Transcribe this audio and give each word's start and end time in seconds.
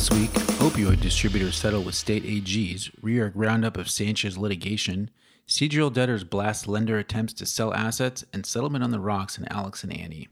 This 0.00 0.18
week, 0.18 0.30
opioid 0.60 1.02
distributors 1.02 1.56
settle 1.56 1.82
with 1.82 1.94
state 1.94 2.24
AGs, 2.24 2.90
reorg 3.02 3.32
roundup 3.34 3.76
of 3.76 3.90
Sanchez 3.90 4.38
litigation, 4.38 5.10
Seadrill 5.46 5.92
debtors 5.92 6.24
blast 6.24 6.66
lender 6.66 6.96
attempts 6.96 7.34
to 7.34 7.44
sell 7.44 7.74
assets, 7.74 8.24
and 8.32 8.46
settlement 8.46 8.82
on 8.82 8.92
the 8.92 8.98
rocks 8.98 9.36
in 9.36 9.46
Alex 9.52 9.84
and 9.84 9.92
Ani. 9.92 10.28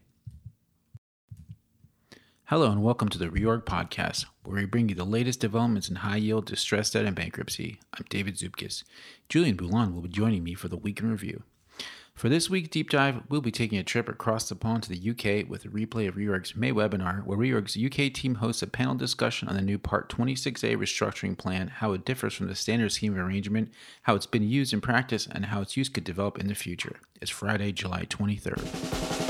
Hello 2.45 2.71
and 2.71 2.81
welcome 2.81 3.09
to 3.09 3.19
the 3.19 3.27
Reorg 3.27 3.65
Podcast, 3.65 4.25
where 4.43 4.55
we 4.55 4.65
bring 4.65 4.89
you 4.89 4.95
the 4.95 5.03
latest 5.03 5.39
developments 5.39 5.87
in 5.87 5.97
high 5.97 6.17
yield, 6.17 6.47
distressed 6.47 6.93
debt, 6.93 7.05
and 7.05 7.15
bankruptcy. 7.15 7.79
I'm 7.93 8.07
David 8.09 8.37
Zupkis. 8.37 8.83
Julian 9.29 9.55
Boulan 9.55 9.93
will 9.93 10.01
be 10.01 10.09
joining 10.09 10.43
me 10.43 10.55
for 10.55 10.67
the 10.67 10.77
week 10.77 10.99
in 10.99 11.11
review. 11.11 11.43
For 12.19 12.27
this 12.27 12.49
week's 12.49 12.67
deep 12.67 12.89
dive, 12.89 13.21
we'll 13.29 13.39
be 13.39 13.49
taking 13.49 13.77
a 13.77 13.83
trip 13.83 14.09
across 14.09 14.49
the 14.49 14.55
pond 14.55 14.83
to 14.83 14.89
the 14.89 15.09
UK 15.11 15.49
with 15.49 15.63
a 15.63 15.69
replay 15.69 16.05
of 16.05 16.15
Reorg's 16.15 16.53
May 16.53 16.73
webinar, 16.73 17.23
where 17.23 17.37
Reorg's 17.37 17.77
UK 17.77 18.13
team 18.13 18.35
hosts 18.35 18.61
a 18.61 18.67
panel 18.67 18.95
discussion 18.95 19.47
on 19.47 19.55
the 19.55 19.61
new 19.61 19.79
Part 19.79 20.09
26A 20.09 20.75
restructuring 20.75 21.37
plan, 21.37 21.69
how 21.69 21.93
it 21.93 22.03
differs 22.03 22.33
from 22.33 22.47
the 22.47 22.55
standard 22.55 22.91
scheme 22.91 23.13
of 23.13 23.19
arrangement, 23.19 23.71
how 24.01 24.15
it's 24.15 24.25
been 24.25 24.43
used 24.43 24.73
in 24.73 24.81
practice, 24.81 25.29
and 25.31 25.45
how 25.45 25.61
its 25.61 25.77
use 25.77 25.87
could 25.87 26.03
develop 26.03 26.37
in 26.37 26.47
the 26.47 26.55
future. 26.55 26.99
It's 27.21 27.31
Friday, 27.31 27.71
July 27.71 28.03
23rd. 28.03 29.28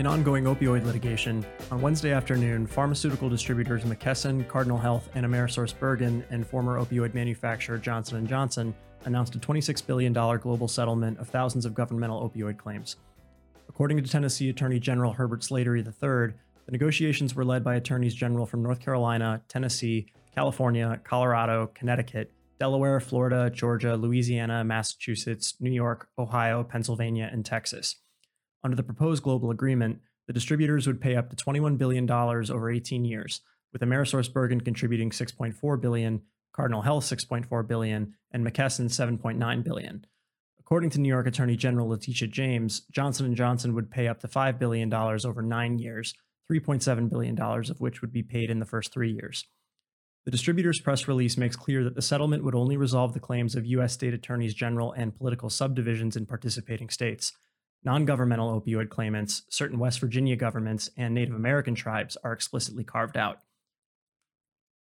In 0.00 0.06
ongoing 0.06 0.44
opioid 0.44 0.86
litigation, 0.86 1.44
on 1.70 1.82
Wednesday 1.82 2.10
afternoon, 2.10 2.66
pharmaceutical 2.66 3.28
distributors 3.28 3.84
McKesson, 3.84 4.48
Cardinal 4.48 4.78
Health, 4.78 5.10
and 5.14 5.26
AmerisourceBergen 5.26 6.24
and 6.30 6.46
former 6.46 6.80
opioid 6.82 7.12
manufacturer 7.12 7.76
Johnson 7.76 8.26
& 8.26 8.26
Johnson 8.26 8.74
announced 9.04 9.34
a 9.34 9.38
$26 9.38 9.86
billion 9.86 10.14
global 10.14 10.68
settlement 10.68 11.18
of 11.18 11.28
thousands 11.28 11.66
of 11.66 11.74
governmental 11.74 12.26
opioid 12.26 12.56
claims. 12.56 12.96
According 13.68 14.02
to 14.02 14.08
Tennessee 14.08 14.48
Attorney 14.48 14.80
General 14.80 15.12
Herbert 15.12 15.44
Slatery 15.44 15.80
III, 15.80 16.32
the 16.64 16.72
negotiations 16.72 17.34
were 17.34 17.44
led 17.44 17.62
by 17.62 17.74
attorneys 17.74 18.14
general 18.14 18.46
from 18.46 18.62
North 18.62 18.80
Carolina, 18.80 19.42
Tennessee, 19.48 20.06
California, 20.34 20.98
Colorado, 21.04 21.70
Connecticut, 21.74 22.32
Delaware, 22.58 23.00
Florida, 23.00 23.50
Georgia, 23.50 23.98
Louisiana, 23.98 24.64
Massachusetts, 24.64 25.56
New 25.60 25.70
York, 25.70 26.08
Ohio, 26.18 26.64
Pennsylvania, 26.64 27.28
and 27.30 27.44
Texas. 27.44 27.96
Under 28.62 28.76
the 28.76 28.82
proposed 28.82 29.22
global 29.22 29.50
agreement, 29.50 30.00
the 30.26 30.32
distributors 30.32 30.86
would 30.86 31.00
pay 31.00 31.16
up 31.16 31.30
to 31.30 31.36
$21 31.36 31.78
billion 31.78 32.10
over 32.10 32.70
18 32.70 33.04
years, 33.04 33.40
with 33.72 33.82
AmerisourceBergen 33.82 34.64
contributing 34.64 35.10
6.4 35.10 35.80
billion, 35.80 36.22
Cardinal 36.52 36.82
Health 36.82 37.04
6.4 37.04 37.66
billion, 37.66 38.14
and 38.30 38.46
McKesson 38.46 38.86
7.9 38.86 39.64
billion. 39.64 40.04
According 40.58 40.90
to 40.90 41.00
New 41.00 41.08
York 41.08 41.26
Attorney 41.26 41.56
General 41.56 41.88
Letitia 41.88 42.28
James, 42.28 42.82
Johnson 42.92 43.34
& 43.34 43.36
Johnson 43.36 43.74
would 43.74 43.90
pay 43.90 44.06
up 44.06 44.20
to 44.20 44.28
$5 44.28 44.58
billion 44.58 44.92
over 44.92 45.42
9 45.42 45.78
years, 45.78 46.14
$3.7 46.52 47.10
billion 47.10 47.40
of 47.40 47.80
which 47.80 48.00
would 48.00 48.12
be 48.12 48.22
paid 48.22 48.50
in 48.50 48.60
the 48.60 48.66
first 48.66 48.92
3 48.92 49.10
years. 49.10 49.46
The 50.26 50.30
distributor's 50.30 50.80
press 50.80 51.08
release 51.08 51.36
makes 51.36 51.56
clear 51.56 51.82
that 51.82 51.94
the 51.94 52.02
settlement 52.02 52.44
would 52.44 52.54
only 52.54 52.76
resolve 52.76 53.14
the 53.14 53.20
claims 53.20 53.56
of 53.56 53.66
U.S. 53.66 53.94
state 53.94 54.12
attorneys 54.12 54.54
general 54.54 54.92
and 54.92 55.16
political 55.16 55.48
subdivisions 55.48 56.14
in 56.14 56.26
participating 56.26 56.90
states, 56.90 57.32
Non 57.82 58.04
governmental 58.04 58.60
opioid 58.60 58.90
claimants, 58.90 59.42
certain 59.48 59.78
West 59.78 60.00
Virginia 60.00 60.36
governments, 60.36 60.90
and 60.96 61.14
Native 61.14 61.34
American 61.34 61.74
tribes 61.74 62.16
are 62.22 62.32
explicitly 62.32 62.84
carved 62.84 63.16
out. 63.16 63.40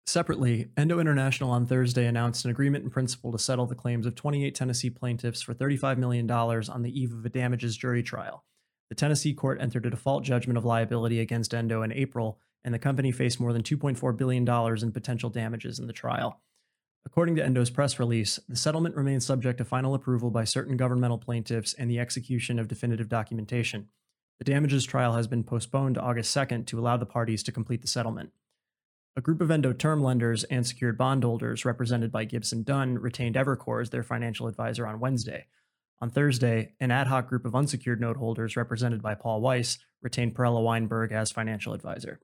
Separately, 0.08 0.70
Endo 0.78 1.00
International 1.00 1.50
on 1.50 1.66
Thursday 1.66 2.06
announced 2.06 2.46
an 2.46 2.52
agreement 2.52 2.84
in 2.84 2.92
principle 2.92 3.32
to 3.32 3.40
settle 3.40 3.66
the 3.66 3.76
claims 3.76 4.06
of 4.06 4.16
28 4.16 4.54
Tennessee 4.54 4.90
plaintiffs 4.90 5.42
for 5.42 5.54
$35 5.54 5.98
million 5.98 6.30
on 6.30 6.84
the 6.84 7.00
eve 7.02 7.12
of 7.12 7.26
a 7.26 7.30
damages 7.30 7.76
jury 7.76 8.04
trial. 8.04 8.46
The 8.90 8.96
Tennessee 8.96 9.34
court 9.34 9.60
entered 9.60 9.86
a 9.88 9.90
default 9.90 10.24
judgment 10.24 10.58
of 10.58 10.64
liability 10.64 11.20
against 11.20 11.56
Endo 11.56 11.82
in 11.82 11.92
April, 11.92 12.40
and 12.64 12.74
the 12.74 12.80
company 12.80 13.12
faced 13.12 13.40
more 13.40 13.52
than 13.52 13.64
$2.4 13.64 14.16
billion 14.16 14.48
in 14.84 14.92
potential 14.92 15.30
damages 15.30 15.80
in 15.80 15.88
the 15.88 15.94
trial. 15.94 16.40
According 17.06 17.36
to 17.36 17.46
Endo's 17.46 17.70
press 17.70 18.00
release, 18.00 18.40
the 18.50 18.56
settlement 18.56 18.96
remains 18.96 19.26
subject 19.26 19.60
to 19.60 19.66
final 19.66 19.94
approval 19.94 20.32
by 20.32 20.44
certain 20.44 20.76
governmental 20.76 21.18
plaintiffs 21.18 21.74
and 21.74 21.90
the 21.90 22.00
execution 22.00 22.60
of 22.60 22.68
definitive 22.68 23.08
documentation. 23.08 23.90
The 24.40 24.46
damages 24.46 24.84
trial 24.84 25.14
has 25.14 25.28
been 25.28 25.44
postponed 25.44 25.96
to 25.96 26.02
August 26.02 26.36
2nd 26.36 26.66
to 26.68 26.80
allow 26.80 26.98
the 26.98 27.06
parties 27.06 27.44
to 27.44 27.52
complete 27.52 27.82
the 27.82 27.88
settlement. 27.88 28.32
A 29.16 29.22
group 29.22 29.40
of 29.40 29.50
Endo 29.50 29.72
term 29.72 30.04
lenders 30.04 30.44
and 30.46 30.68
secured 30.68 30.98
bondholders, 30.98 31.64
represented 31.64 32.12
by 32.12 32.26
Gibson 32.26 32.64
Dunn, 32.64 32.98
retained 32.98 33.36
Evercore 33.36 33.82
as 33.82 33.92
their 33.92 34.04
financial 34.04 34.48
advisor 34.48 34.86
on 34.86 35.00
Wednesday. 35.00 35.46
On 36.02 36.10
Thursday, 36.10 36.74
an 36.82 36.92
ad 36.92 37.08
hoc 37.08 37.30
group 37.30 37.46
of 37.46 37.56
unsecured 37.56 38.02
note 38.02 38.18
holders, 38.18 38.58
represented 38.58 39.02
by 39.02 39.16
Paul 39.16 39.40
Weiss, 39.40 39.78
retained 40.02 40.36
Perella 40.36 40.62
Weinberg 40.62 41.14
as 41.14 41.32
financial 41.32 41.72
advisor. 41.72 42.20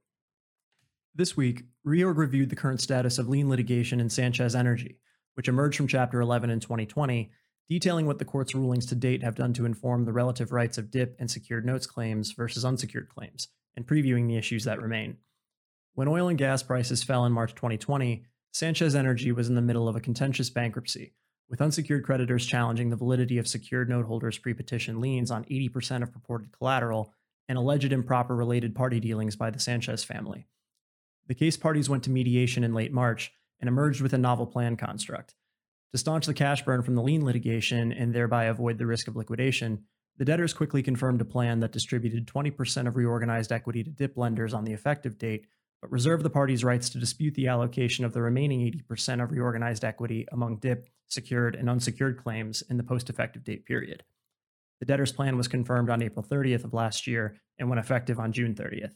This 1.14 1.36
week, 1.36 1.64
Reorg 1.86 2.16
reviewed 2.16 2.50
the 2.50 2.56
current 2.56 2.80
status 2.80 3.18
of 3.18 3.28
lien 3.28 3.50
litigation 3.50 4.00
in 4.00 4.10
Sanchez 4.10 4.56
Energy, 4.56 4.98
which 5.34 5.50
emerged 5.50 5.76
from 5.76 5.88
Chapter 5.88 6.22
11 6.22 6.50
in 6.50 6.62
2020, 6.62 7.30
detailing 7.68 8.06
what 8.06 8.18
the 8.18 8.24
court's 8.24 8.56
rulings 8.56 8.86
to 8.86 8.96
date 8.96 9.22
have 9.22 9.36
done 9.36 9.52
to 9.54 9.66
inform 9.66 10.06
the 10.06 10.14
relative 10.14 10.54
rights 10.54 10.78
of 10.78 10.90
DIP 10.90 11.18
and 11.20 11.30
secured 11.30 11.66
notes 11.66 11.86
claims 11.86 12.32
versus 12.32 12.64
unsecured 12.64 13.10
claims, 13.10 13.50
and 13.76 13.86
previewing 13.86 14.28
the 14.28 14.38
issues 14.38 14.64
that 14.64 14.82
remain. 14.82 15.18
When 15.96 16.08
oil 16.08 16.30
and 16.30 16.38
gas 16.38 16.64
prices 16.64 17.04
fell 17.04 17.26
in 17.26 17.34
March 17.34 17.56
2020, 17.56 18.24
Sanchez 18.54 18.96
Energy 18.96 19.34
was 19.34 19.50
in 19.50 19.56
the 19.56 19.62
middle 19.62 19.90
of 19.90 19.98
a 19.98 20.02
contentious 20.02 20.50
bankruptcy, 20.50 21.14
with 21.50 21.62
unsecured 21.62 22.06
creditors 22.06 22.46
challenging 22.46 22.90
the 22.90 22.96
validity 22.96 23.38
of 23.38 23.50
secured 23.50 23.90
note 23.90 24.06
holders' 24.06 24.38
pre 24.38 24.54
petition 24.54 25.02
liens 25.02 25.30
on 25.30 25.44
80% 25.44 26.04
of 26.04 26.14
purported 26.14 26.58
collateral 26.58 27.14
and 27.50 27.58
alleged 27.58 27.92
improper 27.92 28.34
related 28.34 28.74
party 28.74 29.02
dealings 29.02 29.36
by 29.36 29.50
the 29.50 29.60
Sanchez 29.60 30.06
family. 30.06 30.48
The 31.31 31.36
case 31.36 31.56
parties 31.56 31.88
went 31.88 32.03
to 32.03 32.09
mediation 32.09 32.66
in 32.66 32.74
late 32.74 32.92
March 32.92 33.31
and 33.62 33.69
emerged 33.69 34.02
with 34.02 34.12
a 34.12 34.18
novel 34.18 34.46
plan 34.46 34.75
construct. 34.75 35.34
To 35.94 35.97
staunch 35.97 36.25
the 36.25 36.34
cash 36.34 36.66
burn 36.66 36.84
from 36.84 36.96
the 36.96 37.02
lien 37.02 37.24
litigation 37.24 37.94
and 37.94 38.14
thereby 38.14 38.44
avoid 38.44 38.78
the 38.78 38.86
risk 38.86 39.08
of 39.08 39.16
liquidation, 39.16 39.86
the 40.18 40.25
debtors 40.25 40.53
quickly 40.53 40.84
confirmed 40.84 41.22
a 41.22 41.24
plan 41.24 41.62
that 41.62 41.72
distributed 41.72 42.28
20% 42.28 42.86
of 42.86 42.97
reorganized 42.97 43.53
equity 43.53 43.81
to 43.81 43.90
DIP 43.90 44.18
lenders 44.18 44.53
on 44.53 44.66
the 44.66 44.74
effective 44.74 45.18
date, 45.18 45.46
but 45.81 45.90
reserved 45.90 46.24
the 46.24 46.30
parties' 46.30 46.66
rights 46.66 46.90
to 46.90 47.00
dispute 47.00 47.36
the 47.36 47.48
allocation 47.48 48.03
of 48.03 48.12
the 48.12 48.22
remaining 48.22 48.69
80% 48.90 49.24
of 49.24 49.31
reorganized 49.31 49.86
equity 49.86 50.28
among 50.34 50.58
DIP, 50.58 50.90
secured, 51.08 51.56
and 51.56 51.69
unsecured 51.69 52.22
claims 52.22 52.62
in 52.69 52.75
the 52.75 52.84
post 52.84 53.09
effective 53.09 53.46
date 53.46 53.66
period. 53.66 54.03
The 54.81 54.86
debtors' 54.86 55.13
plan 55.13 55.38
was 55.38 55.48
confirmed 55.48 55.90
on 55.90 56.02
April 56.02 56.25
30th 56.30 56.66
of 56.66 56.74
last 56.74 57.08
year 57.08 57.38
and 57.58 57.69
went 57.69 57.80
effective 57.80 58.19
on 58.19 58.34
June 58.34 58.53
30th. 58.53 58.96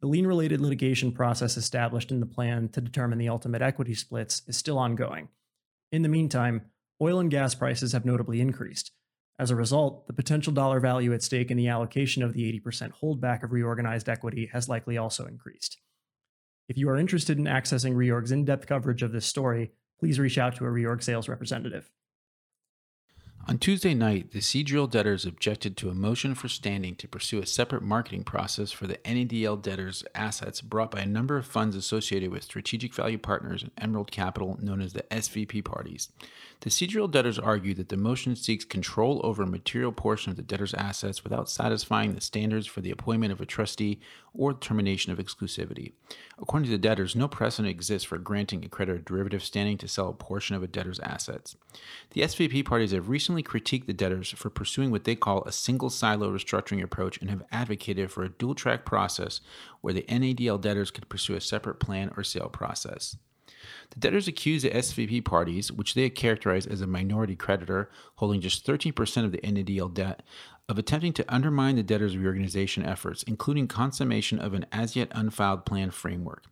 The 0.00 0.08
lien 0.08 0.26
related 0.26 0.60
litigation 0.60 1.12
process 1.12 1.56
established 1.56 2.10
in 2.10 2.20
the 2.20 2.26
plan 2.26 2.68
to 2.70 2.80
determine 2.80 3.18
the 3.18 3.28
ultimate 3.28 3.62
equity 3.62 3.94
splits 3.94 4.42
is 4.46 4.56
still 4.56 4.78
ongoing. 4.78 5.28
In 5.90 6.02
the 6.02 6.08
meantime, 6.08 6.66
oil 7.00 7.18
and 7.18 7.30
gas 7.30 7.54
prices 7.54 7.92
have 7.92 8.04
notably 8.04 8.40
increased. 8.40 8.92
As 9.38 9.50
a 9.50 9.56
result, 9.56 10.06
the 10.06 10.12
potential 10.12 10.52
dollar 10.52 10.80
value 10.80 11.12
at 11.12 11.22
stake 11.22 11.50
in 11.50 11.56
the 11.56 11.68
allocation 11.68 12.22
of 12.22 12.32
the 12.32 12.60
80% 12.60 12.92
holdback 13.02 13.42
of 13.42 13.52
reorganized 13.52 14.08
equity 14.08 14.50
has 14.52 14.68
likely 14.68 14.96
also 14.96 15.26
increased. 15.26 15.78
If 16.68 16.76
you 16.76 16.88
are 16.88 16.96
interested 16.96 17.38
in 17.38 17.44
accessing 17.44 17.94
Reorg's 17.94 18.32
in 18.32 18.44
depth 18.44 18.66
coverage 18.66 19.02
of 19.02 19.12
this 19.12 19.26
story, 19.26 19.72
please 20.00 20.18
reach 20.18 20.38
out 20.38 20.56
to 20.56 20.64
a 20.64 20.68
Reorg 20.68 21.02
sales 21.02 21.28
representative. 21.28 21.90
On 23.48 23.58
Tuesday 23.58 23.94
night, 23.94 24.32
the 24.32 24.40
Seadrill 24.40 24.90
debtors 24.90 25.24
objected 25.24 25.76
to 25.76 25.88
a 25.88 25.94
motion 25.94 26.34
for 26.34 26.48
standing 26.48 26.96
to 26.96 27.06
pursue 27.06 27.38
a 27.38 27.46
separate 27.46 27.82
marketing 27.82 28.24
process 28.24 28.72
for 28.72 28.88
the 28.88 28.96
NADL 29.04 29.62
debtors' 29.62 30.02
assets 30.16 30.60
brought 30.60 30.90
by 30.90 31.02
a 31.02 31.06
number 31.06 31.36
of 31.36 31.46
funds 31.46 31.76
associated 31.76 32.32
with 32.32 32.42
Strategic 32.42 32.92
Value 32.92 33.18
Partners 33.18 33.62
and 33.62 33.70
Emerald 33.78 34.10
Capital, 34.10 34.58
known 34.60 34.80
as 34.80 34.94
the 34.94 35.04
SVP 35.12 35.64
parties. 35.64 36.08
The 36.62 36.70
Seadrill 36.70 37.08
debtors 37.08 37.38
argue 37.38 37.74
that 37.74 37.88
the 37.88 37.96
motion 37.96 38.34
seeks 38.34 38.64
control 38.64 39.20
over 39.22 39.44
a 39.44 39.46
material 39.46 39.92
portion 39.92 40.30
of 40.30 40.36
the 40.36 40.42
debtors' 40.42 40.74
assets 40.74 41.22
without 41.22 41.48
satisfying 41.48 42.16
the 42.16 42.20
standards 42.20 42.66
for 42.66 42.80
the 42.80 42.90
appointment 42.90 43.32
of 43.32 43.40
a 43.40 43.46
trustee 43.46 44.00
or 44.34 44.54
termination 44.54 45.12
of 45.12 45.18
exclusivity. 45.18 45.92
According 46.38 46.66
to 46.66 46.72
the 46.72 46.78
debtors, 46.78 47.16
no 47.16 47.28
precedent 47.28 47.70
exists 47.70 48.06
for 48.06 48.18
granting 48.18 48.64
a 48.64 48.68
creditor 48.68 48.98
derivative 48.98 49.42
standing 49.42 49.78
to 49.78 49.88
sell 49.88 50.08
a 50.08 50.12
portion 50.12 50.56
of 50.56 50.62
a 50.62 50.66
debtor's 50.66 51.00
assets. 51.00 51.56
The 52.10 52.22
SVP 52.22 52.64
parties 52.64 52.92
have 52.92 53.08
recently 53.08 53.35
critiqued 53.42 53.86
the 53.86 53.92
debtors 53.92 54.30
for 54.30 54.50
pursuing 54.50 54.90
what 54.90 55.04
they 55.04 55.14
call 55.14 55.42
a 55.44 55.52
single 55.52 55.90
silo 55.90 56.30
restructuring 56.30 56.82
approach 56.82 57.18
and 57.20 57.30
have 57.30 57.42
advocated 57.50 58.10
for 58.10 58.24
a 58.24 58.28
dual 58.28 58.54
track 58.54 58.84
process 58.84 59.40
where 59.80 59.94
the 59.94 60.02
NADL 60.02 60.60
debtors 60.60 60.90
could 60.90 61.08
pursue 61.08 61.34
a 61.34 61.40
separate 61.40 61.80
plan 61.80 62.12
or 62.16 62.24
sale 62.24 62.48
process. 62.48 63.16
The 63.90 64.00
debtors 64.00 64.28
accuse 64.28 64.62
the 64.62 64.70
SVP 64.70 65.24
parties, 65.24 65.70
which 65.70 65.94
they 65.94 66.10
characterize 66.10 66.66
as 66.66 66.80
a 66.80 66.86
minority 66.86 67.36
creditor 67.36 67.90
holding 68.16 68.40
just 68.40 68.66
13% 68.66 69.24
of 69.24 69.32
the 69.32 69.38
NADL 69.38 69.94
debt, 69.94 70.22
of 70.68 70.78
attempting 70.78 71.12
to 71.12 71.34
undermine 71.34 71.76
the 71.76 71.82
debtors' 71.82 72.16
reorganization 72.16 72.84
efforts, 72.84 73.22
including 73.22 73.68
consummation 73.68 74.38
of 74.38 74.52
an 74.52 74.66
as 74.72 74.96
yet 74.96 75.08
unfiled 75.12 75.64
plan 75.64 75.90
framework. 75.90 76.44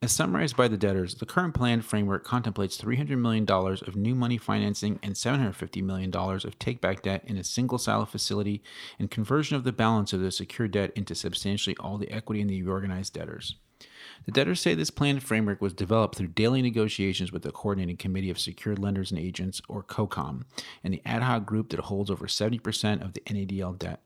As 0.00 0.12
summarized 0.12 0.56
by 0.56 0.68
the 0.68 0.76
debtors, 0.76 1.16
the 1.16 1.26
current 1.26 1.54
plan 1.54 1.82
framework 1.82 2.24
contemplates 2.24 2.78
$300 2.78 3.18
million 3.18 3.44
of 3.50 3.96
new 3.96 4.14
money 4.14 4.38
financing 4.38 5.00
and 5.02 5.14
$750 5.14 5.82
million 5.82 6.14
of 6.14 6.58
take 6.58 6.80
back 6.80 7.02
debt 7.02 7.24
in 7.26 7.36
a 7.36 7.44
single 7.44 7.78
silo 7.78 8.04
facility 8.04 8.62
and 8.98 9.10
conversion 9.10 9.56
of 9.56 9.64
the 9.64 9.72
balance 9.72 10.12
of 10.12 10.20
the 10.20 10.30
secured 10.30 10.70
debt 10.70 10.92
into 10.94 11.16
substantially 11.16 11.76
all 11.80 11.98
the 11.98 12.10
equity 12.12 12.40
in 12.40 12.46
the 12.46 12.62
reorganized 12.62 13.12
debtors. 13.12 13.56
The 14.26 14.32
debtors 14.32 14.60
say 14.60 14.74
this 14.74 14.90
planned 14.90 15.22
framework 15.22 15.60
was 15.60 15.72
developed 15.72 16.16
through 16.16 16.28
daily 16.28 16.62
negotiations 16.62 17.32
with 17.32 17.42
the 17.42 17.52
Coordinating 17.52 17.96
Committee 17.96 18.30
of 18.30 18.38
Secured 18.38 18.78
Lenders 18.78 19.10
and 19.10 19.18
Agents, 19.18 19.62
or 19.68 19.82
COCOM, 19.82 20.44
and 20.84 20.94
the 20.94 21.02
ad 21.04 21.22
hoc 21.22 21.46
group 21.46 21.70
that 21.70 21.80
holds 21.80 22.10
over 22.10 22.26
70% 22.26 23.02
of 23.02 23.14
the 23.14 23.20
NADL 23.20 23.78
debt. 23.78 24.00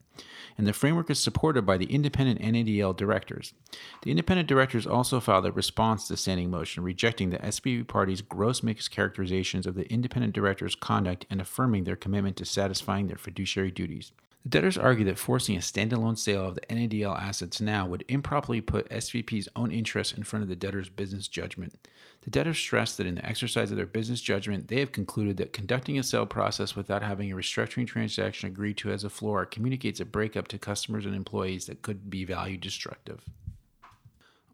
And 0.59 0.67
the 0.67 0.73
framework 0.73 1.09
is 1.11 1.19
supported 1.19 1.62
by 1.62 1.79
the 1.79 1.87
independent 1.87 2.41
NADL 2.41 2.97
directors. 2.97 3.55
The 4.03 4.11
independent 4.11 4.49
directors 4.49 4.87
also 4.87 5.20
filed 5.20 5.47
a 5.47 5.53
response 5.53 6.06
to 6.06 6.12
the 6.12 6.17
standing 6.19 6.50
motion, 6.50 6.82
rejecting 6.82 7.31
the 7.31 7.38
SVP 7.38 7.88
party's 7.88 8.20
gross 8.20 8.61
mischaracterizations 8.61 9.67
of 9.67 9.75
the 9.75 9.91
independent 9.91 10.35
directors' 10.35 10.75
conduct 10.75 11.26
and 11.31 11.41
affirming 11.41 11.85
their 11.85 11.97
commitment 11.97 12.37
to 12.37 12.44
satisfying 12.44 13.06
their 13.06 13.17
fiduciary 13.17 13.70
duties. 13.70 14.12
The 14.44 14.49
debtors 14.49 14.77
argue 14.77 15.05
that 15.05 15.19
forcing 15.19 15.55
a 15.55 15.61
standalone 15.61 16.19
sale 16.19 16.49
of 16.49 16.56
the 16.56 16.62
NADL 16.62 17.17
assets 17.17 17.61
now 17.61 17.87
would 17.87 18.05
improperly 18.09 18.61
put 18.61 18.89
SVP's 18.91 19.49
own 19.55 19.71
interests 19.71 20.15
in 20.15 20.25
front 20.25 20.43
of 20.43 20.49
the 20.49 20.56
debtor's 20.56 20.89
business 20.89 21.29
judgment. 21.29 21.87
The 22.23 22.31
debtors 22.31 22.59
stress 22.59 22.97
that 22.97 23.06
in 23.06 23.15
the 23.15 23.25
exercise 23.25 23.71
of 23.71 23.77
their 23.77 23.87
business 23.87 24.21
judgment, 24.21 24.67
they 24.67 24.81
have 24.81 24.91
concluded 24.91 25.37
that 25.37 25.53
conducting 25.53 25.97
a 25.97 26.03
sale 26.03 26.27
process 26.27 26.75
without 26.75 27.05
having 27.05 27.31
a 27.31 27.37
restructuring 27.37 27.87
transaction 27.87 28.49
agreed 28.49 28.79
to 28.79 28.91
as 28.91 29.05
a 29.05 29.11
floor 29.11 29.47
communicates 29.47 30.00
a 30.00 30.05
breakup 30.05 30.49
to 30.49 30.59
customers 30.59 31.06
and 31.06 31.15
employees 31.15 31.67
that 31.67 31.83
could 31.83 32.11
be 32.11 32.25
value 32.25 32.56
destructive. 32.56 33.25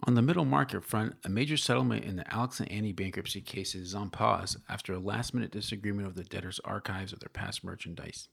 On 0.06 0.14
the 0.14 0.22
middle 0.22 0.44
market 0.44 0.84
front, 0.84 1.16
a 1.24 1.30
major 1.30 1.56
settlement 1.56 2.04
in 2.04 2.16
the 2.16 2.32
Alex 2.32 2.60
and 2.60 2.70
Ani 2.70 2.92
bankruptcy 2.92 3.40
cases 3.40 3.88
is 3.88 3.94
on 3.94 4.10
pause 4.10 4.58
after 4.68 4.92
a 4.92 4.98
last 4.98 5.32
minute 5.32 5.50
disagreement 5.50 6.06
of 6.06 6.14
the 6.14 6.24
debtors' 6.24 6.60
archives 6.62 7.12
of 7.14 7.20
their 7.20 7.30
past 7.30 7.64
merchandise. 7.64 8.28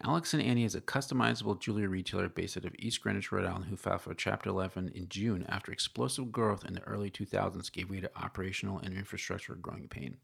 Alex 0.00 0.34
and 0.34 0.42
Ani 0.42 0.64
is 0.64 0.74
a 0.74 0.80
customizable 0.80 1.60
jewelry 1.60 1.86
retailer 1.86 2.28
based 2.28 2.56
out 2.56 2.64
of 2.64 2.74
East 2.78 3.02
Greenwich, 3.02 3.30
Rhode 3.30 3.46
Island, 3.46 3.66
who 3.66 3.76
filed 3.76 4.00
for 4.00 4.14
Chapter 4.14 4.50
11 4.50 4.90
in 4.94 5.08
June 5.08 5.44
after 5.48 5.70
explosive 5.70 6.32
growth 6.32 6.64
in 6.64 6.74
the 6.74 6.82
early 6.82 7.10
2000s 7.10 7.70
gave 7.70 7.88
way 7.88 8.00
to 8.00 8.10
operational 8.16 8.78
and 8.78 8.94
infrastructure 8.94 9.54
growing 9.54 9.86
pain. 9.86 10.16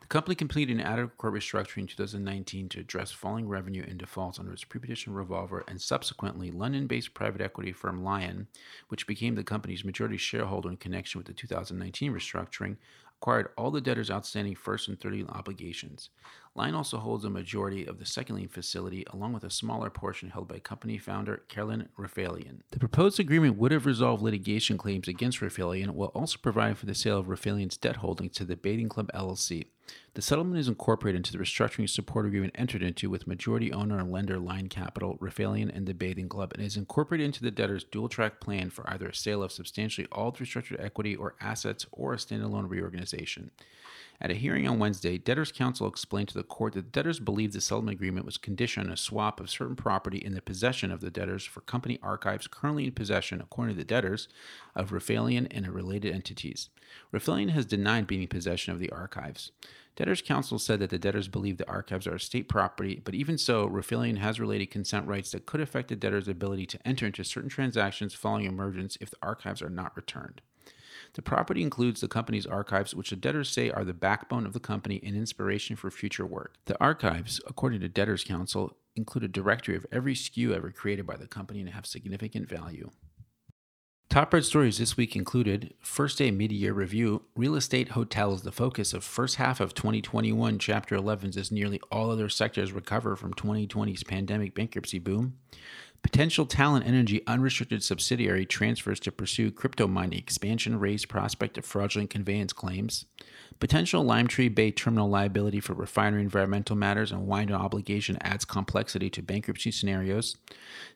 The 0.00 0.06
company 0.06 0.36
completed 0.36 0.78
an 0.78 0.98
of 1.00 1.16
court 1.16 1.34
restructuring 1.34 1.78
in 1.78 1.86
2019 1.88 2.68
to 2.68 2.80
address 2.80 3.10
falling 3.10 3.48
revenue 3.48 3.84
and 3.88 3.98
defaults 3.98 4.38
under 4.38 4.52
its 4.52 4.62
pre-petition 4.62 5.12
revolver, 5.12 5.64
and 5.66 5.80
subsequently, 5.80 6.52
London-based 6.52 7.12
private 7.12 7.40
equity 7.40 7.72
firm 7.72 8.04
Lion, 8.04 8.46
which 8.88 9.06
became 9.06 9.34
the 9.34 9.42
company's 9.42 9.84
majority 9.84 10.16
shareholder 10.16 10.68
in 10.68 10.76
connection 10.76 11.18
with 11.18 11.26
the 11.26 11.32
2019 11.32 12.12
restructuring, 12.12 12.76
acquired 13.20 13.48
all 13.56 13.70
the 13.70 13.80
debtors' 13.80 14.10
outstanding 14.10 14.54
first 14.54 14.88
and 14.88 15.00
third 15.00 15.12
lien 15.12 15.28
obligations. 15.28 16.10
Lion 16.54 16.74
also 16.74 16.98
holds 16.98 17.24
a 17.24 17.30
majority 17.30 17.84
of 17.84 17.98
the 17.98 18.06
second 18.06 18.36
lien 18.36 18.48
facility, 18.48 19.04
along 19.10 19.32
with 19.32 19.44
a 19.44 19.50
smaller 19.50 19.90
portion 19.90 20.30
held 20.30 20.48
by 20.48 20.58
company 20.60 20.98
founder 20.98 21.42
Carolyn 21.48 21.88
Rafaelian. 21.98 22.60
The 22.70 22.78
proposed 22.78 23.18
agreement 23.18 23.56
would 23.56 23.72
have 23.72 23.86
resolved 23.86 24.22
litigation 24.22 24.78
claims 24.78 25.08
against 25.08 25.40
Rafaelian 25.40 25.90
while 25.90 26.12
also 26.14 26.38
providing 26.40 26.76
for 26.76 26.86
the 26.86 26.94
sale 26.94 27.18
of 27.18 27.26
Rafaelian's 27.26 27.76
debt 27.76 27.96
holdings 27.96 28.32
to 28.36 28.44
the 28.44 28.56
Bathing 28.56 28.88
Club 28.88 29.10
LLC. 29.12 29.66
The 30.14 30.22
settlement 30.22 30.58
is 30.58 30.68
incorporated 30.68 31.18
into 31.18 31.32
the 31.32 31.38
restructuring 31.38 31.88
support 31.88 32.26
agreement 32.26 32.54
entered 32.56 32.82
into 32.82 33.08
with 33.08 33.26
majority 33.26 33.72
owner 33.72 33.98
and 33.98 34.10
lender 34.10 34.38
Lion 34.38 34.68
Capital, 34.68 35.16
Rafaelian, 35.18 35.74
and 35.74 35.86
the 35.86 35.94
Bathing 35.94 36.28
Club, 36.28 36.52
and 36.52 36.62
is 36.62 36.76
incorporated 36.76 37.24
into 37.24 37.42
the 37.42 37.50
debtor's 37.50 37.84
dual 37.84 38.08
track 38.08 38.40
plan 38.40 38.70
for 38.70 38.88
either 38.90 39.08
a 39.08 39.14
sale 39.14 39.42
of 39.42 39.52
substantially 39.52 40.08
all 40.10 40.30
the 40.30 40.44
restructured 40.44 40.82
equity 40.82 41.14
or 41.14 41.36
assets 41.40 41.86
or 41.92 42.14
a 42.14 42.16
standalone 42.16 42.68
reorganization. 42.68 43.50
At 44.20 44.32
a 44.32 44.34
hearing 44.34 44.66
on 44.66 44.80
Wednesday, 44.80 45.16
debtors' 45.16 45.52
counsel 45.52 45.86
explained 45.86 46.28
to 46.30 46.34
the 46.34 46.42
court 46.42 46.72
that 46.72 46.90
debtors 46.90 47.20
believed 47.20 47.52
the 47.52 47.60
settlement 47.60 47.94
agreement 47.94 48.26
was 48.26 48.36
conditioned 48.36 48.88
on 48.88 48.92
a 48.92 48.96
swap 48.96 49.38
of 49.38 49.48
certain 49.48 49.76
property 49.76 50.18
in 50.18 50.34
the 50.34 50.42
possession 50.42 50.90
of 50.90 51.00
the 51.00 51.10
debtors 51.10 51.44
for 51.44 51.60
company 51.60 52.00
archives 52.02 52.48
currently 52.48 52.86
in 52.86 52.92
possession, 52.92 53.40
according 53.40 53.76
to 53.76 53.78
the 53.78 53.84
debtors, 53.84 54.26
of 54.74 54.90
Rafaelian 54.90 55.46
and 55.52 55.68
related 55.68 56.12
entities. 56.12 56.68
Rafaelian 57.12 57.50
has 57.50 57.64
denied 57.64 58.08
being 58.08 58.22
in 58.22 58.28
possession 58.28 58.72
of 58.72 58.80
the 58.80 58.90
archives. 58.90 59.52
Debtors' 59.94 60.22
counsel 60.22 60.58
said 60.58 60.80
that 60.80 60.90
the 60.90 60.98
debtors 60.98 61.28
believe 61.28 61.56
the 61.56 61.68
archives 61.68 62.08
are 62.08 62.18
state 62.18 62.48
property, 62.48 63.00
but 63.04 63.14
even 63.14 63.38
so, 63.38 63.68
Rafaelian 63.68 64.18
has 64.18 64.40
related 64.40 64.70
consent 64.70 65.06
rights 65.06 65.30
that 65.30 65.46
could 65.46 65.60
affect 65.60 65.88
the 65.88 65.96
debtor's 65.96 66.26
ability 66.26 66.66
to 66.66 66.78
enter 66.84 67.06
into 67.06 67.22
certain 67.22 67.50
transactions 67.50 68.14
following 68.14 68.46
emergence 68.46 68.98
if 69.00 69.10
the 69.10 69.16
archives 69.22 69.62
are 69.62 69.70
not 69.70 69.96
returned. 69.96 70.40
The 71.14 71.22
property 71.22 71.62
includes 71.62 72.00
the 72.00 72.08
company's 72.08 72.46
archives, 72.46 72.94
which 72.94 73.10
the 73.10 73.16
debtors 73.16 73.48
say 73.48 73.70
are 73.70 73.84
the 73.84 73.94
backbone 73.94 74.46
of 74.46 74.52
the 74.52 74.60
company 74.60 75.00
and 75.04 75.16
inspiration 75.16 75.76
for 75.76 75.90
future 75.90 76.26
work. 76.26 76.56
The 76.66 76.80
archives, 76.80 77.40
according 77.46 77.80
to 77.80 77.88
Debtors 77.88 78.24
Counsel, 78.24 78.76
include 78.96 79.24
a 79.24 79.28
directory 79.28 79.76
of 79.76 79.86
every 79.92 80.14
SKU 80.14 80.54
ever 80.54 80.70
created 80.70 81.06
by 81.06 81.16
the 81.16 81.26
company 81.26 81.60
and 81.60 81.70
have 81.70 81.86
significant 81.86 82.48
value. 82.48 82.90
Top 84.08 84.32
read 84.32 84.42
stories 84.42 84.78
this 84.78 84.96
week 84.96 85.14
included 85.14 85.74
First 85.82 86.16
Day 86.16 86.30
Mid-Year 86.30 86.72
Review, 86.72 87.24
Real 87.36 87.54
Estate 87.56 87.90
Hotel 87.90 88.32
is 88.32 88.40
the 88.40 88.50
focus 88.50 88.94
of 88.94 89.04
first 89.04 89.36
half 89.36 89.60
of 89.60 89.74
2021 89.74 90.58
Chapter 90.58 90.94
11 90.94 91.38
as 91.38 91.52
nearly 91.52 91.78
all 91.92 92.10
other 92.10 92.30
sectors 92.30 92.72
recover 92.72 93.16
from 93.16 93.34
2020's 93.34 94.04
pandemic 94.04 94.54
bankruptcy 94.54 94.98
boom. 94.98 95.34
Potential 96.02 96.46
Talen 96.46 96.86
Energy 96.86 97.22
unrestricted 97.26 97.82
subsidiary 97.82 98.46
transfers 98.46 99.00
to 99.00 99.12
pursue 99.12 99.50
crypto 99.50 99.86
mining 99.86 100.18
expansion 100.18 100.78
raise 100.78 101.04
prospect 101.04 101.58
of 101.58 101.64
fraudulent 101.64 102.10
conveyance 102.10 102.52
claims. 102.52 103.04
Potential 103.60 104.04
Limetree 104.04 104.54
Bay 104.54 104.70
terminal 104.70 105.08
liability 105.08 105.60
for 105.60 105.74
refinery 105.74 106.22
environmental 106.22 106.76
matters 106.76 107.10
and 107.10 107.28
RIN 107.28 107.52
obligation 107.52 108.16
adds 108.20 108.44
complexity 108.44 109.10
to 109.10 109.22
bankruptcy 109.22 109.70
scenarios. 109.70 110.36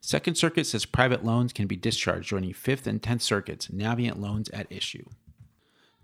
Second 0.00 0.36
Circuit 0.36 0.66
says 0.66 0.84
private 0.84 1.24
loans 1.24 1.52
can 1.52 1.66
be 1.66 1.76
discharged, 1.76 2.28
joining 2.28 2.52
Fifth 2.52 2.86
and 2.86 3.02
Tenth 3.02 3.22
Circuits, 3.22 3.68
Navient 3.68 4.18
loans 4.18 4.48
at 4.50 4.70
issue. 4.70 5.04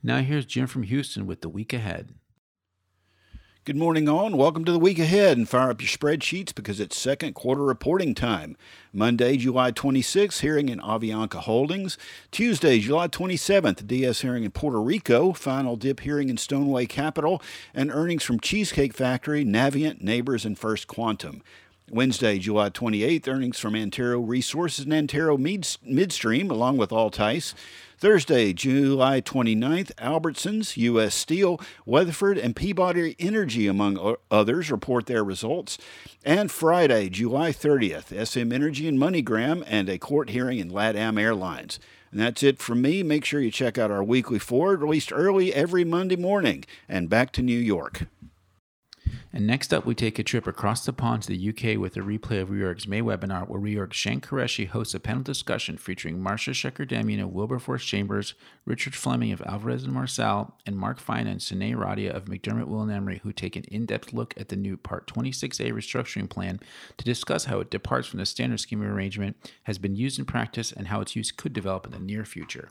Now 0.03 0.19
here's 0.19 0.47
Jim 0.47 0.67
from 0.67 0.83
Houston 0.85 1.27
with 1.27 1.41
the 1.41 1.49
week 1.49 1.73
ahead. 1.73 2.15
Good 3.69 3.77
morning, 3.77 4.09
all, 4.09 4.25
and 4.25 4.39
welcome 4.39 4.65
to 4.65 4.73
the 4.73 4.79
week 4.79 4.99
ahead. 4.99 5.37
And 5.37 5.47
fire 5.47 5.69
up 5.69 5.83
your 5.83 5.91
spreadsheets 5.91 6.55
because 6.55 6.81
it's 6.81 6.97
second 6.97 7.35
quarter 7.35 7.63
reporting 7.63 8.15
time. 8.15 8.57
Monday, 8.95 9.37
July 9.37 9.73
26th, 9.73 10.41
hearing 10.41 10.71
in 10.71 10.79
Avianca 10.79 11.41
Holdings. 11.41 11.99
Tuesday, 12.31 12.79
July 12.79 13.09
27th, 13.09 13.87
DS 13.87 14.23
hearing 14.23 14.45
in 14.45 14.53
Puerto 14.53 14.81
Rico. 14.81 15.35
Final 15.35 15.77
dip 15.77 16.01
hearing 16.01 16.31
in 16.31 16.39
Stoneway 16.39 16.87
Capital. 16.87 17.43
And 17.75 17.91
earnings 17.91 18.23
from 18.23 18.41
Cheesecake 18.41 18.95
Factory, 18.95 19.45
Navient, 19.45 20.01
Nabors, 20.01 20.47
and 20.47 20.59
First 20.59 20.87
Quantum. 20.87 21.43
Wednesday, 21.91 22.39
July 22.39 22.71
28th, 22.71 23.29
earnings 23.29 23.59
from 23.59 23.75
Antero 23.75 24.21
Resources 24.21 24.85
and 24.85 24.93
Antero 24.93 25.37
Midstream, 25.37 26.51
along 26.51 26.77
with 26.77 26.91
Altice. 26.91 27.55
Thursday, 27.99 28.53
July 28.53 29.21
29th, 29.21 29.93
Albertsons, 29.97 30.77
U.S. 30.77 31.15
Steel, 31.15 31.61
Weatherford, 31.85 32.39
and 32.39 32.55
Peabody 32.55 33.17
Energy, 33.19 33.67
among 33.67 34.17
others, 34.31 34.71
report 34.71 35.07
their 35.07 35.25
results. 35.25 35.79
And 36.25 36.51
Friday, 36.51 37.09
July 37.09 37.51
30th, 37.51 38.27
SM 38.27 38.53
Energy 38.53 38.87
and 38.87 38.99
MoneyGram, 38.99 39.65
and 39.67 39.89
a 39.89 39.99
court 39.99 40.31
hearing 40.31 40.59
in 40.59 40.71
LATAM 40.71 41.21
Airlines. 41.21 41.81
And 42.13 42.21
that's 42.21 42.43
it 42.43 42.59
from 42.59 42.83
me. 42.83 43.03
Make 43.03 43.25
sure 43.25 43.41
you 43.41 43.51
check 43.51 43.79
out 43.79 43.91
our 43.91 44.05
weekly 44.05 44.39
forward, 44.39 44.81
released 44.81 45.13
early 45.13 45.53
every 45.53 45.85
Monday 45.85 46.17
morning. 46.17 46.65
And 46.89 47.11
back 47.11 47.33
to 47.33 47.43
New 47.43 47.59
York. 47.59 48.07
And 49.33 49.47
next 49.47 49.75
up, 49.75 49.85
we 49.87 49.95
take 49.95 50.19
a 50.19 50.23
trip 50.23 50.47
across 50.47 50.85
the 50.85 50.93
pond 50.93 51.23
to 51.23 51.29
the 51.29 51.49
UK 51.51 51.79
with 51.79 51.97
a 51.97 52.01
replay 52.01 52.41
of 52.41 52.49
Reorg's 52.49 52.89
May 52.89 53.03
webinar, 53.03 53.47
where 53.47 53.61
Reorg's 53.61 53.97
Sean 53.97 54.21
Qureshi 54.21 54.67
hosts 54.67 54.95
a 54.95 55.01
panel 55.01 55.23
discussion 55.23 55.77
featuring 55.77 56.23
Marcia 56.23 56.53
Shekerdemian 56.53 57.23
of 57.23 57.33
Wilberforce 57.33 57.85
Chambers, 57.85 58.35
Richard 58.65 58.95
Fleming 58.95 59.33
of 59.33 59.43
Alvarez 59.43 59.85
and 59.85 59.93
Marsal, 59.93 60.55
and 60.67 60.77
Mark 60.77 60.99
Fine 60.99 61.27
and 61.27 61.41
Sunay 61.41 61.75
Radia 61.75 62.11
of 62.11 62.25
McDermott 62.25 62.69
Will 62.69 62.83
and 62.83 62.91
Emery, 62.91 63.21
who 63.23 63.33
take 63.33 63.55
an 63.55 63.65
in-depth 63.65 64.13
look 64.13 64.35
at 64.37 64.49
the 64.49 64.57
new 64.57 64.77
Part 64.77 65.07
26A 65.07 65.73
restructuring 65.73 66.29
plan 66.29 66.59
to 66.97 67.05
discuss 67.05 67.45
how 67.45 67.61
it 67.61 67.71
departs 67.71 68.09
from 68.09 68.19
the 68.19 68.27
standard 68.27 68.61
scheme 68.61 68.83
arrangement, 68.83 69.37
has 69.65 69.79
been 69.79 69.95
used 69.95 70.19
in 70.19 70.25
practice, 70.25 70.73
and 70.73 70.89
how 70.89 71.01
its 71.01 71.15
use 71.15 71.31
could 71.31 71.53
develop 71.53 71.85
in 71.87 71.93
the 71.93 71.99
near 71.99 72.25
future. 72.25 72.71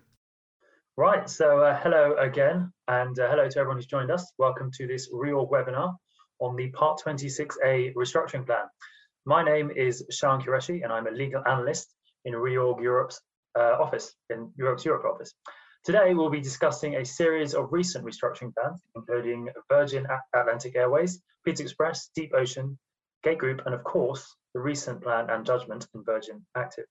Right, 0.98 1.29
so 1.29 1.60
uh, 1.60 1.79
hello 1.79 2.15
again, 2.17 2.74
and 2.88 3.20
uh, 3.20 3.29
hello 3.29 3.48
to 3.48 3.60
everyone 3.60 3.77
who's 3.77 3.86
joined 3.86 4.10
us. 4.10 4.34
Welcome 4.39 4.72
to 4.72 4.88
this 4.88 5.10
Reorg 5.13 5.51
webinar 5.51 5.96
on 6.39 6.56
the 6.56 6.70
Part 6.70 7.01
26A 7.06 7.94
restructuring 7.94 8.46
plan. 8.46 8.65
My 9.25 9.44
name 9.44 9.72
is 9.75 10.06
Sean 10.10 10.41
Qureshi, 10.41 10.84
and 10.84 10.91
I'm 10.91 11.08
a 11.08 11.12
legal 11.12 11.44
analyst 11.46 11.94
in 12.25 12.34
Reorg 12.34 12.82
Europe's 12.82 13.22
uh, 13.58 13.77
office, 13.79 14.15
in 14.29 14.51
Europe's 14.56 14.86
Europe 14.86 15.06
office. 15.06 15.34
Today, 15.84 16.13
we'll 16.13 16.29
be 16.29 16.41
discussing 16.41 16.96
a 16.96 17.06
series 17.06 17.53
of 17.53 17.72
recent 17.72 18.06
restructuring 18.06 18.53
plans, 18.53 18.82
including 18.96 19.50
Virgin 19.70 20.06
Atlantic 20.34 20.75
Airways, 20.75 21.22
Pizza 21.46 21.63
Express, 21.63 22.10
Deep 22.15 22.32
Ocean, 22.34 22.77
Gate 23.24 23.38
Group, 23.38 23.62
and 23.65 23.74
of 23.74 23.84
course, 23.84 24.36
the 24.53 24.60
recent 24.60 25.01
plan 25.01 25.29
and 25.29 25.46
judgment 25.46 25.88
in 25.96 26.03
Virgin 26.03 26.46
Active. 26.56 26.86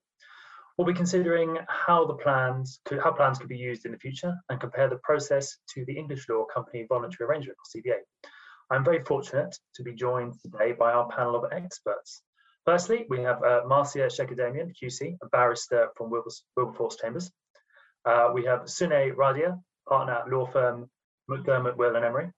We'll 0.77 0.87
be 0.87 0.95
considering 0.95 1.59
how 1.69 2.05
the 2.05 2.15
plans 2.15 2.81
could, 2.85 3.01
how 3.01 3.13
plans 3.13 3.39
could 3.39 3.49
be 3.49 3.57
used 3.57 3.87
in 3.87 3.93
the 3.93 3.99
future 3.99 4.35
and 4.51 4.61
compare 4.61 4.89
the 4.89 5.01
process 5.03 5.57
to 5.75 5.85
the 5.87 5.97
English 5.97 6.29
law 6.29 6.45
company 6.45 6.85
voluntary 6.89 7.29
arrangement, 7.29 7.57
or 7.59 7.81
CVA. 7.81 7.99
I'm 8.69 8.85
very 8.85 9.05
fortunate 9.05 9.57
to 9.75 9.83
be 9.85 9.93
joined 9.93 10.35
today 10.43 10.73
by 10.73 10.93
our 10.93 11.09
panel 11.09 11.37
of 11.37 11.53
experts. 11.53 12.23
Firstly, 12.65 13.07
we 13.09 13.21
have 13.21 13.41
uh, 13.45 13.61
Marcia 13.65 14.09
Shekerdemian, 14.09 14.75
QC, 14.75 15.17
a 15.23 15.29
barrister 15.29 15.89
from 15.97 16.11
Wilberforce 16.57 16.97
Chambers. 16.97 17.31
Uh, 18.05 18.31
we 18.35 18.45
have 18.45 18.63
Sunay 18.63 19.15
Radia, 19.15 19.61
partner 19.89 20.15
at 20.15 20.29
law 20.29 20.47
firm 20.47 20.91
McDermott, 21.31 21.77
Will 21.77 21.95
and 21.95 22.05
Emery. 22.05 22.33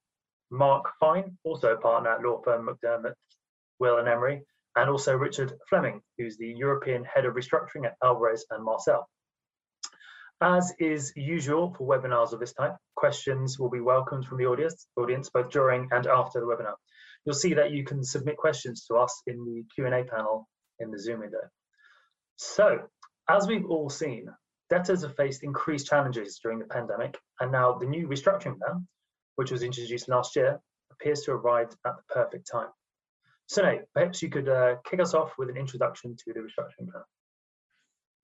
Mark 0.50 0.92
Fine, 1.00 1.38
also 1.44 1.76
partner 1.78 2.10
at 2.10 2.22
law 2.22 2.42
firm 2.42 2.68
McDermott, 2.68 3.14
Will 3.78 3.96
and 3.96 4.08
Emery. 4.08 4.42
And 4.76 4.90
also 4.90 5.16
Richard 5.16 5.54
Fleming, 5.70 6.02
who's 6.18 6.36
the 6.36 6.48
European 6.48 7.04
head 7.04 7.24
of 7.24 7.34
restructuring 7.34 7.86
at 7.86 7.96
Alvarez 8.04 8.44
and 8.50 8.62
Marsal. 8.62 9.08
As 10.40 10.72
is 10.78 11.12
usual 11.16 11.74
for 11.74 11.86
webinars 11.86 12.32
of 12.32 12.40
this 12.40 12.52
type, 12.52 12.76
questions 12.94 13.58
will 13.58 13.70
be 13.70 13.80
welcomed 13.80 14.26
from 14.26 14.38
the 14.38 14.46
audience, 14.46 14.86
audience 14.96 15.30
both 15.30 15.50
during 15.50 15.88
and 15.90 16.06
after 16.06 16.40
the 16.40 16.46
webinar. 16.46 16.74
You'll 17.24 17.34
see 17.34 17.54
that 17.54 17.72
you 17.72 17.84
can 17.84 18.04
submit 18.04 18.36
questions 18.36 18.84
to 18.86 18.94
us 18.96 19.22
in 19.26 19.44
the 19.44 19.64
Q&A 19.74 20.04
panel 20.04 20.48
in 20.78 20.90
the 20.90 20.98
Zoom 20.98 21.20
window. 21.20 21.48
So, 22.36 22.88
as 23.28 23.48
we've 23.48 23.66
all 23.66 23.90
seen, 23.90 24.28
Debtors 24.70 25.02
have 25.02 25.16
faced 25.16 25.44
increased 25.44 25.86
challenges 25.86 26.38
during 26.42 26.58
the 26.58 26.66
pandemic, 26.66 27.18
and 27.40 27.50
now 27.50 27.78
the 27.78 27.86
new 27.86 28.06
restructuring 28.06 28.58
plan, 28.58 28.86
which 29.36 29.50
was 29.50 29.62
introduced 29.62 30.08
last 30.08 30.36
year, 30.36 30.60
appears 30.90 31.22
to 31.22 31.30
have 31.30 31.40
arrived 31.40 31.74
at 31.86 31.96
the 31.96 32.14
perfect 32.14 32.50
time. 32.50 32.68
So, 33.46 33.78
perhaps 33.94 34.22
you 34.22 34.28
could 34.28 34.48
uh, 34.48 34.76
kick 34.84 35.00
us 35.00 35.14
off 35.14 35.32
with 35.38 35.48
an 35.48 35.56
introduction 35.56 36.16
to 36.16 36.32
the 36.34 36.40
restructuring 36.40 36.90
plan. 36.90 37.02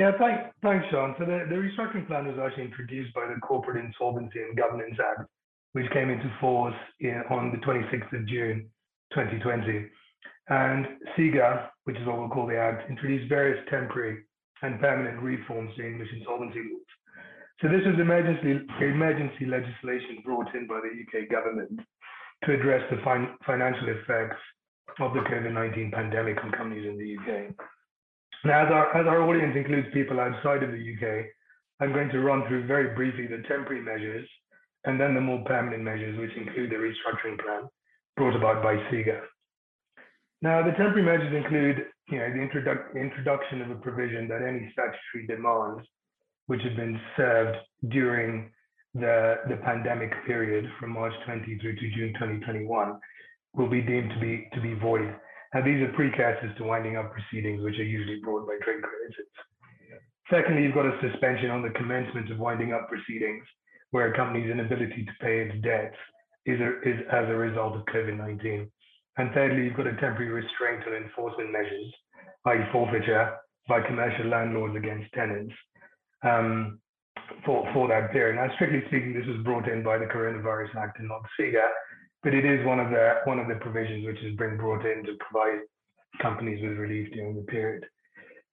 Yeah, 0.01 0.11
thanks, 0.19 0.87
Sean. 0.91 1.15
So 1.19 1.25
the, 1.25 1.47
restructuring 1.55 2.09
plan 2.09 2.27
was 2.27 2.37
actually 2.43 2.65
introduced 2.65 3.15
by 3.15 3.27
the 3.27 3.41
Corporate 3.41 3.85
Insolvency 3.85 4.41
and 4.41 4.57
Governance 4.57 4.99
Act, 4.99 5.29
which 5.73 5.91
came 5.93 6.11
into 6.11 6.31
force 6.41 6.75
on 7.31 7.53
the 7.53 7.59
26th 7.59 8.13
of 8.13 8.27
June 8.27 8.69
2020. 9.15 9.87
And 10.49 10.87
CIGA, 11.17 11.69
which 11.85 11.97
is 11.97 12.07
what 12.07 12.19
we'll 12.19 12.29
call 12.29 12.47
the 12.47 12.59
Act, 12.59 12.91
introduced 12.91 13.29
various 13.29 13.65
temporary 13.71 14.25
and 14.63 14.81
permanent 14.81 15.23
reforms 15.23 15.71
to 15.77 15.87
English 15.87 16.09
insolvency 16.13 16.59
laws. 16.59 16.91
So 17.63 17.69
this 17.69 17.87
was 17.87 17.95
emergency, 18.01 18.67
emergency 18.81 19.47
legislation 19.47 20.23
brought 20.25 20.53
in 20.55 20.67
by 20.67 20.81
the 20.83 20.91
UK 20.91 21.31
government 21.31 21.81
to 22.45 22.53
address 22.53 22.83
the 22.91 22.97
fin 23.05 23.29
financial 23.47 23.89
effects 23.89 24.43
of 25.01 25.15
the 25.15 25.21
COVID-19 25.21 25.93
pandemic 25.93 26.43
on 26.43 26.51
companies 26.51 26.85
in 26.85 26.99
the 26.99 27.17
UK. 27.17 27.55
Now, 28.45 28.67
as 28.67 28.73
our, 28.73 28.97
as 28.97 29.07
our 29.07 29.23
audience 29.23 29.57
includes 29.57 29.89
people 29.95 30.21
outside 30.21 30.63
of 30.63 30.71
the 30.71 30.77
UK, 30.77 31.27
I'm 31.81 31.93
going 31.93 32.11
to 32.11 32.21
run 32.21 32.47
through 32.47 32.67
very 32.67 32.95
briefly 32.95 33.27
the 33.27 33.43
temporary 33.49 33.81
measures 33.81 34.29
and 34.85 35.01
then 35.01 35.15
the 35.15 35.21
more 35.21 35.43
permanent 35.45 35.83
measures, 35.83 36.19
which 36.19 36.37
include 36.37 36.71
the 36.71 36.77
restructuring 36.77 37.41
plan 37.43 37.69
brought 38.17 38.37
about 38.37 38.63
by 38.63 38.77
CIGA. 38.93 39.21
Now, 40.43 40.63
the 40.63 40.73
temporary 40.73 41.03
measures 41.03 41.35
include 41.35 41.87
you 42.11 42.19
know, 42.19 42.29
the 42.29 42.39
introdu 42.39 42.95
introduction 43.01 43.63
of 43.63 43.71
a 43.71 43.77
provision 43.77 44.29
that 44.29 44.43
any 44.43 44.71
statutory 44.73 45.27
demands 45.27 45.89
which 46.47 46.61
have 46.63 46.77
been 46.77 47.01
served 47.17 47.57
during 47.89 48.51
the, 48.95 49.37
the 49.49 49.57
pandemic 49.57 50.13
period 50.27 50.71
from 50.79 50.91
March 50.91 51.15
20 51.25 51.59
through 51.59 51.77
to 51.77 51.91
June 51.97 52.13
2021 52.13 53.01
will 53.55 53.71
be 53.71 53.81
deemed 53.81 54.11
to 54.11 54.21
be 54.21 54.49
to 54.53 54.61
be 54.61 54.75
void. 54.75 55.15
And 55.54 55.64
these 55.64 55.80
are 55.82 55.92
precursors 55.94 56.50
to 56.58 56.64
winding 56.64 56.96
up 56.96 57.12
proceedings, 57.12 57.62
which 57.62 57.78
are 57.78 57.84
usually 57.84 58.20
brought 58.20 58.46
by 58.46 58.58
trade 58.62 58.82
creditors. 58.82 59.30
Secondly, 60.28 60.64
you've 60.64 60.75
got 60.75 60.87
a 60.87 60.99
suspension 61.00 61.50
on 61.50 61.62
the 61.62 61.70
commencement 61.70 62.30
of 62.32 62.38
winding 62.38 62.73
up 62.73 62.88
proceedings, 62.88 63.44
where 63.92 64.12
a 64.12 64.16
company's 64.16 64.50
inability 64.50 65.04
to 65.04 65.12
pay 65.20 65.46
its 65.46 65.54
debts 65.62 65.96
is, 66.46 66.58
a, 66.61 66.80
is 66.82 66.99
as 67.12 67.28
a 67.28 67.37
result 67.37 67.76
of 67.76 67.84
COVID-19. 67.87 68.68
And 69.16 69.30
thirdly, 69.32 69.64
you've 69.64 69.76
got 69.76 69.87
a 69.87 69.94
temporary 69.96 70.30
restraint 70.30 70.82
on 70.88 70.94
enforcement 70.94 71.52
measures, 71.52 71.94
i.e. 72.46 72.66
forfeiture 72.73 73.37
by 73.68 73.80
commercial 73.80 74.26
landlords 74.26 74.76
against 74.76 75.12
tenants 75.12 75.54
um, 76.25 76.80
for, 77.46 77.70
for 77.73 77.87
that 77.88 78.11
period. 78.11 78.37
Now, 78.37 78.52
strictly 78.56 78.82
speaking, 78.88 79.14
this 79.14 79.26
was 79.26 79.44
brought 79.44 79.68
in 79.68 79.84
by 79.84 79.99
the 79.99 80.06
Coronavirus 80.06 80.75
Act 80.75 80.99
and 80.99 81.08
not 81.08 81.23
CIGA, 81.38 81.64
but 82.25 82.35
it 82.35 82.45
is 82.45 82.64
one 82.66 82.81
of 82.81 82.90
the 82.90 83.21
one 83.25 83.38
of 83.38 83.47
the 83.47 83.57
provisions 83.57 84.07
which 84.07 84.19
has 84.25 84.35
been 84.37 84.57
brought 84.57 84.85
in 84.85 85.04
to 85.04 85.12
provide 85.21 85.61
companies 86.21 86.62
with 86.62 86.78
relief 86.78 87.12
during 87.12 87.37
the 87.37 87.43
period. 87.43 87.85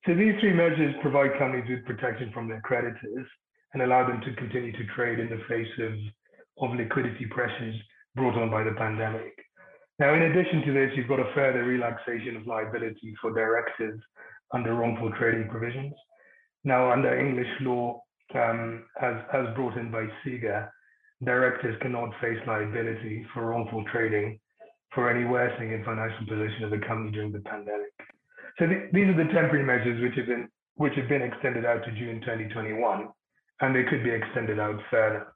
So 0.06 0.13
these 0.13 0.36
three 0.40 0.54
measures 0.54 0.94
provide 1.01 1.40
companies 1.40 1.70
with 1.70 1.86
protection 1.86 2.32
from 2.34 2.50
their 2.50 2.62
creditors 2.62 3.28
and 3.74 3.82
allow 3.82 4.06
them 4.06 4.20
to 4.22 4.36
continue 4.36 4.74
to 4.74 4.94
trade 4.96 5.20
in 5.20 5.30
the 5.30 5.42
face 5.48 5.72
of, 5.80 5.94
of 6.70 6.75
liquidity 6.75 7.25
pressures 7.30 7.75
brought 8.16 8.36
on 8.36 8.51
by 8.51 8.63
the 8.63 8.72
pandemic. 8.72 9.34
Now, 10.00 10.16
in 10.16 10.24
addition 10.24 10.63
to 10.66 10.74
this, 10.74 10.92
you've 10.96 11.08
got 11.08 11.20
a 11.20 11.32
further 11.36 11.63
relaxation 11.63 12.36
of 12.36 12.48
liability 12.48 13.13
for 13.22 13.32
directors 13.32 14.01
under 14.54 14.74
wrongful 14.74 15.12
trading 15.18 15.48
provisions. 15.50 15.94
Now, 16.63 16.92
under 16.92 17.18
English 17.18 17.48
law, 17.62 18.01
um, 18.36 18.86
as, 19.01 19.16
as 19.34 19.56
brought 19.56 19.78
in 19.78 19.92
by 19.92 20.08
CIGA, 20.25 20.70
directors 21.24 21.78
cannot 21.82 22.10
face 22.20 22.40
liability 22.48 23.25
for 23.34 23.48
wrongful 23.48 23.84
trading 23.92 24.40
for 24.94 25.10
any 25.10 25.25
worsening 25.25 25.74
in 25.74 25.84
financial 25.84 26.25
position 26.28 26.63
of 26.63 26.72
the 26.72 26.86
company 26.86 27.12
during 27.12 27.32
the 27.32 27.40
pandemic. 27.40 27.94
So 28.60 28.68
th 28.68 28.92
these 28.92 29.08
are 29.08 29.20
the 29.24 29.32
temporary 29.32 29.63
measures 29.63 30.01
which 30.01 30.16
have 30.18 30.28
been 30.28 30.50
which 30.75 30.96
have 30.96 31.08
been 31.08 31.22
extended 31.22 31.66
out 31.66 31.84
to 31.86 31.92
June 31.92 32.20
2021, 32.22 33.08
and 33.62 33.75
they 33.75 33.84
could 33.84 34.04
be 34.04 34.10
extended 34.10 34.60
out 34.60 34.80
further. 34.90 35.34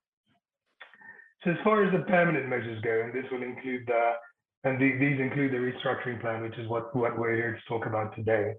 So 1.43 1.51
as 1.51 1.57
far 1.63 1.85
as 1.85 1.91
the 1.93 2.03
permanent 2.09 2.49
measures 2.49 2.81
go, 2.81 3.01
and 3.03 3.13
this 3.13 3.29
will 3.31 3.43
include 3.43 3.85
the 3.87 4.03
and 4.65 4.81
the, 4.81 4.97
these 4.97 5.19
include 5.19 5.51
the 5.53 5.61
restructuring 5.61 6.19
plan, 6.19 6.41
which 6.41 6.57
is 6.57 6.67
what, 6.67 6.95
what 6.95 7.17
we're 7.19 7.35
here 7.35 7.53
to 7.53 7.69
talk 7.69 7.85
about 7.85 8.15
today. 8.15 8.53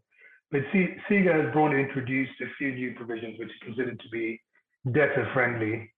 But 0.53 0.63
CIGA 0.73 1.45
has 1.45 1.53
broadly 1.53 1.81
introduced 1.81 2.41
a 2.41 2.47
few 2.57 2.73
new 2.73 2.95
provisions 2.95 3.37
which 3.41 3.49
are 3.49 3.67
considered 3.67 3.99
to 3.99 4.09
be 4.11 4.41
debtor 4.93 5.29
friendly 5.35 5.91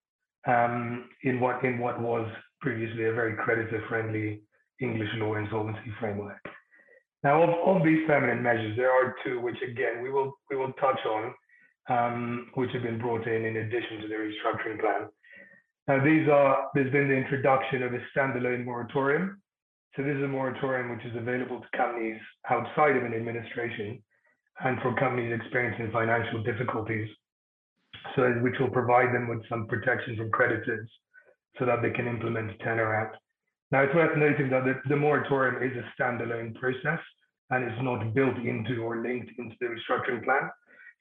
in 1.23 1.40
what 1.40 1.62
in 1.64 1.78
what 1.78 2.00
was 2.00 2.28
previously 2.61 3.05
a 3.05 3.12
very 3.12 3.37
creditor 3.37 3.83
friendly 3.88 4.43
English 4.81 5.11
law 5.17 5.37
insolvency 5.37 5.93
framework. 6.00 6.38
Now, 7.25 7.43
of, 7.43 7.85
these 7.85 8.07
permanent 8.07 8.43
measures, 8.43 8.76
there 8.76 8.93
are 8.93 9.14
two 9.25 9.40
which 9.40 9.61
again 9.62 10.02
we 10.02 10.11
will 10.11 10.33
we 10.50 10.57
will 10.57 10.73
touch 10.75 11.00
on, 11.07 11.35
um, 11.88 12.47
which 12.55 12.71
have 12.73 12.83
been 12.83 12.99
brought 12.99 13.26
in 13.26 13.45
in 13.45 13.57
addition 13.57 14.00
to 14.02 14.09
the 14.09 14.14
restructuring 14.14 14.81
plan. 14.81 15.09
Now, 15.88 16.05
these 16.05 16.28
are 16.28 16.69
there's 16.75 16.93
been 16.93 17.09
the 17.09 17.17
introduction 17.17 17.83
of 17.83 17.93
a 17.93 18.00
standalone 18.14 18.64
moratorium 18.64 19.40
so 19.99 20.05
this 20.05 20.14
is 20.17 20.23
a 20.23 20.28
moratorium 20.28 20.95
which 20.95 21.05
is 21.05 21.17
available 21.17 21.61
to 21.61 21.76
companies 21.76 22.21
outside 22.49 22.97
of 22.97 23.02
an 23.02 23.14
administration 23.14 24.02
and 24.61 24.81
for 24.81 24.95
companies 24.95 25.33
experiencing 25.35 25.90
financial 25.90 26.43
difficulties, 26.45 27.09
so 28.14 28.31
which 28.43 28.55
will 28.61 28.71
provide 28.71 29.14
them 29.14 29.28
with 29.28 29.47
some 29.49 29.67
protection 29.67 30.17
from 30.17 30.31
creditors 30.31 30.88
so 31.59 31.67
that 31.67 31.83
they 31.83 31.90
can 31.90 32.07
implement 32.07 32.59
turnaround. 32.61 33.11
Now 33.71 33.83
it's 33.83 33.95
worth 33.95 34.17
noting 34.17 34.49
that 34.50 34.64
the, 34.64 34.75
the 34.88 34.97
moratorium 34.97 35.62
is 35.62 35.76
a 35.76 35.85
standalone 36.00 36.55
process 36.55 37.00
and 37.50 37.64
is 37.64 37.78
not 37.83 38.14
built 38.14 38.37
into 38.37 38.83
or 38.83 39.02
linked 39.02 39.31
into 39.38 39.57
the 39.61 39.67
restructuring 39.67 40.25
plan. 40.25 40.50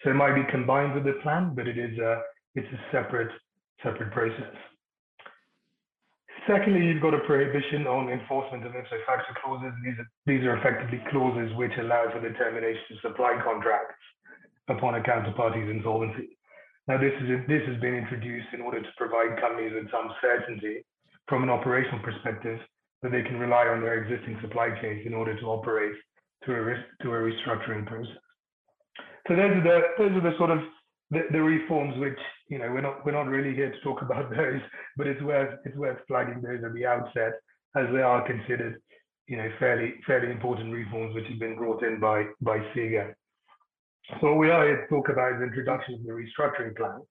So 0.04 0.12
it 0.12 0.16
might 0.16 0.36
be 0.36 0.44
combined 0.52 0.94
with 0.94 1.06
the 1.06 1.20
plan, 1.24 1.54
but 1.56 1.68
it 1.68 1.78
is 1.78 1.98
a 1.98 2.22
it's 2.56 2.68
a 2.74 2.80
separate 2.92 3.32
separate 3.84 4.12
process. 4.12 4.56
Secondly, 6.48 6.86
you've 6.86 7.02
got 7.02 7.14
a 7.14 7.20
prohibition 7.28 7.86
on 7.88 8.10
enforcement 8.10 8.66
of 8.66 8.74
ipso 8.74 8.96
facto 9.06 9.34
clauses. 9.44 9.74
These 9.84 10.00
are, 10.00 10.10
these 10.26 10.44
are 10.46 10.56
effectively 10.58 11.04
clauses 11.12 11.54
which 11.58 11.74
allow 11.78 12.06
for 12.14 12.22
the 12.22 12.34
termination 12.38 12.96
of 12.96 13.00
supply 13.02 13.38
contracts 13.44 14.00
upon 14.70 14.96
a 14.96 15.04
counterparty's 15.04 15.70
insolvency. 15.70 16.37
Now, 16.88 16.98
this, 16.98 17.12
is 17.22 17.28
this 17.48 17.68
has 17.68 17.80
been 17.82 17.96
introduced 17.96 18.48
in 18.54 18.62
order 18.62 18.82
to 18.82 18.90
provide 18.96 19.40
companies 19.42 19.74
with 19.76 19.92
some 19.92 20.10
certainty 20.22 20.86
from 21.28 21.44
an 21.44 21.50
operational 21.50 22.00
perspective 22.00 22.60
that 23.04 23.12
they 23.12 23.24
can 23.24 23.38
rely 23.40 23.68
on 23.68 23.82
their 23.82 24.02
existing 24.04 24.38
supply 24.42 24.70
chains 24.82 25.06
in 25.06 25.14
order 25.14 25.38
to 25.38 25.46
operate 25.48 25.94
through 26.46 26.74
a, 26.74 27.04
to 27.04 27.12
a 27.12 27.18
restructuring 27.18 27.86
process. 27.86 28.16
So 29.28 29.36
those 29.36 29.52
are 29.52 29.64
the 29.64 29.80
those 29.98 30.12
are 30.12 30.22
the 30.22 30.38
sort 30.38 30.52
of 30.52 30.60
the, 31.12 31.24
the 31.32 31.42
reforms 31.42 32.00
which 32.00 32.18
you 32.50 32.58
know 32.58 32.72
we're 32.72 32.82
not 32.82 33.06
we're 33.06 33.12
not 33.12 33.28
really 33.28 33.54
here 33.54 33.72
to 33.72 33.80
talk 33.82 34.02
about 34.08 34.30
those 34.30 34.62
but 34.96 35.08
it's 35.08 35.22
worth 35.22 35.60
it's 35.66 35.76
worth 35.76 35.98
flagging 36.08 36.42
those 36.42 36.64
at 36.64 36.74
the 36.74 36.86
outset 36.86 37.34
as 37.76 37.86
they 37.94 38.02
are 38.02 38.26
considered 38.26 38.80
you 39.28 39.36
know 39.36 39.50
fairly 39.60 39.96
fairly 40.08 40.32
important 40.32 40.74
reforms 40.74 41.14
which 41.14 41.28
have 41.28 41.40
been 41.40 41.58
brought 41.58 41.84
in 41.84 42.00
by 42.00 42.24
by 42.42 42.60
CIGA. 42.74 43.14
So 44.22 44.34
we 44.36 44.50
are 44.50 44.66
here 44.66 44.82
to 44.82 44.88
talk 44.88 45.10
about 45.10 45.38
the 45.38 45.46
introduction 45.46 45.96
of 45.96 46.04
the 46.04 46.14
restructuring 46.14 46.76
plan. 46.78 47.02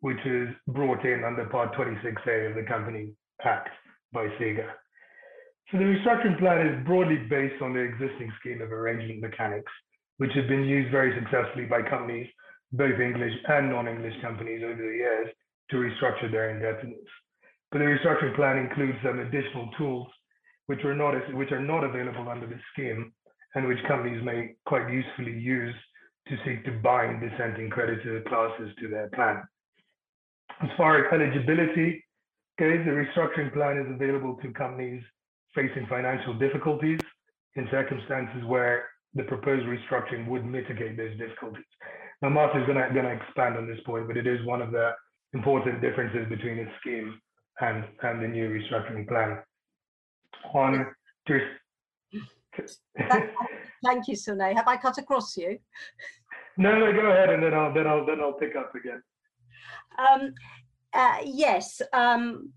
which 0.00 0.24
is 0.24 0.48
brought 0.68 1.04
in 1.04 1.24
under 1.24 1.44
Part 1.46 1.74
26A 1.74 2.50
of 2.50 2.56
the 2.56 2.64
Company 2.66 3.12
Act 3.44 3.68
by 4.12 4.26
CIGA. 4.40 4.66
So 5.70 5.78
the 5.78 5.84
restructuring 5.84 6.38
plan 6.38 6.66
is 6.66 6.86
broadly 6.86 7.18
based 7.28 7.60
on 7.62 7.74
the 7.74 7.80
existing 7.80 8.32
scheme 8.40 8.62
of 8.62 8.72
arrangement 8.72 9.20
mechanics, 9.20 9.70
which 10.18 10.32
have 10.34 10.48
been 10.48 10.64
used 10.64 10.90
very 10.90 11.12
successfully 11.20 11.66
by 11.66 11.82
companies, 11.82 12.28
both 12.72 12.98
English 12.98 13.34
and 13.48 13.68
non-English 13.70 14.20
companies 14.22 14.62
over 14.64 14.76
the 14.76 14.96
years, 15.04 15.28
to 15.70 15.76
restructure 15.76 16.32
their 16.32 16.50
indebtedness. 16.50 17.08
But 17.72 17.80
the 17.80 17.84
restructuring 17.84 18.36
plan 18.36 18.58
includes 18.58 18.98
some 19.04 19.20
additional 19.20 19.70
tools 19.78 20.08
which 20.66 20.84
are 20.84 20.94
not 20.96 21.14
which 21.34 21.52
are 21.52 21.62
not 21.62 21.84
available 21.84 22.28
under 22.28 22.46
the 22.46 22.60
scheme 22.72 23.12
and 23.54 23.68
which 23.68 23.78
companies 23.86 24.24
may 24.24 24.54
quite 24.66 24.90
usefully 24.90 25.38
use 25.38 25.74
to 26.30 26.36
seek 26.44 26.64
to 26.64 26.70
bind 26.70 27.20
dissenting 27.20 27.68
creditor 27.68 28.22
classes 28.28 28.70
to 28.80 28.88
their 28.88 29.08
plan. 29.08 29.42
As 30.62 30.70
far 30.76 30.98
as 30.98 31.12
eligibility 31.12 32.04
goes, 32.58 32.84
the 32.84 32.92
restructuring 32.92 33.52
plan 33.52 33.78
is 33.78 33.92
available 33.92 34.36
to 34.42 34.52
companies 34.52 35.02
facing 35.54 35.86
financial 35.88 36.34
difficulties 36.34 37.00
in 37.56 37.66
circumstances 37.70 38.44
where 38.46 38.86
the 39.14 39.24
proposed 39.24 39.66
restructuring 39.66 40.28
would 40.28 40.44
mitigate 40.44 40.96
those 40.96 41.18
difficulties. 41.18 41.64
Now, 42.22 42.28
Marcia 42.28 42.60
is 42.60 42.66
going 42.66 42.76
to 42.76 43.10
expand 43.10 43.56
on 43.56 43.66
this 43.66 43.80
point, 43.84 44.06
but 44.06 44.16
it 44.16 44.26
is 44.26 44.44
one 44.46 44.62
of 44.62 44.70
the 44.70 44.92
important 45.32 45.80
differences 45.80 46.28
between 46.28 46.58
the 46.58 46.66
scheme 46.80 47.20
and, 47.60 47.84
and 48.02 48.22
the 48.22 48.28
new 48.28 48.48
restructuring 48.48 49.08
plan. 49.08 49.38
On 50.54 50.86
Thank 53.84 54.08
you, 54.08 54.14
Sunay. 54.14 54.54
Have 54.54 54.68
I 54.68 54.76
cut 54.76 54.98
across 54.98 55.36
you? 55.36 55.58
No, 56.56 56.78
no, 56.78 56.92
go 56.92 57.10
ahead, 57.10 57.30
and 57.30 57.42
then 57.42 57.54
I'll 57.54 57.72
then 57.72 57.86
I'll 57.86 58.04
then 58.04 58.20
I'll 58.20 58.32
pick 58.32 58.56
up 58.56 58.74
again. 58.74 59.02
Um, 59.98 60.34
uh, 60.92 61.18
yes, 61.24 61.80
um, 61.92 62.52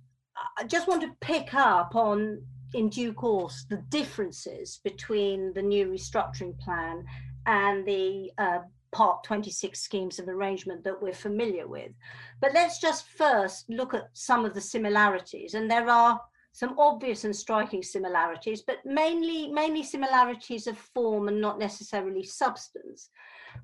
I 0.57 0.63
just 0.63 0.87
want 0.87 1.01
to 1.01 1.15
pick 1.21 1.53
up 1.53 1.95
on 1.95 2.41
in 2.73 2.89
due 2.89 3.13
course 3.13 3.65
the 3.69 3.83
differences 3.89 4.79
between 4.83 5.53
the 5.53 5.61
new 5.61 5.87
restructuring 5.87 6.57
plan 6.59 7.05
and 7.45 7.85
the 7.85 8.31
uh, 8.37 8.59
Part 8.93 9.23
26 9.23 9.79
schemes 9.79 10.19
of 10.19 10.27
arrangement 10.27 10.83
that 10.83 11.01
we're 11.01 11.13
familiar 11.13 11.67
with. 11.67 11.91
But 12.39 12.53
let's 12.53 12.79
just 12.79 13.07
first 13.07 13.67
look 13.67 13.95
at 13.95 14.09
some 14.13 14.45
of 14.45 14.53
the 14.53 14.61
similarities. 14.61 15.55
And 15.55 15.69
there 15.69 15.89
are 15.89 16.21
some 16.51 16.77
obvious 16.77 17.23
and 17.23 17.35
striking 17.35 17.81
similarities, 17.81 18.61
but 18.61 18.85
mainly, 18.85 19.51
mainly 19.51 19.81
similarities 19.81 20.67
of 20.67 20.77
form 20.77 21.27
and 21.27 21.41
not 21.41 21.57
necessarily 21.57 22.23
substance. 22.23 23.09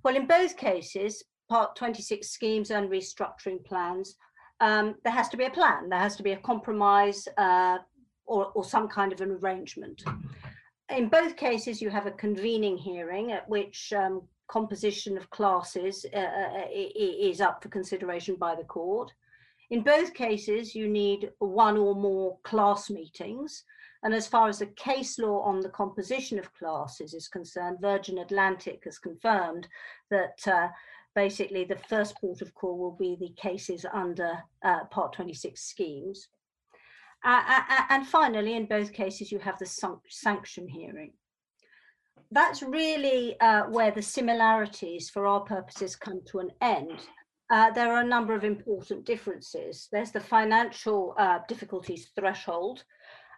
Well, 0.03 0.15
in 0.15 0.27
both 0.27 0.58
cases, 0.58 1.24
Part 1.50 1.75
26 1.75 2.29
schemes 2.29 2.69
and 2.69 2.91
restructuring 2.91 3.65
plans, 3.65 4.15
um, 4.60 4.96
there 5.03 5.13
has 5.13 5.29
to 5.29 5.38
be 5.38 5.46
a 5.46 5.50
plan. 5.50 5.89
There 5.89 5.98
has 5.98 6.15
to 6.17 6.24
be 6.24 6.34
a 6.34 6.38
compromise 6.38 7.27
uh, 7.38 7.79
or, 8.27 8.51
or 8.53 8.63
some 8.63 8.88
kind 8.88 9.12
of 9.12 9.22
an 9.22 9.31
arrangement. 9.31 10.03
In 10.96 11.10
both 11.10 11.36
cases, 11.36 11.81
you 11.81 11.89
have 11.89 12.05
a 12.05 12.12
convening 12.12 12.77
hearing 12.77 13.31
at 13.31 13.50
which 13.50 13.91
um, 13.93 14.22
composition 14.48 15.17
of 15.17 15.29
classes 15.29 16.05
uh, 16.13 16.17
uh 16.17 16.65
is 16.72 17.39
up 17.39 17.62
for 17.62 17.69
consideration 17.69 18.36
by 18.36 18.55
the 18.55 18.63
court. 18.63 19.12
In 19.70 19.82
both 19.84 20.14
cases, 20.14 20.74
you 20.74 20.88
need 20.88 21.32
one 21.40 21.78
or 21.78 21.96
more 21.96 22.38
class 22.44 22.90
meetings. 22.90 23.64
And 24.02 24.14
as 24.14 24.28
far 24.28 24.48
as 24.48 24.60
the 24.60 24.68
case 24.68 25.20
law 25.20 25.42
on 25.42 25.60
the 25.60 25.70
composition 25.70 26.40
of 26.40 26.54
classes 26.54 27.14
is 27.14 27.28
concerned, 27.28 27.80
Virgin 27.82 28.20
Atlantic 28.20 28.84
has 28.86 28.98
confirmed 28.98 29.68
that 30.10 30.48
uh, 30.48 30.70
basically 31.16 31.66
the 31.66 31.76
first 31.90 32.16
port 32.20 32.42
of 32.42 32.54
call 32.56 32.78
will 32.78 32.96
be 32.96 33.18
the 33.20 33.34
cases 33.36 33.86
under 33.94 34.40
uh, 34.64 34.86
Part 34.86 35.14
26 35.14 35.62
schemes. 35.62 36.30
Uh, 37.26 37.62
and 37.90 38.08
finally, 38.08 38.54
in 38.56 38.66
both 38.66 38.94
cases, 38.94 39.32
you 39.32 39.40
have 39.40 39.60
the 39.60 40.00
sanction 40.08 40.68
hearing 40.68 41.12
that's 42.32 42.62
really 42.62 43.40
uh, 43.40 43.64
where 43.64 43.92
the 43.92 44.02
similarities 44.02 45.10
for 45.10 45.26
our 45.26 45.42
purposes 45.42 45.96
come 45.96 46.22
to 46.28 46.40
an 46.40 46.52
end. 46.62 47.00
Uh, 47.50 47.72
there 47.72 47.91
are 47.91 48.01
a 48.01 48.08
number 48.08 48.36
of 48.36 48.44
important 48.44 49.06
differences. 49.06 49.88
There's 49.91 50.12
the 50.12 50.20
financial 50.20 51.15
uh, 51.18 51.39
difficulties 51.48 52.12
threshold. 52.15 52.84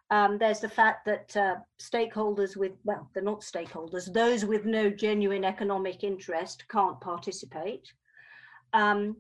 Um, 0.09 0.37
there's 0.37 0.59
the 0.59 0.67
fact 0.67 1.05
that 1.05 1.37
uh, 1.37 1.55
stakeholders 1.81 2.57
with, 2.57 2.73
well, 2.83 3.09
they're 3.13 3.23
not 3.23 3.39
stakeholders, 3.41 4.11
those 4.11 4.43
with 4.43 4.65
no 4.65 4.89
genuine 4.89 5.45
economic 5.45 6.03
interest 6.03 6.65
can't 6.69 6.99
participate. 6.99 7.87
Um, 8.73 9.17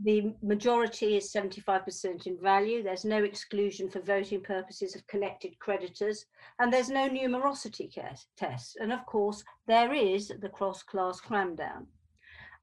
the 0.00 0.32
majority 0.42 1.16
is 1.16 1.32
75% 1.32 2.26
in 2.26 2.38
value. 2.40 2.82
There's 2.84 3.04
no 3.04 3.24
exclusion 3.24 3.88
for 3.88 4.00
voting 4.00 4.40
purposes 4.40 4.94
of 4.94 5.06
connected 5.08 5.58
creditors, 5.58 6.24
and 6.60 6.72
there's 6.72 6.90
no 6.90 7.08
numerosity 7.08 7.90
test. 8.36 8.76
And 8.80 8.92
of 8.92 9.04
course, 9.06 9.42
there 9.66 9.92
is 9.92 10.32
the 10.40 10.48
cross-class 10.48 11.20
cramdown. 11.20 11.86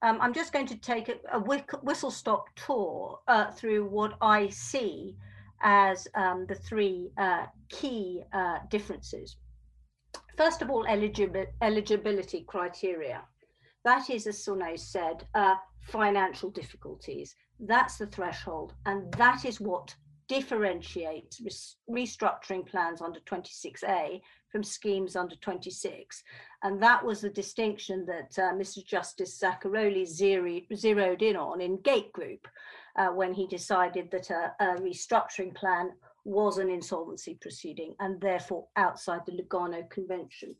Um, 0.01 0.19
I'm 0.21 0.33
just 0.33 0.53
going 0.53 0.67
to 0.67 0.75
take 0.75 1.09
a, 1.09 1.15
a 1.31 1.39
whistle-stop 1.39 2.49
tour 2.55 3.19
uh, 3.27 3.51
through 3.51 3.85
what 3.87 4.13
I 4.21 4.49
see 4.49 5.15
as 5.61 6.07
um, 6.15 6.45
the 6.47 6.55
three 6.55 7.11
uh, 7.17 7.45
key 7.69 8.23
uh, 8.33 8.59
differences. 8.69 9.37
First 10.37 10.61
of 10.61 10.69
all, 10.69 10.85
eligibility 10.85 12.43
criteria. 12.47 13.21
That 13.83 14.09
is, 14.09 14.27
as 14.27 14.43
Sunay 14.43 14.79
said, 14.79 15.27
uh, 15.33 15.55
financial 15.81 16.49
difficulties. 16.49 17.35
That's 17.59 17.97
the 17.97 18.07
threshold. 18.07 18.73
And 18.85 19.11
that 19.13 19.45
is 19.45 19.61
what 19.61 19.95
differentiates 20.27 21.41
restructuring 21.89 22.65
plans 22.65 23.01
under 23.01 23.19
26A 23.21 24.21
from 24.51 24.63
schemes 24.63 25.15
under 25.15 25.35
26. 25.35 26.23
And 26.65 26.81
that 26.81 27.05
was 27.05 27.21
the 27.21 27.29
distinction 27.29 28.07
that 28.07 28.39
uh, 28.39 28.51
Mr. 28.53 28.83
Justice 28.83 29.39
Zacaroli 29.39 30.03
zeroed 30.07 31.21
in 31.21 31.35
on 31.35 31.61
in 31.61 31.79
Gate 31.81 32.11
Group 32.11 32.47
uh, 32.95 33.09
when 33.09 33.35
he 33.35 33.45
decided 33.45 34.09
that 34.09 34.31
a, 34.31 34.51
a 34.59 34.65
restructuring 34.79 35.53
plan 35.53 35.91
was 36.23 36.57
an 36.57 36.71
insolvency 36.71 37.37
proceeding 37.39 37.93
and 37.99 38.19
therefore 38.19 38.65
outside 38.77 39.19
the 39.27 39.33
Lugano 39.33 39.87
Convention. 39.91 40.55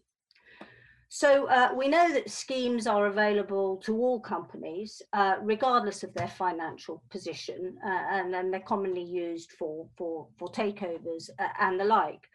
So 1.09 1.47
uh, 1.47 1.69
we 1.75 1.87
know 1.87 2.13
that 2.13 2.29
schemes 2.29 2.85
are 2.85 3.07
available 3.07 3.77
to 3.77 3.97
all 3.97 4.19
companies, 4.19 5.01
uh, 5.13 5.37
regardless 5.41 6.03
of 6.03 6.13
their 6.13 6.27
financial 6.27 7.01
position, 7.09 7.79
uh, 7.83 7.89
and 8.11 8.53
they're 8.53 8.59
commonly 8.59 9.03
used 9.03 9.53
for, 9.53 9.87
for, 9.97 10.27
for 10.37 10.49
takeovers 10.49 11.31
uh, 11.39 11.47
and 11.59 11.79
the 11.79 11.85
like. 11.85 12.29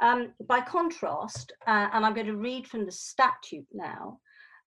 Um, 0.00 0.32
by 0.46 0.60
contrast, 0.60 1.52
uh, 1.66 1.88
and 1.92 2.06
I'm 2.06 2.14
going 2.14 2.26
to 2.26 2.36
read 2.36 2.66
from 2.66 2.86
the 2.86 2.92
statute 2.92 3.66
now, 3.72 4.18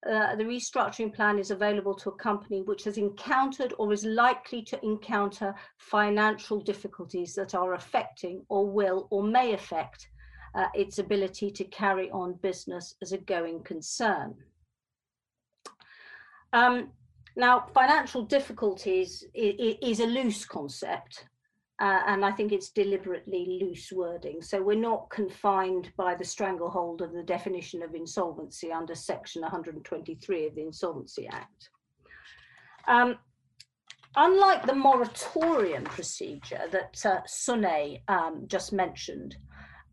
uh, 0.08 0.36
the 0.36 0.44
restructuring 0.44 1.14
plan 1.14 1.40
is 1.40 1.50
available 1.50 1.96
to 1.96 2.10
a 2.10 2.16
company 2.18 2.62
which 2.62 2.84
has 2.84 2.98
encountered 2.98 3.74
or 3.78 3.94
is 3.94 4.04
likely 4.04 4.62
to 4.62 4.86
encounter 4.86 5.56
financial 5.78 6.60
difficulties 6.60 7.34
that 7.36 7.56
are 7.56 7.74
affecting 7.74 8.44
or 8.50 8.70
will 8.70 9.08
or 9.12 9.24
may 9.24 9.54
affect 9.54 10.10
uh, 10.56 10.68
its 10.74 11.00
ability 11.00 11.50
to 11.52 11.64
carry 11.66 12.12
on 12.12 12.34
business 12.42 12.96
as 13.02 13.14
a 13.14 13.18
going 13.18 13.64
concern. 13.64 14.36
Um, 16.52 16.92
now, 17.36 17.66
financial 17.74 18.24
difficulties 18.24 19.24
is, 19.34 19.78
is 19.82 20.00
a 20.00 20.06
loose 20.06 20.46
concept, 20.46 21.26
uh, 21.84 22.02
and 22.08 22.24
I 22.24 22.32
think 22.32 22.54
it's 22.54 22.70
deliberately 22.70 23.60
loose 23.62 23.92
wording. 23.92 24.42
So 24.42 24.64
we're 24.64 24.80
not 24.80 25.10
confined 25.10 25.92
by 25.98 26.16
the 26.16 26.24
stranglehold 26.24 27.02
of 27.02 27.12
the 27.12 27.24
definition 27.24 27.84
of 27.84 27.94
insolvency 27.94 28.72
under 28.72 28.96
Section 28.96 29.42
123 29.42 30.48
of 30.48 30.56
the 30.56 30.62
Insolvency 30.62 31.28
Act. 31.28 31.70
Um, 32.88 33.18
unlike 34.16 34.66
the 34.66 34.74
moratorium 34.74 35.84
procedure 35.84 36.62
that 36.72 37.06
uh, 37.06 37.20
Sunay 37.28 38.00
um, 38.08 38.46
just 38.48 38.72
mentioned, 38.72 39.36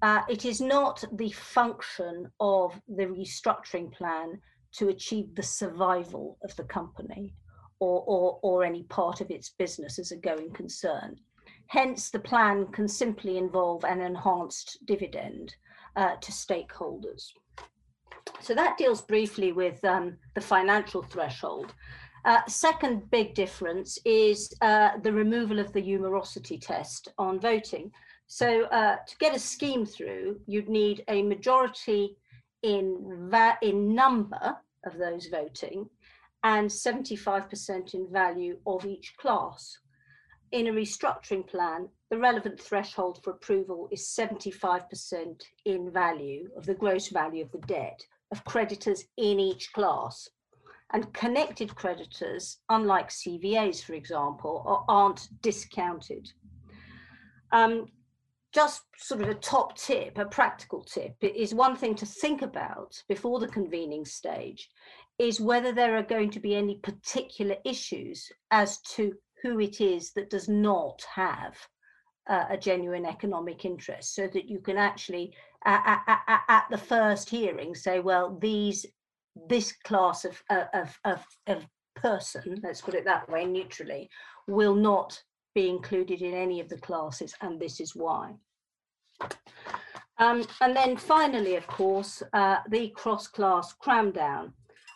uh, 0.03 0.21
it 0.29 0.45
is 0.45 0.61
not 0.61 1.03
the 1.15 1.31
function 1.31 2.31
of 2.39 2.81
the 2.87 3.07
restructuring 3.07 3.93
plan 3.93 4.41
to 4.75 4.91
achieve 4.91 5.35
the 5.35 5.43
survival 5.43 6.39
of 6.45 6.55
the 6.55 6.65
company 6.65 7.35
or, 7.81 8.05
or, 8.07 8.39
or 8.45 8.63
any 8.63 8.85
part 8.85 9.21
of 9.21 9.29
its 9.33 9.49
business 9.59 9.99
as 9.99 10.13
a 10.13 10.17
going 10.17 10.53
concern. 10.53 11.17
Hence, 11.71 12.11
the 12.11 12.19
plan 12.19 12.67
can 12.73 12.89
simply 12.89 13.39
involve 13.39 13.85
an 13.85 14.01
enhanced 14.01 14.85
dividend 14.87 15.55
uh, 15.95 16.17
to 16.17 16.33
stakeholders. 16.33 17.31
So 18.41 18.57
that 18.57 18.77
deals 18.77 19.03
briefly 19.03 19.53
with 19.53 19.85
um, 19.85 20.17
the 20.35 20.41
financial 20.41 21.01
threshold. 21.01 21.73
Uh, 22.25 22.41
second 22.49 23.09
big 23.13 23.37
difference 23.37 24.01
is 24.05 24.53
uh, 24.63 24.99
the 25.05 25.13
removal 25.13 25.61
of 25.61 25.73
the 25.73 25.81
numerosity 25.81 26.61
test 26.61 27.07
on 27.19 27.39
voting. 27.39 27.93
So 28.27 28.65
uh, 28.65 28.97
to 29.07 29.17
get 29.19 29.37
a 29.37 29.39
scheme 29.39 29.87
through, 29.87 30.41
you'd 30.49 30.69
need 30.69 31.05
a 31.07 31.23
majority 31.23 32.17
in, 32.65 33.31
in 33.63 33.95
number 33.95 34.57
of 34.85 34.99
those 34.99 35.29
voting 35.29 35.89
and 36.43 36.69
75% 36.69 37.95
in 37.95 38.09
value 38.11 38.59
of 38.67 38.85
each 38.85 39.15
class. 39.19 39.79
In 40.53 40.67
a 40.67 40.73
restructuring 40.73 41.47
plan, 41.47 41.89
the 42.11 42.19
relevant 42.19 42.61
threshold 42.61 43.21
for 43.23 43.31
approval 43.31 43.89
is 43.93 44.15
75% 44.19 45.41
in 45.65 45.91
value 45.93 46.49
of 46.57 46.67
the 46.67 46.75
gross 46.75 47.09
value 47.09 47.45
of 47.45 47.53
the 47.53 47.67
debt 47.67 48.01
of 48.33 48.45
creditors 48.45 49.05
in 49.17 49.39
each 49.39 49.73
class. 49.73 50.29
And 50.93 51.13
connected 51.13 51.75
creditors, 51.77 52.59
unlike 52.69 53.11
CVAs, 53.11 53.85
for 53.85 53.95
example, 53.95 54.85
aren't 54.89 55.29
discounted. 55.41 56.29
Um, 57.53 57.87
just 58.53 58.83
sort 58.99 59.21
of 59.21 59.29
a 59.29 59.35
top 59.35 59.77
tip, 59.77 60.19
a 60.19 60.25
practical 60.25 60.83
tip, 60.83 61.15
is 61.23 61.55
one 61.55 61.77
thing 61.77 61.95
to 61.95 62.07
think 62.07 62.43
about 62.43 63.01
before 63.09 63.39
the 63.39 63.47
convening 63.47 64.05
stage 64.05 64.69
is 65.21 65.41
whether 65.41 65.71
there 65.71 65.97
are 65.97 66.03
going 66.03 66.31
to 66.31 66.41
be 66.41 66.57
any 66.57 66.77
particular 66.77 67.55
issues 67.65 68.27
as 68.51 68.79
to 68.79 69.13
who 69.43 69.61
it 69.61 69.81
is 69.81 70.13
that 70.13 70.31
does 70.31 70.49
not 70.49 71.03
have 71.15 71.57
uh, 72.29 72.45
a 72.51 72.57
genuine 72.57 73.07
economic 73.07 73.65
interest 73.65 74.15
so 74.15 74.27
that 74.29 74.49
you 74.49 74.61
can 74.61 74.77
actually 74.77 75.35
at, 75.65 76.01
at, 76.07 76.41
at, 76.49 76.65
the 76.71 76.79
first 76.79 77.29
hearing 77.29 77.75
say 77.75 78.01
well 78.01 78.39
these 78.41 78.87
this 79.49 79.73
class 79.85 80.25
of, 80.25 80.43
uh, 80.51 80.65
of, 80.75 80.99
of, 81.05 81.25
of 81.47 81.67
person 81.97 82.61
let's 82.63 82.81
put 82.81 82.95
it 82.95 83.05
that 83.05 83.29
way 83.29 83.45
neutrally 83.45 84.09
will 84.47 84.75
not 84.75 85.21
be 85.55 85.69
included 85.69 86.23
in 86.23 86.35
any 86.35 86.61
of 86.61 86.69
the 86.69 86.79
classes 86.79 87.35
and 87.41 87.59
this 87.61 87.81
is 87.81 87.97
why. 87.97 88.33
Um, 90.19 90.45
and 90.61 90.77
then 90.77 90.97
finally 90.97 91.57
of 91.57 91.67
course 91.67 92.23
uh, 92.33 92.59
the 92.69 92.91
cross-class 92.91 93.75
cram 93.75 94.13
down. 94.13 94.53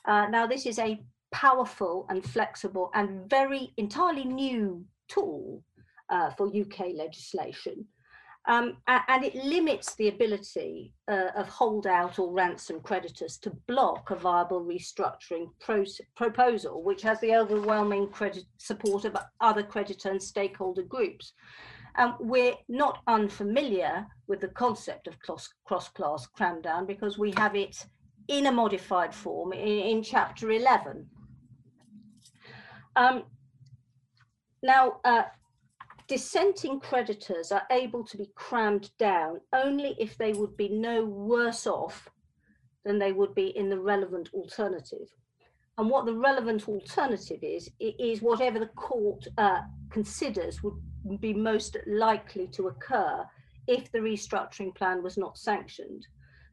Uh, 0.06 0.26
now 0.28 0.46
this 0.46 0.66
is 0.66 0.78
a 0.78 1.02
powerful 1.34 2.06
and 2.10 2.24
flexible 2.24 2.92
and 2.94 3.28
very 3.28 3.72
entirely 3.76 4.24
new 4.24 4.84
tool 5.08 5.64
uh, 6.08 6.30
for 6.30 6.46
UK 6.46 6.94
legislation. 6.94 7.84
Um, 8.46 8.76
and 8.86 9.24
it 9.24 9.34
limits 9.34 9.96
the 9.96 10.08
ability 10.08 10.92
uh, 11.08 11.30
of 11.34 11.48
holdout 11.48 12.18
or 12.18 12.30
ransom 12.30 12.78
creditors 12.80 13.36
to 13.38 13.50
block 13.66 14.10
a 14.10 14.16
viable 14.16 14.62
restructuring 14.62 15.48
proposal, 16.14 16.82
which 16.84 17.02
has 17.02 17.18
the 17.20 17.34
overwhelming 17.34 18.10
credit 18.10 18.44
support 18.58 19.04
of 19.04 19.16
other 19.40 19.62
creditor 19.62 20.10
and 20.10 20.22
stakeholder 20.22 20.82
groups. 20.82 21.32
Um, 21.96 22.16
we're 22.20 22.54
not 22.68 22.98
unfamiliar 23.08 24.06
with 24.28 24.40
the 24.40 24.48
concept 24.48 25.08
of 25.08 25.18
cross-class 25.64 26.28
cramdown 26.38 26.86
because 26.86 27.18
we 27.18 27.32
have 27.38 27.56
it 27.56 27.86
in 28.28 28.46
a 28.46 28.52
modified 28.52 29.14
form 29.14 29.52
in, 29.52 29.78
in 29.90 30.02
Chapter 30.02 30.50
11 30.50 31.08
um, 32.96 33.24
now, 34.62 35.00
uh, 35.04 35.24
dissenting 36.06 36.80
creditors 36.80 37.52
are 37.52 37.66
able 37.70 38.04
to 38.04 38.16
be 38.16 38.30
crammed 38.34 38.90
down 38.98 39.40
only 39.52 39.96
if 39.98 40.16
they 40.16 40.32
would 40.32 40.56
be 40.56 40.68
no 40.68 41.04
worse 41.04 41.66
off 41.66 42.08
than 42.84 42.98
they 42.98 43.12
would 43.12 43.34
be 43.34 43.56
in 43.56 43.68
the 43.68 43.78
relevant 43.78 44.28
alternative. 44.34 45.08
And 45.76 45.90
what 45.90 46.06
the 46.06 46.14
relevant 46.14 46.68
alternative 46.68 47.40
is, 47.42 47.68
is 47.80 48.22
whatever 48.22 48.58
the 48.58 48.66
court 48.68 49.26
uh, 49.38 49.60
considers 49.90 50.62
would 50.62 50.74
be 51.20 51.34
most 51.34 51.76
likely 51.86 52.46
to 52.48 52.68
occur 52.68 53.24
if 53.66 53.90
the 53.90 53.98
restructuring 53.98 54.74
plan 54.74 55.02
was 55.02 55.16
not 55.16 55.36
sanctioned. 55.36 56.06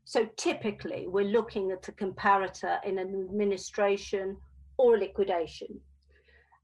So 0.06 0.27
typically, 0.38 1.08
we're 1.08 1.25
looking 1.25 1.71
at 1.71 1.88
a 1.88 1.91
comparator 1.91 2.84
in 2.84 2.97
an 2.97 3.27
administration 3.30 4.38
or 4.77 4.95
a 4.95 4.99
liquidation. 4.99 5.80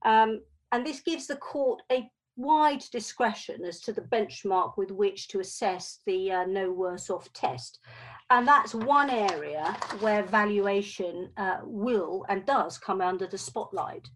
Um, 0.06 0.42
and 0.72 0.86
this 0.86 1.02
gives 1.02 1.28
the 1.28 1.38
court 1.38 1.82
a 1.92 2.10
wide 2.36 2.84
discretion 2.92 3.66
as 3.66 3.80
to 3.82 3.92
the 3.92 4.02
benchmark 4.02 4.78
with 4.78 4.92
which 4.92 5.28
to 5.30 5.40
assess 5.40 6.00
the 6.06 6.32
uh, 6.32 6.46
no 6.46 6.72
worse 6.72 7.10
off 7.10 7.32
test. 7.34 7.80
And 8.30 8.48
that's 8.48 8.76
one 8.76 9.10
area 9.10 9.76
where 10.00 10.24
valuation 10.24 11.30
uh, 11.38 11.58
will 11.64 12.26
and 12.30 12.46
does 12.46 12.78
come 12.78 13.02
under 13.02 13.26
the 13.26 13.38
spotlight. 13.38 14.08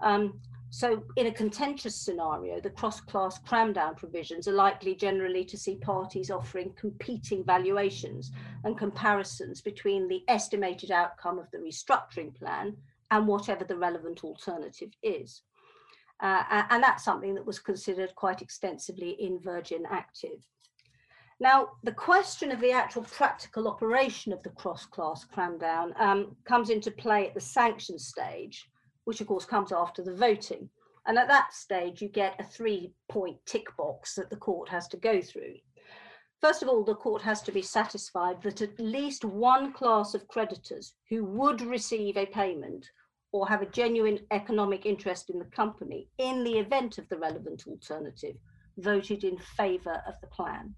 Um, 0.00 0.40
so 0.70 1.02
in 1.16 1.26
a 1.26 1.32
contentious 1.32 1.96
scenario, 1.96 2.60
the 2.60 2.70
cross-class 2.70 3.38
cram-down 3.40 3.94
provisions 3.94 4.48
are 4.48 4.52
likely 4.52 4.94
generally 4.94 5.44
to 5.44 5.56
see 5.56 5.76
parties 5.76 6.30
offering 6.30 6.72
competing 6.76 7.44
valuations 7.44 8.32
and 8.64 8.76
comparisons 8.76 9.60
between 9.60 10.08
the 10.08 10.22
estimated 10.28 10.90
outcome 10.90 11.38
of 11.38 11.50
the 11.50 11.58
restructuring 11.58 12.34
plan 12.34 12.76
and 13.10 13.26
whatever 13.26 13.64
the 13.64 13.76
relevant 13.76 14.24
alternative 14.24 14.90
is. 15.02 15.42
Uh, 16.22 16.64
and 16.70 16.82
that's 16.82 17.04
something 17.04 17.34
that 17.34 17.46
was 17.46 17.58
considered 17.58 18.14
quite 18.14 18.40
extensively 18.40 19.10
in 19.20 19.38
Virgin 19.40 19.84
Active. 19.90 20.40
Now, 21.38 21.68
the 21.82 21.92
question 21.92 22.50
of 22.50 22.60
the 22.60 22.72
actual 22.72 23.02
practical 23.02 23.68
operation 23.68 24.32
of 24.32 24.42
the 24.42 24.50
cross-class 24.50 25.24
cram-down 25.24 25.92
um, 25.98 26.34
comes 26.46 26.70
into 26.70 26.90
play 26.90 27.26
at 27.28 27.34
the 27.34 27.40
sanction 27.40 27.98
stage, 27.98 28.66
which 29.04 29.20
of 29.20 29.26
course 29.26 29.44
comes 29.44 29.70
after 29.70 30.02
the 30.02 30.14
voting. 30.14 30.70
And 31.06 31.18
at 31.18 31.28
that 31.28 31.52
stage, 31.52 32.00
you 32.00 32.08
get 32.08 32.40
a 32.40 32.44
three-point 32.44 33.36
tick 33.44 33.66
box 33.76 34.14
that 34.14 34.30
the 34.30 34.36
court 34.36 34.70
has 34.70 34.88
to 34.88 34.96
go 34.96 35.20
through. 35.20 35.56
First 36.40 36.62
of 36.62 36.68
all, 36.68 36.84
the 36.84 36.94
court 36.94 37.22
has 37.22 37.42
to 37.42 37.52
be 37.52 37.62
satisfied 37.62 38.42
that 38.42 38.60
at 38.60 38.78
least 38.78 39.24
one 39.24 39.72
class 39.72 40.14
of 40.14 40.28
creditors 40.28 40.94
who 41.08 41.24
would 41.24 41.60
receive 41.62 42.16
a 42.16 42.26
payment 42.26 42.90
or 43.32 43.48
have 43.48 43.62
a 43.62 43.66
genuine 43.66 44.20
economic 44.30 44.86
interest 44.86 45.30
in 45.30 45.38
the 45.38 45.46
company 45.46 46.08
in 46.18 46.44
the 46.44 46.58
event 46.58 46.98
of 46.98 47.08
the 47.08 47.18
relevant 47.18 47.66
alternative 47.66 48.36
voted 48.78 49.24
in 49.24 49.38
favour 49.38 50.02
of 50.06 50.14
the 50.20 50.26
plan. 50.28 50.74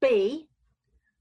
B, 0.00 0.48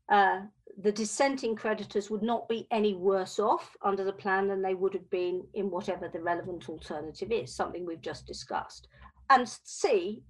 uh, 0.10 0.42
the 0.78 0.92
dissenting 0.92 1.56
creditors 1.56 2.10
would 2.10 2.22
not 2.22 2.48
be 2.48 2.68
any 2.72 2.94
worse 2.94 3.40
off 3.40 3.76
under 3.82 4.04
the 4.04 4.14
plan 4.14 4.48
than 4.48 4.62
they 4.62 4.76
would 4.76 4.94
have 4.94 5.10
been 5.10 5.44
in 5.54 5.72
whatever 5.72 6.08
the 6.08 6.22
relevant 6.22 6.70
alternative 6.70 7.32
is, 7.32 7.56
something 7.56 7.86
we've 7.86 8.02
just 8.02 8.28
discussed. 8.28 8.88
And 9.30 9.50
C, 9.64 10.24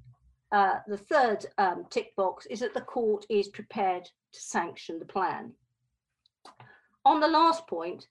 uh, 0.52 0.80
the 0.88 0.98
third 0.98 1.46
um, 1.58 1.86
tick 1.90 2.16
box 2.16 2.46
is 2.48 2.60
that 2.60 2.74
the 2.74 2.82
court 2.82 3.26
is 3.30 3.50
prepared 3.50 4.04
to 4.04 4.40
sanction 4.40 5.00
the 5.00 5.06
plan. 5.06 5.52
On 7.06 7.20
the 7.20 7.28
last 7.28 7.68
point, 7.68 8.08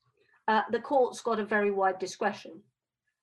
uh, 0.48 0.62
the 0.70 0.80
court's 0.80 1.20
got 1.20 1.40
a 1.40 1.44
very 1.44 1.70
wide 1.70 1.98
discretion 1.98 2.62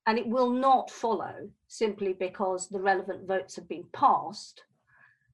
and 0.05 0.17
it 0.17 0.27
will 0.27 0.49
not 0.49 0.91
follow 0.91 1.49
simply 1.67 2.13
because 2.13 2.67
the 2.67 2.79
relevant 2.79 3.25
votes 3.27 3.55
have 3.55 3.69
been 3.69 3.85
passed 3.93 4.63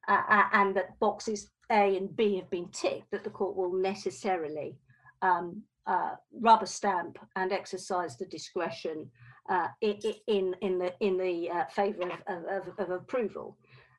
uh, 0.08 0.22
uh 0.28 0.44
and 0.52 0.76
that 0.76 0.98
boxes 1.00 1.50
A 1.70 1.96
and 1.96 2.14
B 2.16 2.36
have 2.36 2.48
been 2.50 2.68
ticked, 2.68 3.10
that 3.10 3.24
the 3.24 3.30
court 3.30 3.56
will 3.56 3.72
necessarily 3.72 4.76
um, 5.22 5.62
uh, 5.86 6.14
rubber 6.40 6.66
stamp 6.66 7.18
and 7.36 7.52
exercise 7.52 8.16
the 8.16 8.26
discretion 8.26 9.10
uh, 9.48 9.68
in, 9.80 10.54
in 10.60 10.78
the, 10.78 10.94
in 11.00 11.16
the 11.18 11.50
uh, 11.50 11.64
favour 11.66 12.02
of, 12.28 12.44
of, 12.44 12.78
of, 12.78 12.90
approval. 12.90 13.56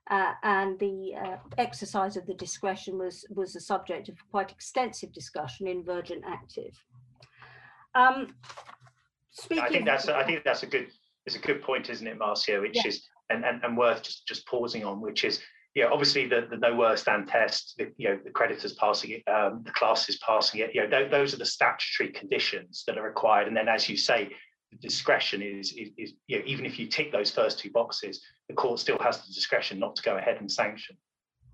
Uh, 0.10 0.34
and 0.44 0.80
the 0.80 1.14
uh, 1.16 1.38
exercise 1.58 2.18
of 2.18 2.26
the 2.26 2.34
discretion 2.34 2.98
was 2.98 3.26
was 3.30 3.54
the 3.54 3.60
subject 3.60 4.10
of 4.10 4.16
quite 4.32 4.52
extensive 4.52 5.14
discussion 5.14 5.68
in 5.68 5.84
Virgin 5.84 6.22
Active. 6.28 6.74
Um, 7.94 8.34
speaking, 9.30 9.64
I 9.64 9.70
think 9.70 9.86
that's 9.86 10.08
I 10.08 10.26
think 10.26 10.44
that's 10.44 10.64
a 10.64 10.68
good 10.68 10.88
it's 11.26 11.36
a 11.36 11.40
good 11.40 11.62
point, 11.62 11.90
isn't 11.90 12.06
it, 12.06 12.18
Marcia? 12.18 12.60
Which 12.60 12.78
yeah. 12.78 12.88
is 12.88 13.08
and, 13.30 13.46
and 13.46 13.64
and 13.64 13.78
worth 13.78 14.02
just 14.02 14.28
just 14.28 14.46
pausing 14.48 14.84
on, 14.84 15.02
which 15.02 15.24
is 15.24 15.40
yeah, 15.74 15.86
obviously 15.86 16.28
the, 16.28 16.48
the 16.50 16.58
no 16.58 16.76
worse 16.76 17.04
than 17.04 17.26
test, 17.26 17.76
the, 17.78 17.92
you 17.98 18.10
know, 18.10 18.20
the 18.24 18.30
creditors 18.30 18.74
passing 18.74 19.12
it, 19.12 19.32
um, 19.32 19.62
the 19.64 19.72
classes 19.72 20.18
passing 20.18 20.60
it, 20.60 20.72
you 20.74 20.82
know, 20.82 20.90
th- 20.90 21.12
those 21.12 21.34
are 21.34 21.38
the 21.38 21.46
statutory 21.46 22.10
conditions 22.10 22.84
that 22.88 22.98
are 22.98 23.04
required. 23.04 23.48
And 23.48 23.56
then, 23.56 23.70
as 23.70 23.88
you 23.88 23.96
say, 23.96 24.32
the 24.72 24.78
discretion 24.78 25.42
is, 25.42 25.74
is, 25.74 25.90
is 25.98 26.14
you 26.28 26.40
know, 26.40 26.46
even 26.46 26.66
if 26.66 26.80
you 26.80 26.88
tick 26.88 27.12
those 27.12 27.32
first 27.32 27.60
two 27.60 27.70
boxes, 27.72 28.22
the 28.48 28.56
court 28.56 28.80
still 28.80 28.98
has 29.00 29.22
the 29.26 29.34
discretion 29.34 29.80
not 29.80 29.96
to 29.98 30.04
go 30.04 30.18
ahead 30.18 30.38
and 30.40 30.52
sanction. 30.52 30.96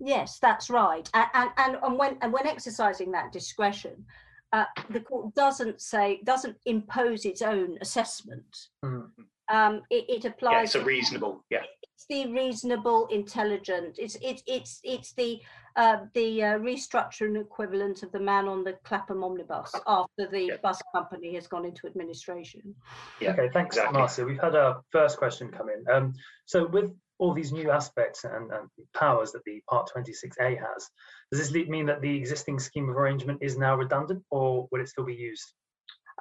Yes, 0.00 0.38
that's 0.40 0.70
right. 0.70 1.08
And, 1.14 1.50
and, 1.56 1.76
and 1.82 1.98
when 1.98 2.18
and 2.22 2.32
when 2.32 2.46
exercising 2.46 3.10
that 3.12 3.32
discretion, 3.32 4.04
uh, 4.52 4.64
the 4.90 5.00
court 5.00 5.34
doesn't 5.34 5.80
say 5.80 6.20
doesn't 6.24 6.56
impose 6.66 7.24
its 7.24 7.42
own 7.42 7.76
assessment. 7.80 8.68
Mm-hmm. 8.84 9.22
Um, 9.54 9.82
it, 9.90 10.04
it, 10.08 10.24
applies. 10.24 10.52
Yeah, 10.52 10.62
it's 10.62 10.74
a 10.74 10.84
reasonable. 10.84 11.44
Yeah. 11.50 11.62
It's 11.98 12.06
the 12.08 12.32
reasonable, 12.32 13.08
intelligent. 13.08 13.98
It's 13.98 14.16
it's 14.22 14.40
it's 14.46 14.78
it's 14.84 15.12
the 15.14 15.40
uh, 15.74 15.96
the 16.14 16.44
uh, 16.44 16.58
restructuring 16.60 17.40
equivalent 17.40 18.04
of 18.04 18.12
the 18.12 18.20
man 18.20 18.46
on 18.46 18.62
the 18.62 18.74
Clapham 18.84 19.24
omnibus 19.24 19.72
after 19.84 20.28
the 20.30 20.42
yeah. 20.42 20.56
bus 20.62 20.80
company 20.94 21.34
has 21.34 21.48
gone 21.48 21.64
into 21.64 21.88
administration. 21.88 22.76
Yeah. 23.20 23.32
Okay. 23.32 23.48
Thanks, 23.52 23.76
exactly. 23.76 23.98
Marcia. 23.98 24.24
We've 24.24 24.40
had 24.40 24.54
our 24.54 24.80
first 24.92 25.18
question 25.18 25.50
come 25.50 25.70
in. 25.70 25.92
Um, 25.92 26.14
so 26.46 26.68
with 26.68 26.92
all 27.18 27.34
these 27.34 27.50
new 27.50 27.72
aspects 27.72 28.22
and, 28.22 28.52
and, 28.52 28.68
powers 28.94 29.32
that 29.32 29.42
the 29.44 29.60
Part 29.68 29.90
26A 29.92 30.56
has, 30.56 30.88
does 31.32 31.50
this 31.50 31.68
mean 31.68 31.86
that 31.86 32.00
the 32.00 32.16
existing 32.16 32.60
scheme 32.60 32.88
of 32.88 32.96
arrangement 32.96 33.40
is 33.42 33.58
now 33.58 33.74
redundant 33.74 34.22
or 34.30 34.68
will 34.70 34.80
it 34.80 34.88
still 34.88 35.04
be 35.04 35.14
used? 35.14 35.52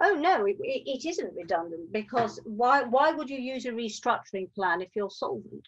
Oh 0.02 0.14
no, 0.14 0.46
it, 0.46 0.58
it 0.60 1.06
isn't 1.06 1.36
redundant 1.36 1.92
because 1.92 2.40
why 2.44 2.84
why 2.84 3.12
would 3.12 3.30
you 3.30 3.40
use 3.40 3.66
a 3.66 3.72
restructuring 3.72 4.54
plan 4.54 4.82
if 4.82 4.90
you're 4.96 5.10
solvent? 5.10 5.68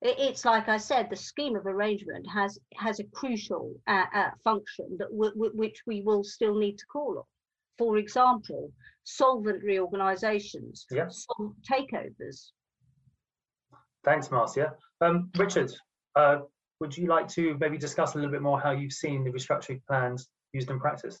It's 0.00 0.44
like 0.44 0.68
I 0.68 0.76
said, 0.76 1.10
the 1.10 1.16
scheme 1.16 1.56
of 1.56 1.66
arrangement 1.66 2.24
has 2.32 2.58
has 2.76 3.00
a 3.00 3.04
crucial 3.04 3.74
uh, 3.88 4.04
uh, 4.14 4.30
function 4.44 4.96
that 4.98 5.08
which 5.10 5.82
we 5.86 6.02
will 6.02 6.22
still 6.22 6.54
need 6.54 6.78
to 6.78 6.86
call 6.86 7.18
on. 7.18 7.24
For 7.78 7.96
example, 7.96 8.72
solvent 9.04 9.64
reorganisations, 9.64 10.86
yep. 10.90 11.10
takeovers. 11.68 12.50
Thanks, 14.04 14.30
Marcia. 14.30 14.74
Um, 15.00 15.30
Richard, 15.36 15.72
uh, 16.14 16.38
would 16.80 16.96
you 16.96 17.08
like 17.08 17.28
to 17.28 17.56
maybe 17.58 17.78
discuss 17.78 18.14
a 18.14 18.18
little 18.18 18.30
bit 18.30 18.42
more 18.42 18.60
how 18.60 18.70
you've 18.70 18.92
seen 18.92 19.24
the 19.24 19.30
restructuring 19.30 19.80
plans 19.86 20.28
used 20.52 20.70
in 20.70 20.78
practice? 20.78 21.20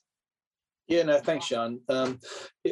Yeah, 0.88 1.02
no, 1.02 1.18
thanks, 1.18 1.44
Sean. 1.44 1.80
Um, 1.90 2.18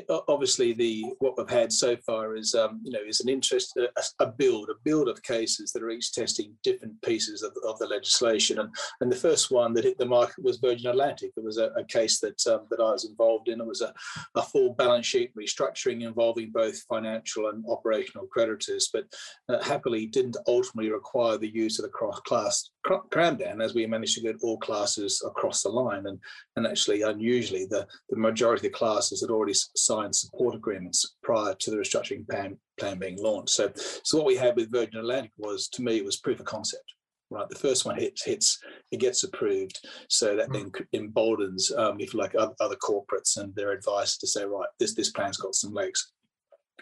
obviously, 0.08 0.72
the 0.72 1.04
what 1.18 1.36
we've 1.36 1.50
had 1.50 1.70
so 1.70 1.98
far 1.98 2.34
is, 2.34 2.54
um, 2.54 2.80
you 2.82 2.90
know, 2.90 3.00
is 3.06 3.20
an 3.20 3.28
interest, 3.28 3.76
a, 3.76 4.24
a, 4.24 4.26
build, 4.26 4.70
a 4.70 4.74
build 4.84 5.10
of 5.10 5.22
cases 5.22 5.70
that 5.72 5.82
are 5.82 5.90
each 5.90 6.12
testing 6.12 6.54
different 6.62 7.00
pieces 7.02 7.42
of, 7.42 7.52
of 7.68 7.78
the 7.78 7.86
legislation. 7.86 8.58
And 8.58 8.74
and 9.02 9.12
the 9.12 9.16
first 9.16 9.50
one 9.50 9.74
that 9.74 9.84
hit 9.84 9.98
the 9.98 10.06
market 10.06 10.42
was 10.42 10.56
Virgin 10.56 10.88
Atlantic. 10.90 11.32
It 11.36 11.44
was 11.44 11.58
a, 11.58 11.66
a 11.76 11.84
case 11.84 12.18
that 12.20 12.44
um, 12.46 12.60
that 12.70 12.80
I 12.80 12.90
was 12.92 13.04
involved 13.04 13.48
in. 13.48 13.60
It 13.60 13.66
was 13.66 13.82
a, 13.82 13.92
a 14.34 14.42
full 14.42 14.72
balance 14.72 15.04
sheet 15.04 15.36
restructuring 15.36 16.02
involving 16.02 16.52
both 16.52 16.80
financial 16.88 17.48
and 17.48 17.62
operational 17.68 18.28
creditors, 18.28 18.88
but 18.90 19.04
uh, 19.50 19.62
happily 19.62 20.06
didn't 20.06 20.38
ultimately 20.46 20.90
require 20.90 21.36
the 21.36 21.54
use 21.54 21.78
of 21.78 21.84
the 21.84 21.90
cross-class 21.90 22.70
cram 23.10 23.36
down 23.36 23.60
as 23.60 23.74
we 23.74 23.86
managed 23.86 24.14
to 24.14 24.22
get 24.22 24.36
all 24.42 24.58
classes 24.58 25.22
across 25.26 25.62
the 25.62 25.68
line. 25.68 26.06
And 26.06 26.18
and 26.56 26.66
actually, 26.66 27.02
unusually, 27.02 27.66
the 27.66 27.86
the 28.10 28.16
majority 28.16 28.66
of 28.66 28.72
the 28.72 28.78
classes 28.78 29.20
had 29.20 29.30
already 29.30 29.54
signed 29.54 30.14
support 30.14 30.54
agreements 30.54 31.16
prior 31.22 31.54
to 31.54 31.70
the 31.70 31.76
restructuring 31.76 32.28
plan, 32.28 32.58
plan 32.78 32.98
being 32.98 33.20
launched. 33.22 33.50
So, 33.50 33.72
so 33.74 34.18
what 34.18 34.26
we 34.26 34.36
had 34.36 34.56
with 34.56 34.70
Virgin 34.70 35.00
Atlantic 35.00 35.32
was, 35.36 35.68
to 35.70 35.82
me, 35.82 35.96
it 35.96 36.04
was 36.04 36.16
proof 36.16 36.40
of 36.40 36.46
concept. 36.46 36.84
Right, 37.28 37.48
the 37.48 37.56
first 37.56 37.84
one 37.84 37.96
hits, 37.98 38.24
hits, 38.24 38.60
it 38.92 39.00
gets 39.00 39.24
approved, 39.24 39.84
so 40.08 40.36
that 40.36 40.52
then 40.52 40.70
emboldens, 40.92 41.72
um, 41.76 41.98
if 41.98 42.14
you 42.14 42.20
like, 42.20 42.36
other, 42.38 42.54
other 42.60 42.76
corporates 42.76 43.36
and 43.36 43.52
their 43.56 43.72
advice 43.72 44.16
to 44.18 44.28
say, 44.28 44.44
right, 44.44 44.68
this 44.78 44.94
this 44.94 45.10
plan's 45.10 45.36
got 45.36 45.56
some 45.56 45.74
legs. 45.74 46.12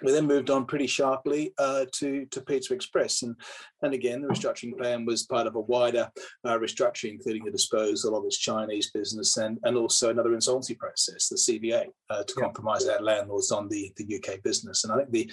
We 0.02 0.12
then 0.12 0.26
moved 0.26 0.50
on 0.50 0.66
pretty 0.66 0.86
sharply 0.86 1.52
uh, 1.58 1.86
to, 1.92 2.26
to 2.26 2.40
Pizza 2.40 2.74
Express. 2.74 3.22
And, 3.22 3.36
and 3.82 3.94
again, 3.94 4.22
the 4.22 4.28
restructuring 4.28 4.76
plan 4.76 5.04
was 5.04 5.24
part 5.24 5.46
of 5.46 5.54
a 5.54 5.60
wider 5.60 6.10
uh, 6.44 6.58
restructuring, 6.58 7.12
including 7.12 7.44
the 7.44 7.50
disposal 7.50 8.16
of 8.16 8.24
its 8.24 8.38
Chinese 8.38 8.90
business 8.90 9.36
and, 9.36 9.58
and 9.62 9.76
also 9.76 10.10
another 10.10 10.34
insolvency 10.34 10.74
process, 10.74 11.28
the 11.28 11.36
CVA, 11.36 11.86
uh, 12.10 12.24
to 12.24 12.34
yeah. 12.36 12.42
compromise 12.42 12.88
our 12.88 13.00
landlords 13.00 13.52
on 13.52 13.68
the, 13.68 13.92
the 13.96 14.16
UK 14.16 14.42
business. 14.42 14.84
And 14.84 14.92
I 14.92 14.96
think 14.96 15.10
the, 15.10 15.30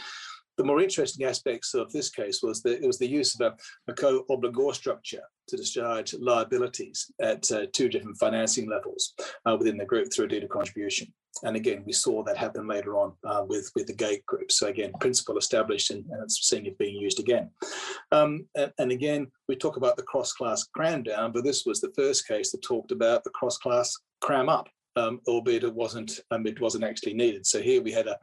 the 0.61 0.67
more 0.67 0.79
interesting 0.79 1.25
aspects 1.25 1.73
of 1.73 1.91
this 1.91 2.11
case 2.11 2.43
was 2.43 2.61
that 2.61 2.83
it 2.83 2.85
was 2.85 2.99
the 2.99 3.09
use 3.09 3.33
of 3.33 3.41
a, 3.41 3.91
a 3.91 3.95
co-obligor 3.95 4.75
structure 4.75 5.23
to 5.47 5.57
discharge 5.57 6.13
liabilities 6.13 7.11
at 7.19 7.51
uh, 7.51 7.65
two 7.73 7.89
different 7.89 8.17
financing 8.19 8.69
levels 8.69 9.13
uh, 9.47 9.55
within 9.57 9.75
the 9.75 9.85
group 9.85 10.13
through 10.13 10.25
a 10.25 10.27
deed 10.27 10.43
of 10.43 10.49
contribution. 10.49 11.11
And 11.43 11.55
again, 11.55 11.81
we 11.83 11.93
saw 11.93 12.23
that 12.23 12.37
happen 12.37 12.67
later 12.67 12.95
on 12.95 13.13
uh, 13.23 13.43
with, 13.47 13.71
with 13.75 13.87
the 13.87 13.95
Gate 13.95 14.23
Group. 14.27 14.51
So 14.51 14.67
again, 14.67 14.91
principle 14.99 15.39
established 15.39 15.89
and, 15.89 16.05
and 16.11 16.21
it's 16.21 16.47
seeing 16.47 16.67
it 16.67 16.77
being 16.77 16.95
used 16.95 17.19
again. 17.19 17.49
Um, 18.11 18.45
and, 18.55 18.71
and, 18.77 18.91
again, 18.91 19.31
we 19.47 19.55
talk 19.55 19.77
about 19.77 19.97
the 19.97 20.03
cross-class 20.03 20.65
cram 20.75 21.01
down, 21.01 21.31
but 21.31 21.43
this 21.43 21.65
was 21.65 21.81
the 21.81 21.93
first 21.95 22.27
case 22.27 22.51
that 22.51 22.61
talked 22.61 22.91
about 22.91 23.23
the 23.23 23.31
cross-class 23.31 23.97
cram 24.19 24.47
up. 24.47 24.67
Um, 24.97 25.21
albeit 25.25 25.63
it 25.63 25.73
wasn't 25.73 26.19
um, 26.31 26.45
it 26.45 26.59
wasn't 26.59 26.83
actually 26.83 27.13
needed. 27.13 27.45
So 27.45 27.61
here 27.61 27.81
we 27.81 27.93
had 27.93 28.07
a, 28.07 28.17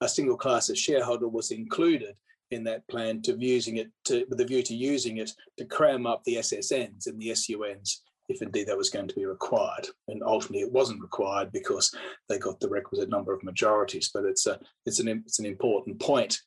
a 0.00 0.08
single 0.08 0.38
class 0.38 0.70
of 0.70 0.78
shareholder 0.78 1.28
was 1.28 1.50
included 1.50 2.14
in 2.50 2.64
that 2.64 2.86
plan 2.88 3.20
to 3.22 3.36
using 3.38 3.76
it 3.76 3.90
to, 4.06 4.24
with 4.30 4.40
a 4.40 4.44
view 4.44 4.62
to 4.62 4.74
using 4.74 5.18
it 5.18 5.30
to 5.58 5.66
cram 5.66 6.06
up 6.06 6.22
the 6.24 6.36
SSNs 6.36 7.06
and 7.06 7.20
the 7.20 7.34
SUNs 7.34 8.02
if 8.28 8.40
indeed 8.40 8.66
that 8.66 8.76
was 8.76 8.90
going 8.90 9.08
to 9.08 9.14
be 9.14 9.26
required. 9.26 9.86
And 10.08 10.22
ultimately, 10.22 10.60
it 10.60 10.72
wasn't 10.72 11.02
required 11.02 11.52
because 11.52 11.94
they 12.28 12.38
got 12.38 12.58
the 12.60 12.68
requisite 12.68 13.08
number 13.08 13.34
of 13.34 13.42
majorities. 13.42 14.10
But 14.12 14.24
it's 14.24 14.46
a 14.46 14.58
it's 14.86 15.00
an 15.00 15.08
it's 15.08 15.38
an 15.38 15.46
important 15.46 16.00
point 16.00 16.40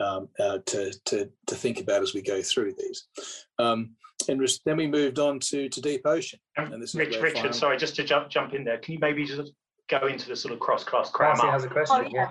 um, 0.00 0.28
uh, 0.40 0.58
to 0.66 0.92
to 1.06 1.30
to 1.46 1.54
think 1.54 1.80
about 1.80 2.02
as 2.02 2.14
we 2.14 2.22
go 2.22 2.42
through 2.42 2.74
these. 2.78 3.06
Um, 3.58 3.94
and 4.28 4.48
then 4.64 4.76
we 4.76 4.86
moved 4.86 5.18
on 5.18 5.38
to 5.38 5.68
to 5.68 5.80
deep 5.80 6.02
ocean. 6.04 6.38
And 6.56 6.82
this 6.82 6.94
Rich, 6.94 7.16
Richard, 7.20 7.54
sorry, 7.54 7.76
just 7.76 7.96
to 7.96 8.04
jump 8.04 8.28
jump 8.28 8.54
in 8.54 8.64
there. 8.64 8.78
Can 8.78 8.94
you 8.94 8.98
maybe 9.00 9.24
just 9.24 9.52
go 9.88 10.06
into 10.06 10.28
the 10.28 10.36
sort 10.36 10.54
of 10.54 10.60
cross 10.60 10.84
class 10.84 11.10
cram 11.10 11.40
up? 11.40 11.50
has 11.50 11.64
a 11.64 11.68
question. 11.68 12.06
Oh, 12.06 12.10
yeah 12.12 12.30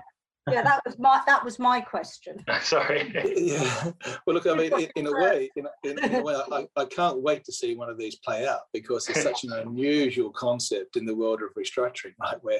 yeah, 0.49 0.61
that 0.61 0.81
was 0.85 0.99
my 0.99 1.21
that 1.25 1.43
was 1.43 1.57
my 1.57 1.79
question. 1.79 2.43
Sorry. 2.61 3.11
yeah. 3.35 3.91
Well, 4.25 4.35
look, 4.35 4.45
I 4.45 4.55
mean, 4.55 4.73
in, 4.73 4.89
in 4.95 5.07
a 5.07 5.13
way, 5.13 5.49
in, 5.55 5.67
in, 5.83 6.03
in, 6.03 6.15
a 6.15 6.21
way, 6.21 6.35
I, 6.51 6.67
I 6.75 6.85
can't 6.85 7.21
wait 7.21 7.45
to 7.45 7.53
see 7.53 7.75
one 7.75 7.89
of 7.89 7.97
these 7.97 8.15
play 8.15 8.45
out 8.45 8.61
because 8.73 9.07
it's 9.07 9.23
such 9.23 9.45
an 9.45 9.53
unusual 9.65 10.31
concept 10.31 10.97
in 10.97 11.05
the 11.05 11.15
world 11.15 11.41
of 11.41 11.53
restructuring, 11.55 12.13
right? 12.19 12.37
Where 12.41 12.59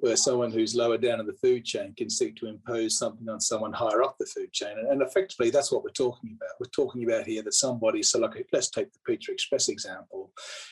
where 0.00 0.16
someone 0.16 0.52
who's 0.52 0.74
lower 0.76 0.98
down 0.98 1.18
in 1.18 1.26
the 1.26 1.32
food 1.34 1.64
chain 1.64 1.94
can 1.96 2.08
seek 2.08 2.36
to 2.36 2.46
impose 2.46 2.96
something 2.96 3.28
on 3.28 3.40
someone 3.40 3.72
higher 3.72 4.02
up 4.02 4.16
the 4.18 4.26
food 4.26 4.52
chain, 4.52 4.78
and, 4.78 4.88
and 4.88 5.02
effectively, 5.02 5.50
that's 5.50 5.72
what 5.72 5.82
we're 5.82 5.90
talking 5.90 6.36
about. 6.36 6.60
We're 6.60 6.66
talking 6.70 7.04
about 7.04 7.26
here 7.26 7.42
that 7.42 7.54
somebody. 7.54 8.02
So, 8.02 8.20
like, 8.20 8.46
let's 8.52 8.70
take 8.70 8.92
the 8.92 8.98
Pizza 9.04 9.32
Express 9.32 9.68
example. 9.68 10.30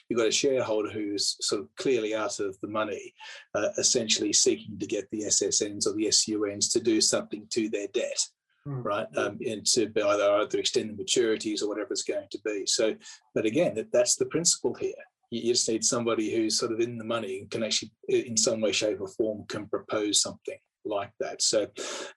You've 0.09 0.19
got 0.19 0.29
a 0.29 0.33
shareholder 0.33 0.91
who's 0.91 1.37
sort 1.41 1.63
of 1.63 1.69
clearly 1.77 2.15
out 2.15 2.39
of 2.41 2.59
the 2.61 2.69
money, 2.69 3.13
uh, 3.55 3.69
essentially 3.77 4.33
seeking 4.33 4.79
to 4.79 4.87
get 4.87 5.11
the 5.11 5.23
SSNs 5.23 5.87
or 5.87 5.95
the 5.95 6.07
SU 6.09 6.28
UNs 6.35 6.69
to 6.71 6.81
do 6.81 7.01
something 7.01 7.47
to 7.51 7.69
their 7.69 7.89
debt, 7.89 8.21
mm. 8.67 8.85
right? 8.85 9.07
Um, 9.17 9.39
and 9.47 9.65
to 9.67 9.87
either, 9.87 10.31
either 10.31 10.59
extend 10.59 10.91
the 10.91 11.03
maturities 11.03 11.63
or 11.63 11.69
whatever 11.69 11.93
it's 11.93 12.03
going 12.03 12.29
to 12.31 12.39
be. 12.45 12.65
So, 12.67 12.95
but 13.35 13.47
again, 13.47 13.75
that, 13.75 13.93
that's 13.93 14.17
the 14.17 14.27
principle 14.27 14.75
here. 14.75 14.93
You, 15.31 15.41
you 15.43 15.53
just 15.53 15.69
need 15.69 15.85
somebody 15.85 16.35
who's 16.35 16.59
sort 16.59 16.73
of 16.73 16.81
in 16.81 16.99
the 16.99 17.05
money 17.05 17.41
and 17.41 17.51
can 17.51 17.63
actually, 17.63 17.93
in 18.09 18.37
some 18.37 18.61
way, 18.61 18.73
shape, 18.73 19.01
or 19.01 19.09
form, 19.09 19.45
can 19.49 19.67
propose 19.67 20.21
something 20.21 20.59
like 20.85 21.13
that. 21.21 21.43
So 21.43 21.67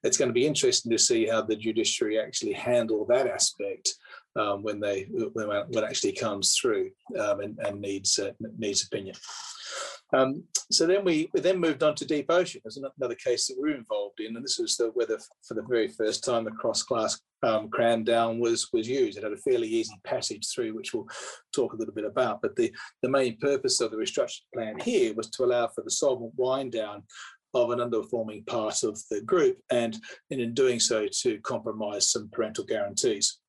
it's 0.03 0.17
going 0.17 0.29
to 0.29 0.33
be 0.33 0.47
interesting 0.47 0.91
to 0.91 0.97
see 0.97 1.27
how 1.27 1.41
the 1.41 1.55
judiciary 1.55 2.19
actually 2.19 2.53
handle 2.53 3.05
that 3.07 3.27
aspect 3.27 3.95
um, 4.39 4.63
when 4.63 4.79
they 4.79 5.07
when, 5.33 5.47
when 5.47 5.83
actually 5.83 6.13
comes 6.13 6.55
through 6.55 6.91
um, 7.19 7.41
and, 7.41 7.59
and, 7.59 7.81
needs 7.81 8.17
uh, 8.19 8.31
needs 8.57 8.83
opinion. 8.83 9.15
Um, 10.13 10.43
so 10.69 10.85
then 10.85 11.05
we, 11.05 11.29
we, 11.33 11.39
then 11.39 11.57
moved 11.57 11.83
on 11.83 11.95
to 11.95 12.05
deep 12.05 12.25
ocean 12.29 12.61
as 12.65 12.77
another 12.77 13.15
case 13.15 13.47
that 13.47 13.55
we 13.61 13.71
are 13.71 13.77
involved 13.77 14.19
in, 14.19 14.35
and 14.35 14.43
this 14.43 14.59
was 14.59 14.75
the 14.75 14.87
where 14.87 15.05
the, 15.05 15.23
for 15.47 15.53
the 15.53 15.63
very 15.63 15.87
first 15.87 16.25
time 16.25 16.43
the 16.43 16.51
cross-class 16.51 17.17
um, 17.43 17.69
cram 17.69 18.03
down 18.03 18.39
was 18.39 18.67
was 18.73 18.87
used. 18.87 19.17
It 19.17 19.23
had 19.23 19.33
a 19.33 19.37
fairly 19.37 19.67
easy 19.67 19.93
passage 20.03 20.47
through, 20.53 20.75
which 20.75 20.93
we'll 20.93 21.07
talk 21.55 21.73
a 21.73 21.77
little 21.77 21.93
bit 21.93 22.05
about. 22.05 22.41
But 22.41 22.55
the 22.55 22.73
the 23.01 23.09
main 23.09 23.37
purpose 23.37 23.79
of 23.79 23.91
the 23.91 23.97
restructuring 23.97 24.53
plan 24.53 24.79
here 24.79 25.13
was 25.13 25.29
to 25.31 25.45
allow 25.45 25.67
for 25.67 25.83
the 25.83 25.91
solvent 25.91 26.33
wind 26.35 26.73
down 26.73 27.03
of 27.53 27.71
an 27.71 27.79
underperforming 27.79 28.45
part 28.47 28.83
of 28.83 28.99
the 29.09 29.21
group, 29.21 29.57
and, 29.71 29.97
and 30.29 30.39
in 30.39 30.53
doing 30.53 30.79
so 30.79 31.07
to 31.11 31.37
compromise 31.39 32.09
some 32.09 32.29
parental 32.31 32.63
guarantees. 32.63 33.40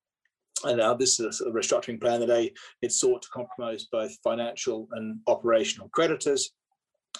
And 0.63 0.77
now 0.77 0.93
this 0.93 1.19
is 1.19 1.41
a 1.41 1.51
restructuring 1.51 1.99
plan 1.99 2.21
that 2.21 2.51
it 2.81 2.91
sought 2.91 3.21
to 3.23 3.29
compromise 3.29 3.87
both 3.91 4.17
financial 4.23 4.87
and 4.93 5.19
operational 5.27 5.89
creditors. 5.89 6.51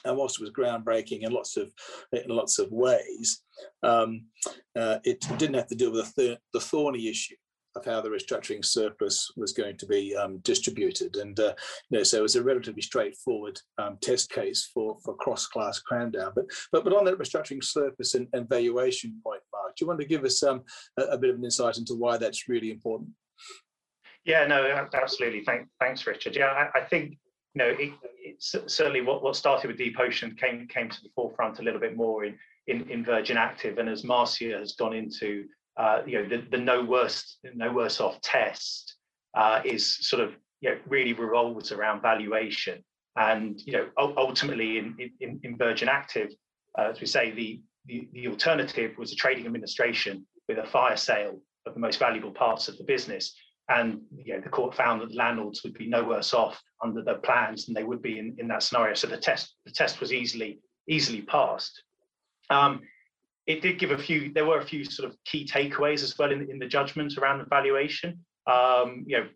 And 0.06 0.18
whilst 0.18 0.40
it 0.40 0.44
was 0.44 0.52
groundbreaking 0.52 1.22
in 1.22 1.32
lots 1.32 1.56
of 1.56 1.72
in 2.12 2.30
lots 2.30 2.60
of 2.60 2.72
ways, 2.72 3.44
um, 3.84 4.26
uh, 4.76 4.98
it 5.04 5.20
didn't 5.38 5.54
have 5.54 5.68
to 5.68 5.76
deal 5.76 5.92
with 5.92 6.14
the, 6.16 6.40
the 6.52 6.60
thorny 6.60 7.08
issue 7.08 7.36
of 7.76 7.86
how 7.86 8.02
the 8.02 8.10
restructuring 8.10 8.64
surplus 8.64 9.32
was 9.36 9.54
going 9.54 9.78
to 9.78 9.86
be 9.86 10.16
um, 10.16 10.38
distributed. 10.40 11.16
And 11.16 11.40
uh, 11.40 11.54
you 11.90 11.98
know, 11.98 12.04
so 12.04 12.20
it 12.20 12.24
was 12.24 12.36
a 12.36 12.44
relatively 12.44 12.82
straightforward 12.82 13.60
um, 13.78 13.98
test 14.02 14.30
case 14.30 14.70
for, 14.74 14.98
for 15.04 15.16
cross-class 15.16 15.80
cram 15.80 16.12
down. 16.12 16.34
But, 16.36 16.46
but, 16.72 16.84
but 16.84 16.94
on 16.94 17.06
that 17.06 17.18
restructuring 17.18 17.64
surplus 17.64 18.16
and, 18.16 18.28
and 18.34 18.48
valuation 18.48 19.20
point, 19.24 19.42
Mark, 19.52 19.76
do 19.76 19.84
you 19.84 19.88
want 19.88 20.00
to 20.02 20.06
give 20.08 20.24
us 20.24 20.44
um, 20.44 20.64
a, 21.00 21.04
a, 21.04 21.18
bit 21.18 21.32
of 21.32 21.38
an 21.38 21.46
insight 21.46 21.78
into 21.78 21.96
why 21.96 22.18
that's 22.18 22.48
really 22.48 22.72
important? 22.72 23.10
Yeah, 24.26 24.46
no, 24.46 24.88
absolutely. 24.94 25.44
Thank, 25.44 25.68
thanks, 25.80 26.08
Richard. 26.08 26.36
Yeah, 26.36 26.48
I, 26.48 26.80
I 26.80 26.84
think 26.86 27.18
you 27.54 27.60
know 27.60 27.76
it, 27.78 27.92
it's 28.18 28.56
certainly 28.68 29.02
what, 29.02 29.22
what 29.22 29.36
started 29.36 29.68
with 29.68 29.78
Deep 29.78 30.00
Ocean 30.00 30.36
came 30.40 30.68
came 30.68 30.90
to 30.90 31.02
the 31.02 31.10
forefront 31.16 31.60
a 31.60 31.62
little 31.62 31.80
bit 31.80 31.96
more 31.96 32.24
in 32.24 32.38
in, 32.68 32.90
in 32.90 33.04
Virgin 33.04 33.38
Active, 33.38 33.78
and 33.78 33.90
as 33.90 34.04
Marcia 34.04 34.58
has 34.58 34.74
gone 34.74 34.94
into, 34.94 35.46
uh, 35.78 36.02
you 36.06 36.22
know, 36.22 36.30
the, 36.30 36.46
the 36.52 36.58
no 36.58 36.84
worse 36.84 37.38
no 37.54 37.72
worse 37.72 38.00
off 38.00 38.22
test 38.22 38.96
uh, 39.36 39.62
is 39.66 40.08
sort 40.08 40.24
of 40.24 40.34
you 40.62 40.70
know 40.70 40.78
really 40.88 41.14
revolves 41.14 41.74
around 41.74 42.02
valuation, 42.02 42.82
and 43.18 43.60
you 43.66 43.74
know 43.74 43.90
ultimately 43.98 44.78
in 44.78 44.96
in, 45.20 45.40
in 45.44 45.58
Virgin 45.58 45.90
Active, 45.90 46.30
uh, 46.80 46.90
as 46.92 47.02
we 47.02 47.08
say, 47.08 47.32
the, 47.32 47.62
the 47.88 48.08
the 48.14 48.28
alternative 48.30 48.98
was 48.98 49.12
a 49.12 49.16
trading 49.16 49.46
administration 49.46 50.26
with 50.48 50.60
a 50.60 50.66
fire 50.66 50.98
sale 50.98 51.40
of 51.66 51.74
the 51.74 51.80
most 51.80 52.00
valuable 52.00 52.32
parts 52.32 52.68
of 52.68 52.78
the 52.78 52.84
business. 52.84 53.36
And 53.70 54.02
you 54.16 54.34
know, 54.34 54.42
the 54.42 54.50
court 54.50 54.76
found 54.76 55.02
that 55.02 55.16
landlords 55.16 55.64
would 55.64 55.74
be 55.74 55.88
no 55.88 56.04
worse 56.04 56.34
off 56.34 56.62
under 56.84 57.02
the 57.02 57.16
plans 57.16 57.66
than 57.66 57.74
they 57.74 57.84
would 57.84 58.02
be 58.02 58.20
in, 58.20 58.36
in 58.38 58.48
that 58.50 58.64
scenario. 58.64 58.94
So 58.94 59.08
the 59.08 59.18
test 59.18 59.56
the 59.66 59.72
test 59.72 60.00
was 60.00 60.12
easily 60.12 60.60
easily 60.88 61.22
passed. 61.22 61.84
Um, 62.50 62.82
it 63.46 63.62
did 63.62 63.80
give 63.80 63.92
a 63.92 63.98
few, 63.98 64.32
there 64.34 64.46
were 64.46 64.60
a 64.60 64.66
few 64.66 64.86
sort 64.86 65.10
of 65.10 65.18
key 65.26 65.46
takeaways 65.46 66.04
as 66.04 66.18
well 66.18 66.32
in, 66.32 66.50
in 66.50 66.60
the 66.60 66.68
judgment 66.68 67.18
around 67.18 67.40
the 67.40 67.46
valuation. 67.46 68.20
Um, 68.48 69.04
you 69.06 69.18
know, 69.18 69.28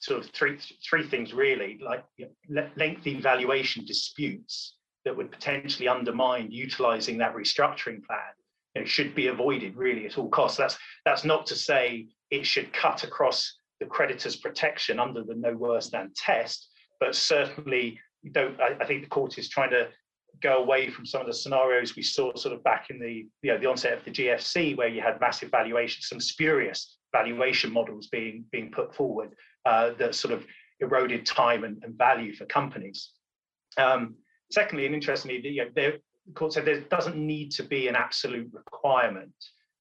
sort 0.00 0.24
of 0.24 0.30
three 0.30 0.58
three 0.88 1.06
things 1.06 1.32
really, 1.32 1.78
like 1.82 2.04
you 2.16 2.28
know, 2.48 2.68
lengthy 2.76 3.20
valuation 3.20 3.84
disputes 3.84 4.76
that 5.04 5.16
would 5.16 5.30
potentially 5.30 5.88
undermine 5.88 6.50
utilizing 6.50 7.18
that 7.18 7.34
restructuring 7.34 8.04
plan 8.04 8.32
you 8.74 8.82
know, 8.82 8.84
should 8.84 9.14
be 9.14 9.28
avoided 9.28 9.76
really 9.76 10.06
at 10.06 10.18
all 10.18 10.28
costs. 10.28 10.58
That's 10.58 10.76
that's 11.04 11.24
not 11.24 11.46
to 11.46 11.56
say 11.56 12.08
it 12.30 12.46
should 12.46 12.72
cut 12.72 13.04
across 13.04 13.54
the 13.82 13.88
creditor's 13.88 14.36
protection 14.36 15.00
under 15.00 15.24
the 15.24 15.34
no 15.34 15.54
worse 15.54 15.90
than 15.90 16.12
test, 16.14 16.68
but 17.00 17.16
certainly 17.16 17.98
don't. 18.30 18.58
I, 18.60 18.76
I 18.80 18.86
think 18.86 19.02
the 19.02 19.08
court 19.08 19.38
is 19.38 19.48
trying 19.48 19.70
to 19.70 19.88
go 20.40 20.62
away 20.62 20.88
from 20.88 21.04
some 21.04 21.20
of 21.20 21.26
the 21.26 21.34
scenarios 21.34 21.96
we 21.96 22.02
saw 22.02 22.32
sort 22.36 22.54
of 22.54 22.62
back 22.62 22.90
in 22.90 23.00
the 23.00 23.26
you 23.42 23.52
know 23.52 23.58
the 23.58 23.66
onset 23.66 23.98
of 23.98 24.04
the 24.04 24.12
GFC, 24.12 24.76
where 24.76 24.86
you 24.86 25.00
had 25.00 25.20
massive 25.20 25.50
valuation, 25.50 26.00
some 26.00 26.20
spurious 26.20 26.96
valuation 27.12 27.72
models 27.72 28.06
being 28.06 28.44
being 28.52 28.70
put 28.70 28.94
forward 28.94 29.34
uh, 29.66 29.90
that 29.98 30.14
sort 30.14 30.32
of 30.32 30.46
eroded 30.78 31.26
time 31.26 31.64
and, 31.64 31.82
and 31.82 31.98
value 31.98 32.32
for 32.32 32.44
companies. 32.46 33.10
Um, 33.78 34.14
secondly, 34.52 34.86
and 34.86 34.94
interestingly, 34.94 35.40
the, 35.40 35.48
you 35.48 35.64
know, 35.64 35.70
the 35.74 36.00
court 36.34 36.52
said 36.52 36.64
there 36.64 36.82
doesn't 36.82 37.16
need 37.16 37.50
to 37.52 37.64
be 37.64 37.88
an 37.88 37.96
absolute 37.96 38.48
requirement 38.52 39.32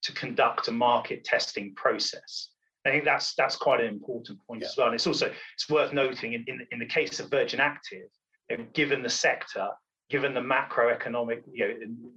to 0.02 0.12
conduct 0.14 0.70
a 0.70 0.72
market 0.72 1.24
testing 1.24 1.76
process. 1.76 2.50
I 2.86 2.90
think 2.90 3.06
that's 3.06 3.36
that's 3.36 3.56
quite 3.56 3.80
an 3.80 3.88
important 3.88 4.40
point 4.48 4.62
yeah. 4.62 4.68
as 4.68 4.78
well. 4.78 4.88
And 4.88 4.96
it's 4.96 5.08
also 5.08 5.32
it's 5.54 5.70
worth 5.70 5.94
noting 5.94 6.34
in, 6.34 6.44
in, 6.48 6.66
in 6.72 6.80
the 6.80 6.86
case 6.86 7.20
of 7.20 7.30
Virgin 7.30 7.60
Active, 7.60 8.08
you 8.50 8.58
know, 8.58 8.66
given 8.74 9.04
the 9.04 9.10
sector, 9.10 9.70
given 10.10 10.34
the 10.34 10.42
macroeconomic, 10.42 11.44
you 11.52 11.68
know, 11.68 11.76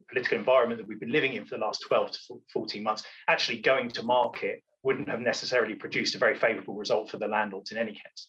political 0.08 0.38
environment 0.38 0.80
that 0.80 0.88
we've 0.88 1.00
been 1.00 1.12
living 1.12 1.34
in 1.34 1.44
for 1.44 1.56
the 1.56 1.64
last 1.64 1.84
12 1.86 2.10
to 2.12 2.18
14 2.52 2.82
months, 2.82 3.04
actually 3.28 3.58
going 3.58 3.90
to 3.90 4.02
market 4.02 4.62
wouldn't 4.82 5.08
have 5.08 5.20
necessarily 5.20 5.74
produced 5.74 6.14
a 6.14 6.18
very 6.18 6.34
favourable 6.34 6.74
result 6.74 7.10
for 7.10 7.16
the 7.18 7.26
landlords 7.26 7.72
in 7.72 7.78
any 7.78 7.92
case. 7.92 8.28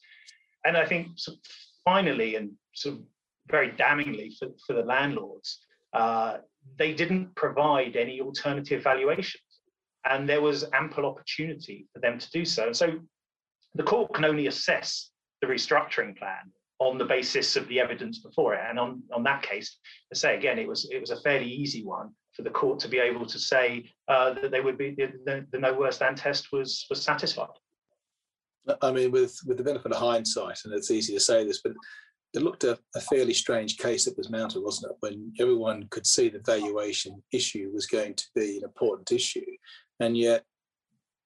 And 0.66 0.76
I 0.78 0.86
think 0.86 1.08
of 1.28 1.36
finally 1.84 2.36
and 2.36 2.52
sort 2.74 2.96
of 2.96 3.02
very 3.50 3.70
damningly 3.72 4.32
for, 4.38 4.48
for 4.66 4.74
the 4.74 4.82
landlords, 4.82 5.60
uh, 5.94 6.38
they 6.78 6.94
didn't 6.94 7.36
provide 7.36 7.96
any 7.96 8.20
alternative 8.22 8.84
valuations. 8.84 9.44
And 10.10 10.30
there 10.30 10.42
was 10.42 10.66
ample 10.74 11.06
opportunity 11.06 11.88
for 11.94 12.00
them 12.00 12.20
to 12.20 12.30
do 12.32 12.46
so. 12.46 12.68
And 12.68 12.76
so 12.76 13.00
the 13.74 13.84
court 13.84 14.14
can 14.14 14.26
only 14.26 14.48
assess 14.48 15.10
the 15.42 15.48
restructuring 15.48 16.18
plan 16.18 16.52
on 16.80 16.98
the 16.98 17.06
basis 17.06 17.56
of 17.56 17.68
the 17.68 17.80
evidence 17.80 18.20
before 18.20 18.54
it. 18.54 18.62
And 18.68 18.80
on, 18.80 19.02
on 19.14 19.24
that 19.24 19.42
case, 19.42 19.78
to 20.14 20.20
say 20.20 20.38
again, 20.38 20.60
it 20.60 20.68
was 20.68 20.90
it 20.92 21.00
was 21.00 21.12
a 21.12 21.22
fairly 21.22 21.50
easy 21.50 21.84
one 21.84 22.10
for 22.34 22.42
the 22.42 22.50
court 22.50 22.80
to 22.80 22.88
be 22.88 23.00
able 23.00 23.26
to 23.26 23.40
say 23.40 23.90
uh, 24.08 24.34
that 24.34 24.52
they 24.52 24.60
would 24.60 24.78
be 24.78 24.92
the, 24.92 25.46
the, 25.52 25.60
no 25.60 25.74
worse 25.74 25.98
than 25.98 26.16
test 26.16 26.52
was 26.52 26.86
was 26.90 27.02
satisfied. 27.02 27.48
I 28.82 28.92
mean, 28.92 29.12
with 29.12 29.38
with 29.46 29.58
the 29.58 29.64
benefit 29.64 29.92
of 29.92 29.98
hindsight, 29.98 30.60
and 30.66 30.74
it's 30.74 30.92
easy 30.92 31.14
to 31.14 31.20
say 31.20 31.46
this, 31.46 31.62
but 31.62 31.74
it 32.34 32.42
looked 32.42 32.66
a, 32.66 32.78
a 32.96 33.00
fairly 33.00 33.34
strange 33.34 33.78
case 33.78 34.04
that 34.06 34.18
was 34.18 34.30
mounted, 34.30 34.62
wasn't 34.62 34.92
it? 34.92 34.98
When 35.00 35.32
everyone 35.40 35.88
could 35.90 36.06
see 36.06 36.28
the 36.28 36.40
valuation 36.40 37.24
issue 37.32 37.72
was 37.74 37.86
going 37.86 38.16
to 38.16 38.26
be 38.36 38.58
an 38.58 38.64
important 38.64 39.12
issue, 39.12 39.46
and 40.00 40.18
yet 40.18 40.44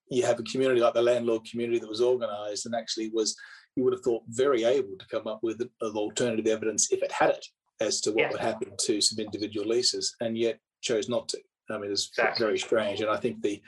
you 0.09 0.23
have 0.23 0.39
a 0.39 0.43
community 0.43 0.81
like 0.81 0.93
the 0.93 1.01
landlord 1.01 1.43
community 1.49 1.79
that 1.79 1.89
was 1.89 2.01
organised 2.01 2.65
and 2.65 2.75
actually 2.75 3.09
was 3.09 3.35
you 3.75 3.83
would 3.83 3.93
have 3.93 4.01
thought 4.01 4.23
very 4.27 4.63
able 4.63 4.97
to 4.97 5.07
come 5.07 5.27
up 5.27 5.39
with, 5.41 5.61
alternative 5.81 6.47
evidence 6.47 6.91
if 6.91 7.01
it 7.01 7.11
had 7.11 7.29
it 7.29 7.45
as 7.79 8.01
to 8.01 8.11
what 8.11 8.19
yeah. 8.19 8.31
would 8.31 8.41
happen 8.41 8.71
to 8.77 8.99
some 8.99 9.23
individual 9.23 9.65
leases, 9.65 10.15
and 10.19 10.37
yet 10.37 10.59
chose 10.81 11.07
not 11.07 11.29
to. 11.29 11.39
I 11.71 11.77
mean, 11.77 11.91
it's 11.91 12.09
exactly. 12.09 12.45
very 12.45 12.57
strange, 12.57 12.99
and 12.99 13.09
I 13.09 13.17
think 13.17 13.41
the 13.41 13.61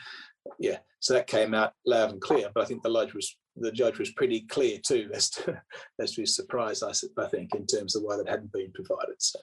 yeah, 0.59 0.77
so 0.99 1.13
that 1.13 1.27
came 1.27 1.53
out 1.53 1.73
loud 1.85 2.11
and 2.11 2.19
clear. 2.19 2.49
But 2.53 2.63
I 2.63 2.65
think 2.65 2.83
the 2.83 2.91
judge 2.91 3.13
was 3.13 3.37
the 3.55 3.71
judge 3.71 3.99
was 3.99 4.11
pretty 4.11 4.41
clear 4.41 4.79
too 4.85 5.09
as 5.13 5.29
to 5.29 5.61
as 5.99 6.13
to 6.15 6.21
his 6.21 6.35
surprise. 6.35 6.83
I, 6.83 6.91
I 7.21 7.27
think 7.27 7.55
in 7.55 7.65
terms 7.65 7.95
of 7.95 8.03
why 8.03 8.17
that 8.17 8.27
hadn't 8.27 8.51
been 8.51 8.71
provided. 8.73 9.15
So. 9.19 9.39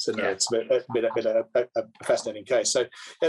So 0.00 0.12
no, 0.12 0.24
yeah. 0.24 0.30
it's 0.30 0.48
been, 0.48 0.66
been, 0.94 1.04
a, 1.04 1.14
been 1.14 1.26
a, 1.26 1.44
a, 1.54 1.64
a, 1.76 2.04
fascinating 2.04 2.46
case. 2.46 2.70
So, 2.70 2.86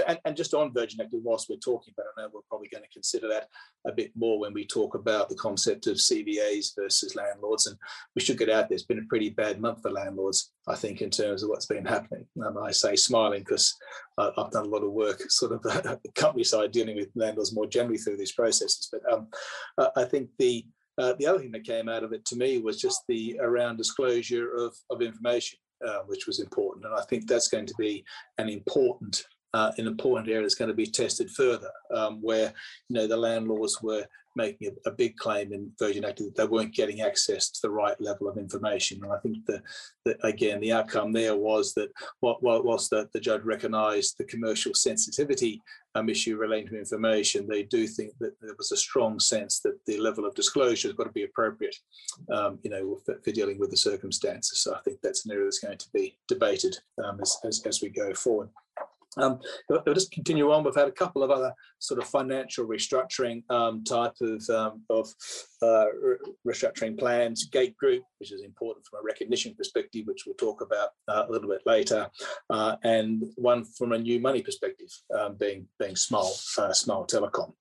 and, 0.07 0.17
and 0.23 0.37
just 0.37 0.53
on 0.53 0.73
Virgin 0.73 1.01
Active, 1.01 1.19
whilst 1.21 1.49
we're 1.49 1.57
talking 1.57 1.93
about 1.93 2.05
it, 2.05 2.13
I 2.17 2.21
know 2.21 2.29
we're 2.33 2.41
probably 2.47 2.69
going 2.69 2.85
to 2.85 2.89
consider 2.89 3.27
that 3.27 3.47
a 3.85 3.91
bit 3.91 4.11
more 4.15 4.39
when 4.39 4.53
we 4.53 4.65
talk 4.65 4.95
about 4.95 5.27
the 5.27 5.35
concept 5.35 5.87
of 5.87 5.97
CVAs 5.97 6.71
versus 6.79 7.13
landlords. 7.13 7.67
And 7.67 7.75
we 8.15 8.21
should 8.21 8.37
get 8.37 8.49
out 8.49 8.69
there. 8.69 8.75
It's 8.75 8.85
been 8.85 8.99
a 8.99 9.09
pretty 9.09 9.31
bad 9.31 9.59
month 9.59 9.81
for 9.81 9.91
landlords, 9.91 10.53
I 10.65 10.75
think, 10.75 11.01
in 11.01 11.09
terms 11.09 11.43
of 11.43 11.49
what's 11.49 11.65
been 11.65 11.83
happening. 11.83 12.25
Um, 12.41 12.57
I 12.57 12.71
say 12.71 12.95
smiling 12.95 13.41
because 13.41 13.75
uh, 14.17 14.31
I've 14.37 14.51
done 14.51 14.65
a 14.65 14.69
lot 14.69 14.83
of 14.83 14.93
work, 14.93 15.21
sort 15.29 15.51
of 15.51 15.61
the 15.63 15.99
company 16.15 16.45
side, 16.45 16.71
dealing 16.71 16.95
with 16.95 17.09
landlords 17.15 17.53
more 17.53 17.67
generally 17.67 17.97
through 17.97 18.15
these 18.15 18.31
processes. 18.31 18.87
But 18.89 19.11
um, 19.11 19.27
I 19.97 20.05
think 20.05 20.29
the 20.39 20.65
uh, 20.97 21.13
the 21.19 21.25
other 21.25 21.39
thing 21.39 21.51
that 21.51 21.63
came 21.63 21.89
out 21.89 22.03
of 22.03 22.13
it 22.13 22.23
to 22.25 22.35
me 22.35 22.59
was 22.59 22.79
just 22.79 23.01
the 23.07 23.37
around 23.41 23.77
disclosure 23.77 24.51
of, 24.53 24.73
of 24.89 25.01
information 25.01 25.57
uh, 25.85 25.99
which 26.07 26.27
was 26.27 26.39
important. 26.39 26.85
And 26.85 26.93
I 26.93 27.01
think 27.09 27.27
that's 27.27 27.47
going 27.47 27.65
to 27.65 27.75
be 27.77 28.03
an 28.37 28.49
important 28.49 29.25
uh, 29.53 29.71
an 29.77 29.85
important 29.85 30.29
area 30.29 30.41
that's 30.41 30.55
going 30.55 30.69
to 30.69 30.73
be 30.73 30.85
tested 30.85 31.29
further, 31.29 31.71
um, 31.93 32.21
where 32.21 32.53
you 32.87 32.95
know 32.95 33.07
the 33.07 33.17
landlords 33.17 33.81
were 33.81 34.05
making 34.35 34.69
a, 34.69 34.89
a, 34.89 34.93
big 34.93 35.17
claim 35.17 35.51
in 35.51 35.71
Virgin 35.77 36.05
Active 36.05 36.27
that 36.27 36.35
they 36.37 36.45
weren't 36.45 36.73
getting 36.73 37.01
access 37.01 37.49
to 37.49 37.59
the 37.63 37.69
right 37.69 37.99
level 37.99 38.29
of 38.29 38.37
information. 38.37 39.03
And 39.03 39.11
I 39.11 39.17
think 39.17 39.39
that, 39.47 40.17
again, 40.23 40.61
the 40.61 40.71
outcome 40.71 41.11
there 41.11 41.35
was 41.35 41.73
that 41.73 41.89
whilst 42.21 42.91
the, 42.91 43.09
the 43.13 43.19
judge 43.19 43.43
recognised 43.43 44.17
the 44.17 44.23
commercial 44.23 44.73
sensitivity 44.73 45.61
um, 45.95 46.09
issue 46.09 46.37
relating 46.37 46.69
to 46.69 46.79
information, 46.79 47.47
they 47.47 47.63
do 47.63 47.87
think 47.87 48.13
that 48.19 48.39
there 48.41 48.55
was 48.57 48.71
a 48.71 48.77
strong 48.77 49.19
sense 49.19 49.59
that 49.59 49.77
the 49.85 49.97
level 49.97 50.25
of 50.25 50.35
disclosure 50.35 50.87
has 50.87 50.95
got 50.95 51.05
to 51.05 51.11
be 51.11 51.23
appropriate, 51.23 51.75
um, 52.31 52.59
you 52.63 52.69
know, 52.69 52.99
for, 53.05 53.19
for, 53.23 53.31
dealing 53.31 53.59
with 53.59 53.71
the 53.71 53.77
circumstances. 53.77 54.59
So 54.59 54.73
I 54.73 54.79
think 54.81 54.99
that's 55.01 55.25
an 55.25 55.31
area 55.31 55.45
that's 55.45 55.59
going 55.59 55.77
to 55.77 55.89
be 55.93 56.17
debated 56.27 56.77
um, 57.03 57.19
as, 57.21 57.37
as, 57.43 57.61
as 57.65 57.81
we 57.81 57.89
go 57.89 58.13
forward. 58.13 58.49
Um, 59.17 59.39
I'll 59.69 59.93
just 59.93 60.11
continue 60.11 60.51
on. 60.51 60.63
We've 60.63 60.75
had 60.75 60.87
a 60.87 60.91
couple 60.91 61.21
of 61.21 61.31
other 61.31 61.53
sort 61.79 62.01
of 62.01 62.07
financial 62.07 62.65
restructuring 62.65 63.43
um, 63.49 63.83
type 63.83 64.13
of, 64.21 64.49
um, 64.49 64.83
of 64.89 65.13
uh, 65.61 65.85
restructuring 66.47 66.97
plans. 66.97 67.45
Gate 67.45 67.75
Group, 67.75 68.03
which 68.19 68.31
is 68.31 68.41
important 68.41 68.85
from 68.85 69.01
a 69.01 69.03
recognition 69.03 69.53
perspective, 69.55 70.05
which 70.07 70.23
we'll 70.25 70.35
talk 70.35 70.61
about 70.61 70.89
uh, 71.07 71.25
a 71.27 71.31
little 71.31 71.49
bit 71.49 71.61
later, 71.65 72.09
uh, 72.49 72.77
and 72.83 73.23
one 73.35 73.65
from 73.65 73.91
a 73.91 73.97
new 73.97 74.19
money 74.19 74.41
perspective, 74.41 74.89
um, 75.17 75.35
being 75.35 75.67
being 75.77 75.95
Smile 75.95 76.33
uh, 76.57 76.71
Smile 76.71 77.05
Telecom. 77.05 77.53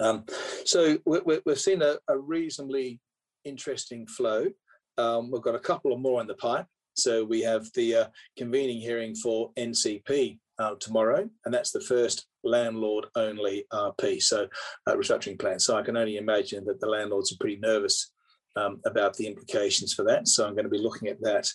Um, 0.00 0.24
so 0.64 0.98
we, 1.06 1.20
have 1.46 1.60
seen 1.60 1.82
a, 1.82 1.98
a, 2.08 2.18
reasonably 2.18 3.00
interesting 3.44 4.08
flow. 4.08 4.46
Um, 4.98 5.30
we've 5.30 5.40
got 5.40 5.54
a 5.54 5.60
couple 5.60 5.92
of 5.92 6.00
more 6.00 6.20
in 6.20 6.26
the 6.26 6.34
pipe. 6.34 6.66
So 6.96 7.24
we 7.24 7.42
have 7.42 7.66
the 7.74 7.94
uh, 7.94 8.06
convening 8.36 8.80
hearing 8.80 9.14
for 9.14 9.52
NCP 9.56 10.38
uh, 10.58 10.74
tomorrow, 10.80 11.28
and 11.44 11.54
that's 11.54 11.72
the 11.72 11.80
first 11.80 12.26
landlord 12.42 13.06
only 13.16 13.64
RP, 13.72 14.22
so 14.22 14.46
uh, 14.86 14.94
restructuring 14.94 15.38
plan. 15.38 15.58
So 15.58 15.76
I 15.76 15.82
can 15.82 15.96
only 15.96 16.16
imagine 16.16 16.64
that 16.66 16.80
the 16.80 16.88
landlords 16.88 17.32
are 17.32 17.38
pretty 17.40 17.58
nervous 17.58 18.12
um, 18.56 18.80
about 18.84 19.14
the 19.14 19.26
implications 19.26 19.92
for 19.94 20.04
that. 20.04 20.28
So 20.28 20.46
I'm 20.46 20.54
going 20.54 20.64
to 20.64 20.70
be 20.70 20.78
looking 20.78 21.08
at 21.08 21.20
that 21.22 21.48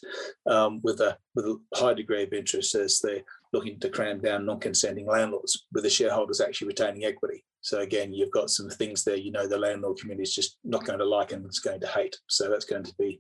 um, 0.47 0.81
with 0.83 0.99
a 1.01 1.17
with 1.35 1.45
a 1.45 1.57
high 1.75 1.93
degree 1.93 2.23
of 2.23 2.33
interest 2.33 2.75
as 2.75 2.99
they're 2.99 3.23
looking 3.53 3.79
to 3.79 3.89
cram 3.89 4.19
down 4.19 4.45
non-consenting 4.45 5.07
landlords 5.07 5.65
with 5.73 5.83
the 5.83 5.89
shareholders 5.89 6.41
actually 6.41 6.67
retaining 6.67 7.05
equity. 7.05 7.43
So 7.61 7.79
again, 7.79 8.13
you've 8.13 8.31
got 8.31 8.49
some 8.49 8.69
things 8.69 9.03
there. 9.03 9.17
You 9.17 9.31
know, 9.31 9.47
the 9.47 9.57
landlord 9.57 9.97
community 9.99 10.23
is 10.23 10.35
just 10.35 10.57
not 10.63 10.85
going 10.85 10.99
to 10.99 11.05
like 11.05 11.31
and 11.31 11.45
it's 11.45 11.59
going 11.59 11.81
to 11.81 11.87
hate. 11.87 12.15
So 12.27 12.49
that's 12.49 12.65
going 12.65 12.83
to 12.83 12.93
be 12.97 13.19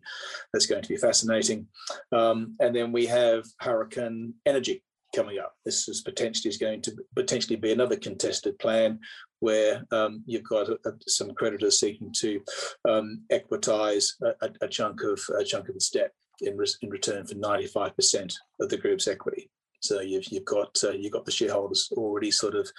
that's 0.53 0.65
going 0.65 0.81
to 0.81 0.89
be 0.89 0.97
fascinating. 0.97 1.67
Um, 2.11 2.55
and 2.59 2.75
then 2.75 2.91
we 2.91 3.05
have 3.07 3.45
Hurricane 3.59 4.33
Energy 4.45 4.83
coming 5.15 5.39
up. 5.39 5.53
This 5.65 5.87
is 5.87 6.01
potentially 6.01 6.49
is 6.49 6.57
going 6.57 6.81
to 6.83 6.95
potentially 7.15 7.55
be 7.55 7.71
another 7.71 7.95
contested 7.95 8.59
plan 8.59 8.99
where 9.39 9.85
um, 9.91 10.23
you've 10.25 10.43
got 10.43 10.69
a, 10.69 10.77
a, 10.85 10.91
some 11.07 11.33
creditors 11.33 11.79
seeking 11.79 12.11
to 12.17 12.41
um, 12.87 13.23
equitize 13.31 14.13
a, 14.21 14.49
a, 14.61 14.67
chunk 14.67 15.01
of 15.03 15.19
a 15.39 15.43
chunk 15.43 15.69
of 15.69 15.75
its 15.75 15.89
debt 15.89 16.11
in, 16.41 16.57
re 16.57 16.67
in 16.81 16.89
return 16.89 17.25
for 17.25 17.35
95% 17.35 18.33
of 18.59 18.69
the 18.69 18.77
group's 18.77 19.07
equity. 19.07 19.49
So 19.81 20.01
you've 20.01 20.27
you've 20.31 20.45
got 20.45 20.77
uh, 20.83 20.91
you've 20.91 21.13
got 21.13 21.25
the 21.25 21.31
shareholders 21.31 21.89
already 21.93 22.31
sort 22.31 22.55
of 22.55 22.69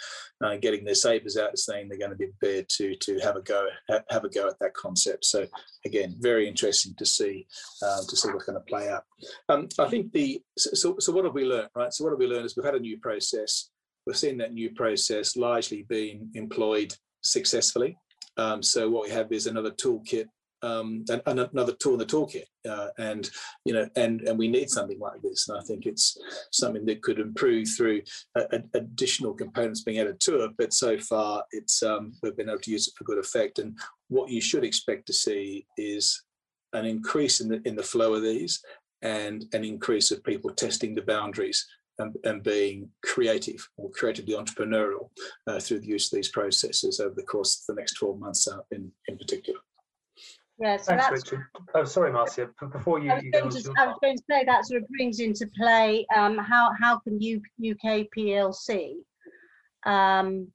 uh, 0.42 0.56
getting 0.56 0.84
their 0.84 0.94
sabers 0.94 1.36
out, 1.36 1.58
saying 1.58 1.88
they're 1.88 1.98
going 1.98 2.10
to 2.10 2.16
be 2.16 2.26
prepared 2.26 2.68
to 2.70 2.94
to 2.96 3.18
have 3.20 3.36
a 3.36 3.42
go 3.42 3.66
have 3.88 4.24
a 4.24 4.28
go 4.28 4.48
at 4.48 4.58
that 4.60 4.74
concept. 4.74 5.24
So 5.24 5.46
again, 5.84 6.16
very 6.20 6.46
interesting 6.46 6.94
to 6.98 7.06
see 7.06 7.46
uh, 7.82 8.02
to 8.08 8.16
see 8.16 8.28
what's 8.28 8.44
going 8.44 8.58
to 8.58 8.64
play 8.66 8.88
out. 8.88 9.04
Um, 9.48 9.68
I 9.78 9.88
think 9.88 10.12
the 10.12 10.42
so 10.58 10.96
so 10.98 11.12
what 11.12 11.24
have 11.24 11.34
we 11.34 11.44
learned, 11.44 11.70
right? 11.74 11.92
So 11.92 12.04
what 12.04 12.10
have 12.10 12.20
we 12.20 12.26
learned 12.26 12.46
is 12.46 12.56
we've 12.56 12.64
had 12.64 12.74
a 12.74 12.80
new 12.80 12.98
process. 12.98 13.70
We've 14.06 14.16
seen 14.16 14.38
that 14.38 14.52
new 14.52 14.70
process 14.70 15.36
largely 15.36 15.82
being 15.88 16.30
employed 16.34 16.94
successfully. 17.22 17.96
Um, 18.36 18.62
so 18.62 18.88
what 18.88 19.04
we 19.04 19.10
have 19.10 19.30
is 19.32 19.46
another 19.46 19.70
toolkit 19.70 20.26
um, 20.62 21.04
another 21.26 21.72
tool 21.72 21.94
in 21.94 21.98
the 21.98 22.06
toolkit. 22.06 22.44
Uh, 22.68 22.88
and 22.98 23.30
you 23.64 23.72
know, 23.72 23.88
and 23.96 24.20
and 24.22 24.38
we 24.38 24.48
need 24.48 24.68
something 24.68 24.98
like 24.98 25.20
this. 25.22 25.48
And 25.48 25.58
I 25.58 25.62
think 25.62 25.86
it's 25.86 26.16
something 26.52 26.84
that 26.86 27.02
could 27.02 27.18
improve 27.18 27.68
through 27.68 28.02
a, 28.36 28.40
a, 28.52 28.62
additional 28.74 29.34
components 29.34 29.82
being 29.82 29.98
added 29.98 30.20
to 30.20 30.44
it. 30.44 30.52
But 30.58 30.72
so 30.72 30.98
far, 30.98 31.44
it's 31.52 31.82
um, 31.82 32.12
we've 32.22 32.36
been 32.36 32.48
able 32.48 32.60
to 32.60 32.70
use 32.70 32.88
it 32.88 32.94
for 32.96 33.04
good 33.04 33.18
effect. 33.18 33.58
And 33.58 33.78
what 34.08 34.30
you 34.30 34.40
should 34.40 34.64
expect 34.64 35.06
to 35.06 35.12
see 35.12 35.66
is 35.76 36.22
an 36.72 36.84
increase 36.84 37.40
in 37.40 37.48
the 37.48 37.62
in 37.64 37.76
the 37.76 37.82
flow 37.82 38.14
of 38.14 38.22
these, 38.22 38.62
and 39.02 39.46
an 39.52 39.64
increase 39.64 40.10
of 40.10 40.24
people 40.24 40.50
testing 40.50 40.94
the 40.94 41.02
boundaries 41.02 41.66
and, 41.98 42.16
and, 42.24 42.42
being 42.42 42.88
creative 43.04 43.68
or 43.76 43.90
creatively 43.90 44.34
entrepreneurial 44.34 45.10
uh, 45.46 45.60
through 45.60 45.80
the 45.80 45.86
use 45.86 46.10
of 46.10 46.16
these 46.16 46.30
processes 46.30 46.98
over 46.98 47.14
the 47.14 47.22
course 47.22 47.60
of 47.60 47.74
the 47.74 47.78
next 47.78 47.94
12 47.94 48.18
months 48.18 48.48
uh, 48.48 48.58
in, 48.70 48.90
in 49.08 49.18
particular. 49.18 49.49
Yeah, 50.60 50.76
so 50.76 50.94
Thanks, 50.94 51.10
Richard. 51.10 51.46
Oh, 51.74 51.84
sorry, 51.84 52.12
Marcia. 52.12 52.50
Before 52.70 52.98
you, 52.98 53.10
I 53.10 53.14
was, 53.14 53.24
you 53.24 53.30
going 53.32 53.48
to, 53.48 53.74
I 53.78 53.86
was 53.86 53.96
going 54.02 54.16
to 54.18 54.22
say 54.30 54.44
that 54.44 54.66
sort 54.66 54.82
of 54.82 54.88
brings 54.90 55.18
into 55.18 55.46
play 55.56 56.06
um, 56.14 56.36
how 56.36 56.70
how 56.78 56.98
can 56.98 57.18
U, 57.18 57.40
UK 57.58 58.06
PLC 58.14 58.96
um, 59.86 60.48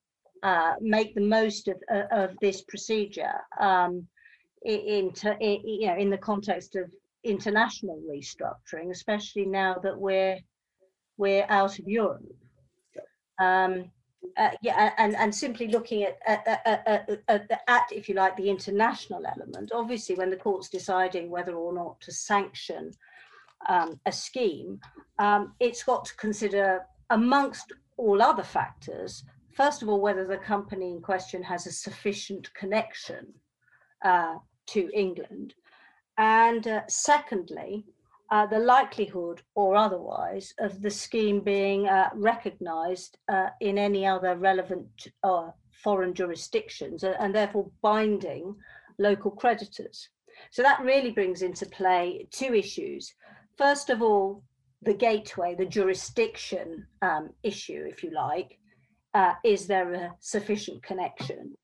uh, 0.44 0.74
make 0.80 1.16
the 1.16 1.22
most 1.22 1.68
of 1.68 1.78
uh, 1.92 2.04
of 2.12 2.38
this 2.40 2.62
procedure 2.62 3.34
um, 3.60 4.06
in, 4.64 5.12
in, 5.40 5.62
you 5.66 5.88
know 5.88 5.98
in 5.98 6.12
the 6.12 6.20
context 6.20 6.76
of 6.76 6.92
international 7.24 8.00
restructuring, 8.08 8.92
especially 8.92 9.46
now 9.46 9.76
that 9.82 10.00
we're 10.00 10.38
we're 11.18 11.48
out 11.50 11.80
of 11.80 11.88
Europe. 11.88 12.22
Um, 13.40 13.90
uh, 14.38 14.50
yeah, 14.62 14.92
and, 14.98 15.16
and 15.16 15.34
simply 15.34 15.68
looking 15.68 16.04
at, 16.04 16.18
at, 16.26 16.62
at, 16.66 17.22
at, 17.28 17.62
at, 17.68 17.84
if 17.92 18.08
you 18.08 18.16
like, 18.16 18.36
the 18.36 18.50
international 18.50 19.26
element, 19.26 19.72
obviously 19.74 20.16
when 20.16 20.30
the 20.30 20.36
court's 20.36 20.70
deciding 20.70 21.30
whether 21.30 21.56
or 21.56 21.74
not 21.74 22.00
to 22.02 22.12
sanction 22.12 22.92
um, 23.68 24.00
a 24.06 24.12
scheme, 24.12 24.80
um, 25.20 25.54
it's 25.60 25.84
got 25.84 26.06
to 26.06 26.16
consider, 26.18 26.86
amongst 27.10 27.74
all 27.98 28.22
other 28.22 28.44
factors, 28.44 29.24
first 29.54 29.82
of 29.82 29.90
all, 29.90 30.02
whether 30.02 30.26
the 30.26 30.38
company 30.38 30.92
in 30.92 31.02
question 31.02 31.42
has 31.44 31.66
a 31.66 31.72
sufficient 31.72 32.54
connection 32.54 33.34
uh, 34.04 34.36
to 34.68 34.90
England. 34.94 35.54
And 36.18 36.68
uh, 36.68 36.82
secondly, 36.88 37.86
uh, 38.32 38.46
the 38.48 38.60
likelihood 38.60 39.42
or 39.54 39.76
otherwise 39.76 40.54
of 40.60 40.82
the 40.82 40.90
scheme 40.90 41.42
being 41.42 41.88
uh, 41.88 42.10
recognised 42.14 43.18
uh, 43.30 43.50
in 43.62 43.78
any 43.78 44.06
other 44.06 44.36
relevant 44.36 45.08
uh, 45.24 45.50
foreign 45.84 46.14
jurisdictions 46.14 47.04
and 47.04 47.36
therefore 47.36 47.70
binding 47.82 48.56
local 48.98 49.32
creditors. 49.32 50.10
So 50.52 50.64
that 50.64 50.82
really 50.82 51.12
brings 51.12 51.42
into 51.42 51.66
play 51.68 52.28
two 52.32 52.54
issues. 52.54 53.14
First 53.58 53.90
of 53.90 54.02
all, 54.02 54.44
the 54.82 54.94
gateway, 54.94 55.56
the 55.56 55.66
jurisdiction 55.66 56.88
um, 57.02 57.30
issue, 57.44 57.86
if 57.88 58.04
you 58.04 58.12
like. 58.12 58.58
Uh, 59.14 59.34
is 59.44 59.66
there 59.68 59.94
a 59.94 60.14
sufficient 60.20 60.84
connection? 60.84 61.56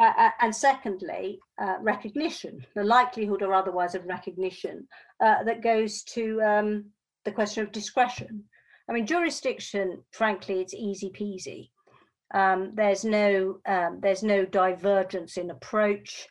Uh, 0.00 0.12
uh, 0.16 0.30
and 0.40 0.54
secondly, 0.54 1.40
uh, 1.60 1.74
recognition, 1.80 2.64
the 2.74 2.84
likelihood 2.84 3.42
or 3.42 3.52
otherwise 3.52 3.94
of 3.94 4.06
recognition 4.06 4.86
uh, 5.20 5.42
that 5.44 5.62
goes 5.62 6.02
to 6.02 6.40
um, 6.42 6.84
the 7.24 7.32
question 7.32 7.62
of 7.64 7.72
discretion. 7.72 8.44
I 8.88 8.92
mean, 8.92 9.06
jurisdiction, 9.06 10.02
frankly, 10.12 10.60
it's 10.60 10.74
easy 10.74 11.10
peasy. 11.10 11.70
Um, 12.34 12.72
there's 12.74 13.04
no 13.04 13.58
um, 13.66 14.00
there's 14.02 14.22
no 14.22 14.44
divergence 14.44 15.36
in 15.36 15.50
approach 15.50 16.28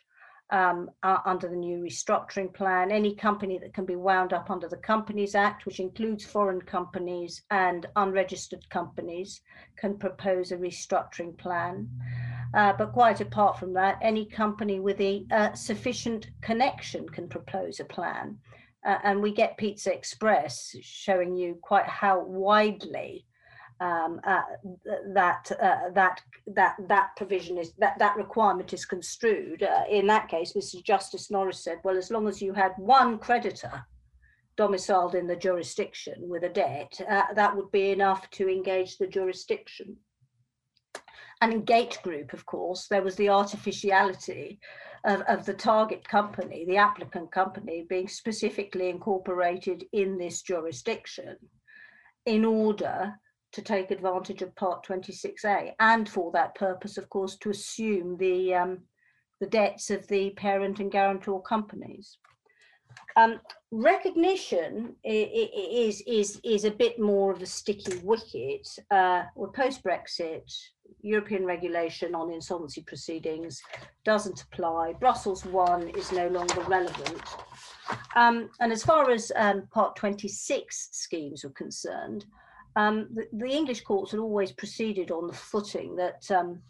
um, 0.50 0.90
uh, 1.02 1.18
under 1.24 1.48
the 1.48 1.56
new 1.56 1.78
restructuring 1.78 2.52
plan. 2.54 2.90
Any 2.90 3.14
company 3.14 3.58
that 3.58 3.74
can 3.74 3.84
be 3.84 3.96
wound 3.96 4.32
up 4.32 4.50
under 4.50 4.68
the 4.68 4.76
Companies 4.76 5.34
Act, 5.34 5.66
which 5.66 5.80
includes 5.80 6.24
foreign 6.24 6.62
companies 6.62 7.42
and 7.50 7.86
unregistered 7.96 8.68
companies, 8.70 9.40
can 9.76 9.98
propose 9.98 10.52
a 10.52 10.56
restructuring 10.56 11.36
plan. 11.36 11.88
Uh, 12.54 12.72
but 12.78 12.92
quite 12.92 13.20
apart 13.20 13.58
from 13.58 13.74
that, 13.74 13.98
any 14.00 14.24
company 14.24 14.80
with 14.80 15.00
a 15.00 15.26
uh, 15.30 15.52
sufficient 15.52 16.28
connection 16.40 17.08
can 17.08 17.28
propose 17.28 17.78
a 17.78 17.84
plan. 17.84 18.38
Uh, 18.84 18.98
and 19.02 19.20
we 19.20 19.32
get 19.32 19.58
Pizza 19.58 19.92
Express 19.92 20.74
showing 20.82 21.34
you 21.36 21.58
quite 21.62 21.86
how 21.86 22.20
widely 22.20 23.26
um, 23.80 24.20
uh, 24.24 24.42
that 25.14 25.50
uh, 25.60 25.90
that 25.94 26.20
that 26.46 26.76
that 26.88 27.10
provision 27.16 27.58
is 27.58 27.72
that 27.78 27.98
that 27.98 28.16
requirement 28.16 28.72
is 28.72 28.84
construed. 28.84 29.62
Uh, 29.62 29.82
in 29.88 30.06
that 30.08 30.28
case, 30.28 30.54
Mr. 30.54 30.82
Justice 30.82 31.30
Norris 31.30 31.62
said, 31.62 31.78
"Well, 31.84 31.96
as 31.96 32.10
long 32.10 32.26
as 32.26 32.42
you 32.42 32.52
had 32.52 32.72
one 32.76 33.18
creditor 33.18 33.84
domiciled 34.56 35.14
in 35.14 35.28
the 35.28 35.36
jurisdiction 35.36 36.28
with 36.28 36.42
a 36.42 36.48
debt, 36.48 37.00
that 37.08 37.56
would 37.56 37.70
be 37.70 37.90
enough 37.90 38.28
to 38.30 38.48
engage 38.48 38.98
the 38.98 39.06
jurisdiction." 39.06 39.96
And 41.40 41.52
in 41.52 41.64
Gate 41.64 41.98
Group, 42.02 42.32
of 42.32 42.44
course, 42.46 42.86
there 42.88 43.02
was 43.02 43.16
the 43.16 43.28
artificiality 43.28 44.58
of, 45.04 45.20
of 45.22 45.46
the 45.46 45.54
target 45.54 46.06
company, 46.08 46.64
the 46.64 46.76
applicant 46.76 47.30
company, 47.30 47.86
being 47.88 48.08
specifically 48.08 48.88
incorporated 48.88 49.84
in 49.92 50.18
this 50.18 50.42
jurisdiction 50.42 51.36
in 52.26 52.44
order 52.44 53.14
to 53.52 53.62
take 53.62 53.90
advantage 53.90 54.42
of 54.42 54.54
Part 54.56 54.84
26A, 54.86 55.72
and 55.80 56.08
for 56.08 56.30
that 56.32 56.54
purpose, 56.54 56.98
of 56.98 57.08
course, 57.08 57.36
to 57.38 57.50
assume 57.50 58.16
the 58.18 58.54
um, 58.54 58.80
the 59.40 59.46
debts 59.46 59.90
of 59.90 60.06
the 60.08 60.30
parent 60.30 60.80
and 60.80 60.90
guarantor 60.90 61.40
companies. 61.42 62.18
Um, 63.16 63.40
recognition 63.70 64.96
is 65.04 66.02
is 66.06 66.40
is 66.44 66.64
a 66.64 66.70
bit 66.70 66.98
more 66.98 67.32
of 67.32 67.42
a 67.42 67.46
sticky 67.46 67.98
wicket. 67.98 68.68
Uh, 68.90 69.24
well, 69.34 69.50
post 69.50 69.82
Brexit, 69.82 70.52
European 71.02 71.44
regulation 71.44 72.14
on 72.14 72.32
insolvency 72.32 72.82
proceedings 72.82 73.60
doesn't 74.04 74.42
apply. 74.42 74.94
Brussels 74.94 75.44
one 75.44 75.88
is 75.90 76.12
no 76.12 76.28
longer 76.28 76.60
relevant. 76.62 77.22
Um, 78.16 78.50
and 78.60 78.72
as 78.72 78.82
far 78.82 79.10
as 79.10 79.32
um, 79.36 79.68
Part 79.72 79.96
26 79.96 80.88
schemes 80.92 81.44
are 81.44 81.50
concerned, 81.50 82.24
um, 82.76 83.08
the, 83.14 83.26
the, 83.32 83.50
English 83.50 83.82
courts 83.82 84.12
had 84.12 84.20
always 84.20 84.52
proceeded 84.52 85.10
on 85.10 85.26
the 85.26 85.32
footing 85.32 85.96
that 85.96 86.30
um, 86.30 86.60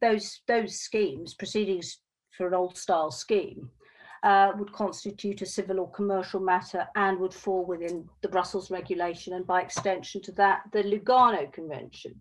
those 0.00 0.40
those 0.48 0.80
schemes, 0.80 1.34
proceedings 1.34 1.98
for 2.36 2.48
an 2.48 2.54
old 2.54 2.76
style 2.76 3.10
scheme, 3.10 3.70
uh, 4.22 4.52
would 4.56 4.72
constitute 4.72 5.42
a 5.42 5.46
civil 5.46 5.80
or 5.80 5.90
commercial 5.90 6.40
matter 6.40 6.86
and 6.96 7.18
would 7.18 7.34
fall 7.34 7.64
within 7.64 8.08
the 8.22 8.28
Brussels 8.28 8.70
regulation 8.70 9.34
and 9.34 9.46
by 9.46 9.60
extension 9.60 10.22
to 10.22 10.32
that, 10.32 10.62
the 10.72 10.82
Lugano 10.82 11.52
Convention. 11.52 12.20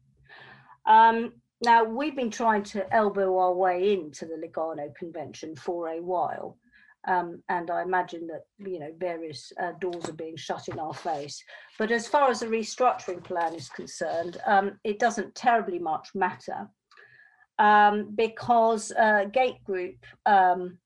Um, 0.85 1.33
now, 1.63 1.83
we've 1.83 2.15
been 2.15 2.31
trying 2.31 2.63
to 2.63 2.91
elbow 2.93 3.37
our 3.37 3.53
way 3.53 3.93
into 3.93 4.25
the 4.25 4.35
Lugano 4.35 4.93
Convention 4.95 5.55
for 5.55 5.89
a 5.89 6.01
while. 6.01 6.57
Um, 7.07 7.41
and 7.49 7.71
I 7.71 7.81
imagine 7.81 8.27
that 8.27 8.45
you 8.59 8.79
know 8.79 8.91
various 8.97 9.51
uh, 9.59 9.71
doors 9.79 10.07
are 10.07 10.13
being 10.13 10.35
shut 10.35 10.67
in 10.67 10.77
our 10.77 10.93
face. 10.93 11.43
But 11.79 11.91
as 11.91 12.07
far 12.07 12.29
as 12.29 12.41
the 12.41 12.45
restructuring 12.45 13.23
plan 13.23 13.55
is 13.55 13.69
concerned, 13.69 14.37
um, 14.45 14.79
it 14.83 14.99
doesn't 14.99 15.33
terribly 15.33 15.79
much 15.79 16.09
matter 16.13 16.67
um, 17.57 18.13
because 18.15 18.91
uh, 18.91 19.25
Gate 19.31 19.63
Group 19.63 19.95
um, 20.25 20.77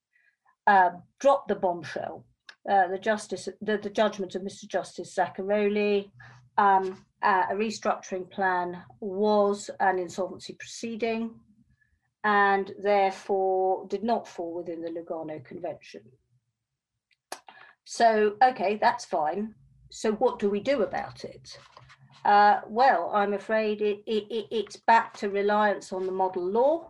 uh, 0.67 0.91
dropped 1.19 1.49
the 1.49 1.55
bombshell. 1.55 2.26
Uh, 2.69 2.88
the 2.88 2.97
justice, 2.97 3.47
the, 3.61 3.78
the, 3.78 3.91
judgment 3.91 4.34
of 4.34 4.41
Mr. 4.41 4.67
Justice 4.67 5.13
Zacaroli, 5.13 6.09
um, 6.58 7.06
uh, 7.22 7.43
a 7.49 7.56
restructuring 7.56 8.30
plan 8.30 8.82
was 8.99 9.70
an 9.80 9.99
insolvency 9.99 10.53
proceeding 10.53 11.32
and 12.24 12.74
therefore 12.82 13.88
did 13.88 14.03
not 14.03 14.28
fall 14.28 14.56
within 14.56 14.82
the 14.82 14.89
Lugano 14.89 15.43
Convention. 15.43 16.01
So, 17.84 18.36
okay, 18.43 18.78
that's 18.82 19.06
fine. 19.06 19.53
So, 19.91 20.14
what 20.14 20.39
do 20.39 20.49
we 20.49 20.60
do 20.60 20.82
about 20.82 21.24
it? 21.24 21.58
Uh, 22.26 22.62
well, 22.68 23.12
I'm 23.14 23.34
afraid 23.34 23.82
it, 23.82 23.99
it, 24.08 24.47
it's 24.49 24.78
back 24.78 25.14
to 25.18 25.30
reliance 25.30 25.93
on 25.93 26.08
the 26.08 26.12
model 26.12 26.43
law 26.43 26.89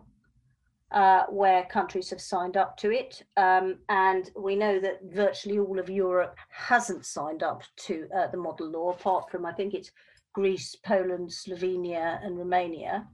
uh, 0.96 1.26
where 1.26 1.66
countries 1.66 2.08
have 2.08 2.22
signed 2.22 2.56
up 2.56 2.74
to 2.78 2.90
it. 2.90 3.22
Um, 3.36 3.76
and 3.90 4.30
we 4.34 4.56
know 4.56 4.80
that 4.80 5.00
virtually 5.04 5.58
all 5.58 5.78
of 5.78 5.90
Europe 5.90 6.34
hasn't 6.48 7.04
signed 7.04 7.42
up 7.42 7.62
to 7.84 8.08
uh, 8.16 8.28
the 8.28 8.38
model 8.38 8.70
law, 8.70 8.92
apart 8.92 9.30
from, 9.30 9.44
I 9.44 9.52
think 9.52 9.74
it's 9.74 9.92
Greece, 10.32 10.74
Poland, 10.74 11.28
Slovenia, 11.28 12.24
and 12.24 12.38
Romania, 12.38 13.06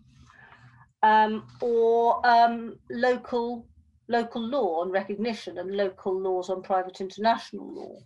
um, 1.03 1.45
or 1.61 2.25
um, 2.25 2.79
local, 2.89 3.67
local 4.07 4.41
law 4.41 4.83
on 4.83 4.91
recognition 4.93 5.59
and 5.59 5.75
local 5.75 6.17
laws 6.17 6.51
on 6.51 6.63
private 6.63 7.01
international 7.01 7.75
law. 7.75 7.99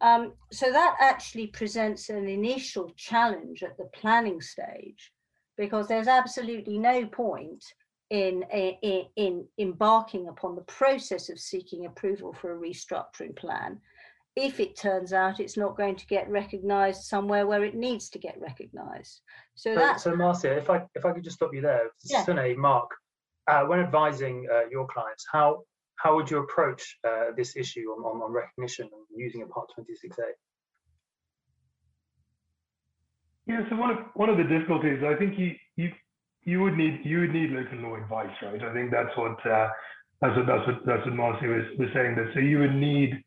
Um, 0.00 0.32
so 0.50 0.72
that 0.72 0.96
actually 1.00 1.46
presents 1.46 2.08
an 2.08 2.28
initial 2.28 2.90
challenge 2.96 3.62
at 3.62 3.76
the 3.76 3.88
planning 3.94 4.40
stage 4.40 5.12
because 5.56 5.86
there's 5.86 6.08
absolutely 6.08 6.76
no 6.76 7.06
point 7.06 7.64
in, 8.14 8.44
in, 8.82 9.06
in 9.16 9.44
embarking 9.58 10.28
upon 10.28 10.54
the 10.54 10.62
process 10.62 11.28
of 11.30 11.38
seeking 11.38 11.86
approval 11.86 12.32
for 12.32 12.54
a 12.54 12.58
restructuring 12.58 13.34
plan 13.34 13.80
if 14.36 14.58
it 14.58 14.76
turns 14.76 15.12
out 15.12 15.40
it's 15.40 15.56
not 15.56 15.76
going 15.76 15.96
to 15.96 16.06
get 16.06 16.28
recognised 16.28 17.04
somewhere 17.04 17.46
where 17.46 17.64
it 17.64 17.74
needs 17.74 18.08
to 18.10 18.18
get 18.18 18.36
recognised. 18.40 19.20
So, 19.54 19.74
so 19.74 19.80
that's 19.80 20.02
so 20.02 20.16
Marcia, 20.16 20.56
if 20.56 20.68
I 20.68 20.82
if 20.94 21.04
I 21.04 21.12
could 21.12 21.22
just 21.22 21.36
stop 21.36 21.54
you 21.54 21.60
there, 21.60 21.90
yeah. 22.04 22.24
Sunay, 22.24 22.56
Mark, 22.56 22.90
uh, 23.48 23.62
when 23.64 23.78
advising 23.78 24.46
uh, 24.52 24.68
your 24.68 24.88
clients, 24.88 25.24
how 25.30 25.62
how 25.96 26.16
would 26.16 26.28
you 26.28 26.38
approach 26.38 26.98
uh, 27.06 27.26
this 27.36 27.56
issue 27.56 27.86
on, 27.92 28.02
on, 28.04 28.22
on 28.22 28.32
recognition 28.32 28.88
and 28.92 29.20
using 29.20 29.42
a 29.42 29.46
Part 29.46 29.68
26A? 29.78 30.24
Yeah, 33.46 33.68
so 33.70 33.76
one 33.76 33.90
of 33.90 33.98
one 34.14 34.30
of 34.30 34.36
the 34.36 34.44
difficulties, 34.44 35.04
I 35.04 35.14
think 35.14 35.38
you 35.38 35.54
you 35.76 35.92
you 36.44 36.60
would 36.62 36.76
need 36.76 37.00
you 37.04 37.20
would 37.20 37.32
need 37.32 37.50
local 37.50 37.78
law 37.78 37.96
advice, 37.96 38.34
right? 38.42 38.62
I 38.62 38.72
think 38.72 38.90
that's 38.90 39.16
what 39.16 39.38
uh, 39.46 39.68
that's 40.20 40.36
what 40.36 40.46
that's 40.46 40.66
what 40.66 40.86
that's 40.86 41.04
what 41.06 41.14
Marcia 41.14 41.46
was, 41.46 41.64
was 41.78 41.88
saying. 41.94 42.16
That 42.16 42.30
so 42.34 42.40
you 42.40 42.58
would 42.58 42.74
need 42.74 43.22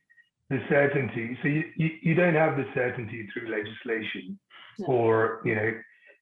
the 0.49 0.59
certainty. 0.69 1.37
So 1.41 1.49
you, 1.49 1.63
you, 1.75 1.89
you 2.01 2.15
don't 2.15 2.35
have 2.35 2.55
the 2.55 2.65
certainty 2.73 3.27
through 3.33 3.51
legislation 3.51 4.39
or 4.85 5.41
you 5.45 5.55
know 5.55 5.71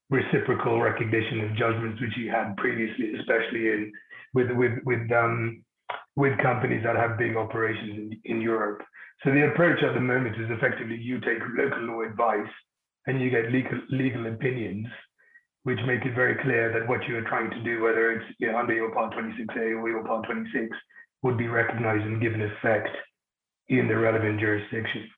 reciprocal 0.10 0.82
recognition 0.82 1.42
of 1.42 1.56
judgments 1.58 2.00
which 2.02 2.18
you 2.18 2.32
had 2.32 2.56
previously, 2.58 3.14
especially 3.20 3.68
in 3.68 3.92
with 4.34 4.52
with 4.52 4.74
with 4.86 5.12
um 5.12 5.64
with 6.16 6.38
companies 6.42 6.84
that 6.84 6.96
have 6.96 7.18
big 7.18 7.36
operations 7.36 7.92
in, 7.98 8.20
in 8.26 8.42
Europe. 8.42 8.82
So 9.24 9.32
the 9.32 9.48
approach 9.48 9.84
at 9.84 9.94
the 9.94 10.02
moment 10.02 10.36
is 10.36 10.50
effectively 10.50 10.98
you 10.98 11.20
take 11.20 11.40
local 11.58 11.84
law 11.84 12.02
advice 12.02 12.52
and 13.08 13.22
you 13.22 13.30
get 13.30 13.52
legal 13.52 13.80
legal 13.90 14.28
opinions 14.28 14.88
which 15.66 15.80
make 15.88 16.06
it 16.06 16.14
very 16.14 16.36
clear 16.44 16.72
that 16.72 16.88
what 16.88 17.04
you 17.08 17.18
are 17.18 17.24
trying 17.24 17.50
to 17.50 17.60
do, 17.64 17.82
whether 17.82 18.12
it's 18.12 18.26
you 18.38 18.52
know, 18.52 18.60
under 18.60 18.74
your 18.74 18.92
Part 18.92 19.16
26A 19.16 19.82
or 19.82 19.90
your 19.90 20.04
Part 20.04 20.24
26, 20.28 20.70
would 21.24 21.40
be 21.40 21.48
recognized 21.48 22.04
and 22.04 22.22
given 22.22 22.42
effect 22.44 22.90
in 23.70 23.88
the 23.88 23.98
relevant 23.98 24.40
jurisdiction. 24.40 25.10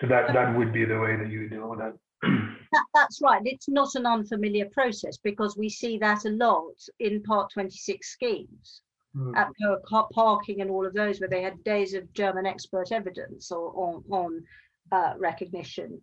So 0.00 0.08
that 0.08 0.32
that 0.34 0.58
would 0.58 0.72
be 0.72 0.84
the 0.84 0.98
way 0.98 1.14
that 1.16 1.30
you 1.30 1.48
deal 1.48 1.70
with 1.70 1.78
that. 1.78 1.94
that. 2.22 2.84
That's 2.92 3.20
right. 3.22 3.42
It's 3.44 3.68
not 3.68 3.94
an 3.94 4.04
unfamiliar 4.04 4.66
process 4.72 5.18
because 5.18 5.56
we 5.56 5.68
see 5.68 5.98
that 5.98 6.24
a 6.24 6.30
lot 6.30 6.74
in 6.98 7.22
Part 7.22 7.52
26 7.52 8.04
schemes. 8.04 8.82
Mm. 9.16 9.36
At 9.36 9.50
car 9.86 10.08
parking 10.12 10.62
and 10.62 10.70
all 10.70 10.84
of 10.84 10.94
those, 10.94 11.20
where 11.20 11.28
they 11.28 11.42
had 11.42 11.62
days 11.62 11.94
of 11.94 12.12
German 12.12 12.46
expert 12.46 12.90
evidence 12.90 13.52
or 13.52 13.70
on, 13.76 14.04
on 14.10 14.42
uh, 14.90 15.14
recognition. 15.18 16.00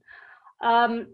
Um, 0.62 1.08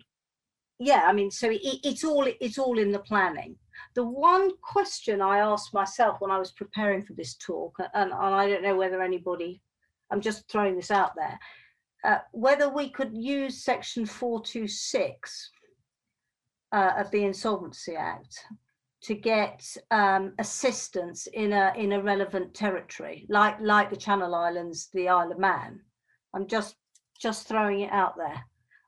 yeah, 0.79 1.05
I 1.07 1.13
mean, 1.13 1.31
so 1.31 1.49
it, 1.49 1.61
it's 1.63 2.03
all 2.03 2.27
it's 2.41 2.57
all 2.57 2.77
in 2.77 2.91
the 2.91 2.99
planning. 2.99 3.55
The 3.93 4.05
one 4.05 4.51
question 4.61 5.21
I 5.21 5.39
asked 5.39 5.73
myself 5.73 6.17
when 6.19 6.31
I 6.31 6.39
was 6.39 6.51
preparing 6.51 7.03
for 7.03 7.13
this 7.13 7.35
talk, 7.35 7.77
and, 7.93 8.11
and 8.11 8.13
I 8.13 8.47
don't 8.49 8.63
know 8.63 8.75
whether 8.75 9.01
anybody 9.01 9.61
I'm 10.11 10.21
just 10.21 10.49
throwing 10.49 10.75
this 10.75 10.91
out 10.91 11.11
there, 11.15 11.39
uh, 12.03 12.19
whether 12.31 12.69
we 12.69 12.89
could 12.89 13.11
use 13.13 13.63
section 13.63 14.05
426 14.05 15.51
uh, 16.71 16.91
of 16.97 17.09
the 17.11 17.23
Insolvency 17.23 17.95
Act 17.95 18.45
to 19.03 19.15
get 19.15 19.65
um, 19.91 20.33
assistance 20.39 21.27
in 21.27 21.53
a 21.53 21.73
in 21.77 21.93
a 21.93 22.01
relevant 22.01 22.53
territory, 22.53 23.25
like 23.29 23.57
like 23.61 23.89
the 23.89 23.95
Channel 23.95 24.35
Islands, 24.35 24.89
the 24.93 25.07
Isle 25.07 25.31
of 25.31 25.39
Man. 25.39 25.79
I'm 26.33 26.47
just 26.47 26.75
just 27.19 27.47
throwing 27.47 27.81
it 27.81 27.91
out 27.91 28.17
there. 28.17 28.43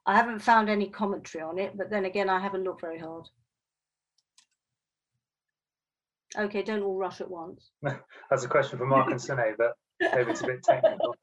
I 0.08 0.16
haven't 0.16 0.40
found 0.40 0.70
any 0.70 0.88
commentary 0.88 1.44
on 1.44 1.60
it, 1.60 1.78
but 1.78 1.90
then 1.90 2.06
again, 2.06 2.30
I 2.30 2.40
haven't 2.40 2.64
looked 2.64 2.80
very 2.80 2.98
hard. 2.98 3.28
Okay, 6.38 6.64
don't 6.64 6.82
all 6.82 6.98
rush 6.98 7.20
at 7.20 7.30
once. 7.30 7.72
That's 8.30 8.46
a 8.46 8.48
question 8.48 8.80
for 8.80 8.86
Mark 8.86 9.12
and 9.12 9.20
Sunay, 9.20 9.54
but 9.58 9.74
maybe 10.00 10.32
it's 10.32 10.42
a 10.42 10.48
bit 10.48 10.64
technical. 10.64 11.14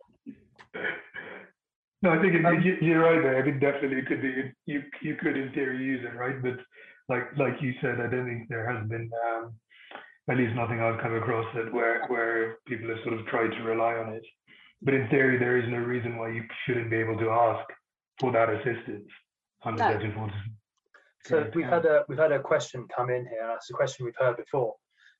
No, 2.02 2.10
I 2.10 2.20
think 2.20 2.34
it, 2.34 2.44
um, 2.44 2.60
you, 2.60 2.94
are 2.96 3.14
right 3.14 3.22
there. 3.22 3.38
I 3.38 3.42
think 3.42 3.62
definitely 3.62 3.98
it 3.98 4.06
could 4.06 4.20
be 4.20 4.52
you 4.66 4.82
you 5.00 5.16
could 5.16 5.38
in 5.38 5.50
theory 5.52 5.78
use 5.78 6.04
it, 6.04 6.14
right? 6.14 6.42
But 6.42 6.58
like 7.08 7.24
like 7.38 7.62
you 7.62 7.72
said, 7.80 8.00
I 8.00 8.08
don't 8.08 8.26
think 8.26 8.48
there 8.50 8.70
has 8.70 8.86
been 8.86 9.10
um, 9.26 9.54
at 10.28 10.36
least 10.36 10.54
nothing 10.54 10.80
I've 10.80 11.00
come 11.00 11.14
across 11.14 11.46
that 11.54 11.72
where 11.72 12.04
where 12.08 12.58
people 12.66 12.90
have 12.90 12.98
sort 13.04 13.18
of 13.18 13.26
tried 13.26 13.56
to 13.56 13.62
rely 13.62 13.94
on 13.94 14.12
it. 14.12 14.24
But 14.82 14.92
in 14.92 15.08
theory, 15.08 15.38
there 15.38 15.56
is 15.56 15.64
no 15.70 15.78
reason 15.78 16.18
why 16.18 16.28
you 16.28 16.42
shouldn't 16.66 16.90
be 16.90 16.96
able 16.96 17.16
to 17.16 17.30
ask 17.30 17.64
for 18.20 18.32
that 18.32 18.50
assistance 18.50 19.08
under 19.64 19.82
no. 19.82 19.92
Section 19.92 20.12
40. 20.14 20.32
So 21.26 21.50
we've 21.54 21.66
had 21.66 21.86
a 21.86 22.04
we've 22.08 22.18
had 22.18 22.32
a 22.32 22.38
question 22.38 22.86
come 22.94 23.10
in 23.10 23.26
here. 23.26 23.46
That's 23.46 23.70
a 23.70 23.72
question 23.72 24.04
we've 24.04 24.14
heard 24.18 24.36
before 24.36 24.74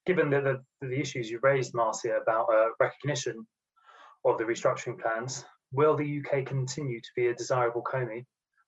given 0.06 0.30
the, 0.30 0.40
the, 0.80 0.86
the 0.86 1.00
issues 1.00 1.30
you 1.30 1.38
raised, 1.42 1.74
Marcia, 1.74 2.18
about 2.20 2.46
uh, 2.52 2.68
recognition 2.78 3.46
of 4.24 4.38
the 4.38 4.44
restructuring 4.44 4.98
plans, 5.00 5.44
will 5.72 5.96
the 5.96 6.20
UK 6.20 6.46
continue 6.46 7.00
to 7.00 7.08
be 7.16 7.28
a 7.28 7.34
desirable 7.34 7.82
COMI 7.82 8.24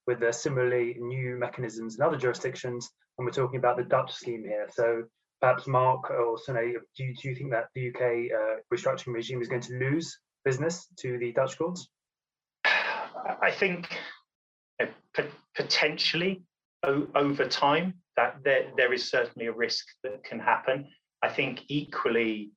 with 0.06 0.20
the 0.20 0.32
similarly 0.32 0.96
new 0.98 1.36
mechanisms 1.36 1.96
in 1.96 2.02
other 2.02 2.16
jurisdictions? 2.16 2.90
And 3.18 3.26
we're 3.26 3.32
talking 3.32 3.58
about 3.58 3.76
the 3.76 3.84
Dutch 3.84 4.12
scheme 4.12 4.44
here. 4.44 4.68
So 4.72 5.04
perhaps 5.40 5.66
Mark 5.66 6.10
or 6.10 6.36
Sunay, 6.36 6.74
do 6.96 7.04
you, 7.04 7.14
do 7.14 7.28
you 7.28 7.34
think 7.34 7.50
that 7.50 7.68
the 7.74 7.88
UK 7.88 8.02
uh, 8.02 8.56
restructuring 8.74 9.14
regime 9.14 9.42
is 9.42 9.48
going 9.48 9.62
to 9.62 9.78
lose 9.78 10.18
business 10.44 10.86
to 10.98 11.18
the 11.18 11.32
Dutch 11.32 11.58
courts? 11.58 11.88
I 12.64 13.50
think 13.50 13.88
potentially 15.54 16.42
over 16.84 17.46
time 17.46 17.94
that 18.16 18.36
there, 18.44 18.66
there 18.76 18.92
is 18.92 19.10
certainly 19.10 19.46
a 19.48 19.52
risk 19.52 19.86
that 20.02 20.22
can 20.24 20.38
happen. 20.38 20.86
I 21.22 21.28
think 21.28 21.62
equally, 21.68 22.52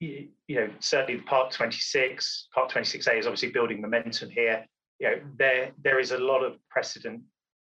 you, 0.00 0.28
know, 0.48 0.68
certainly 0.80 1.16
the 1.16 1.24
Part 1.24 1.50
26, 1.50 2.48
Part 2.54 2.70
26A 2.70 3.18
is 3.18 3.26
obviously 3.26 3.50
building 3.50 3.80
momentum 3.80 4.30
here. 4.30 4.64
You 5.00 5.08
know, 5.08 5.20
there 5.38 5.70
there 5.82 6.00
is 6.00 6.10
a 6.10 6.18
lot 6.18 6.42
of 6.42 6.56
precedent 6.68 7.22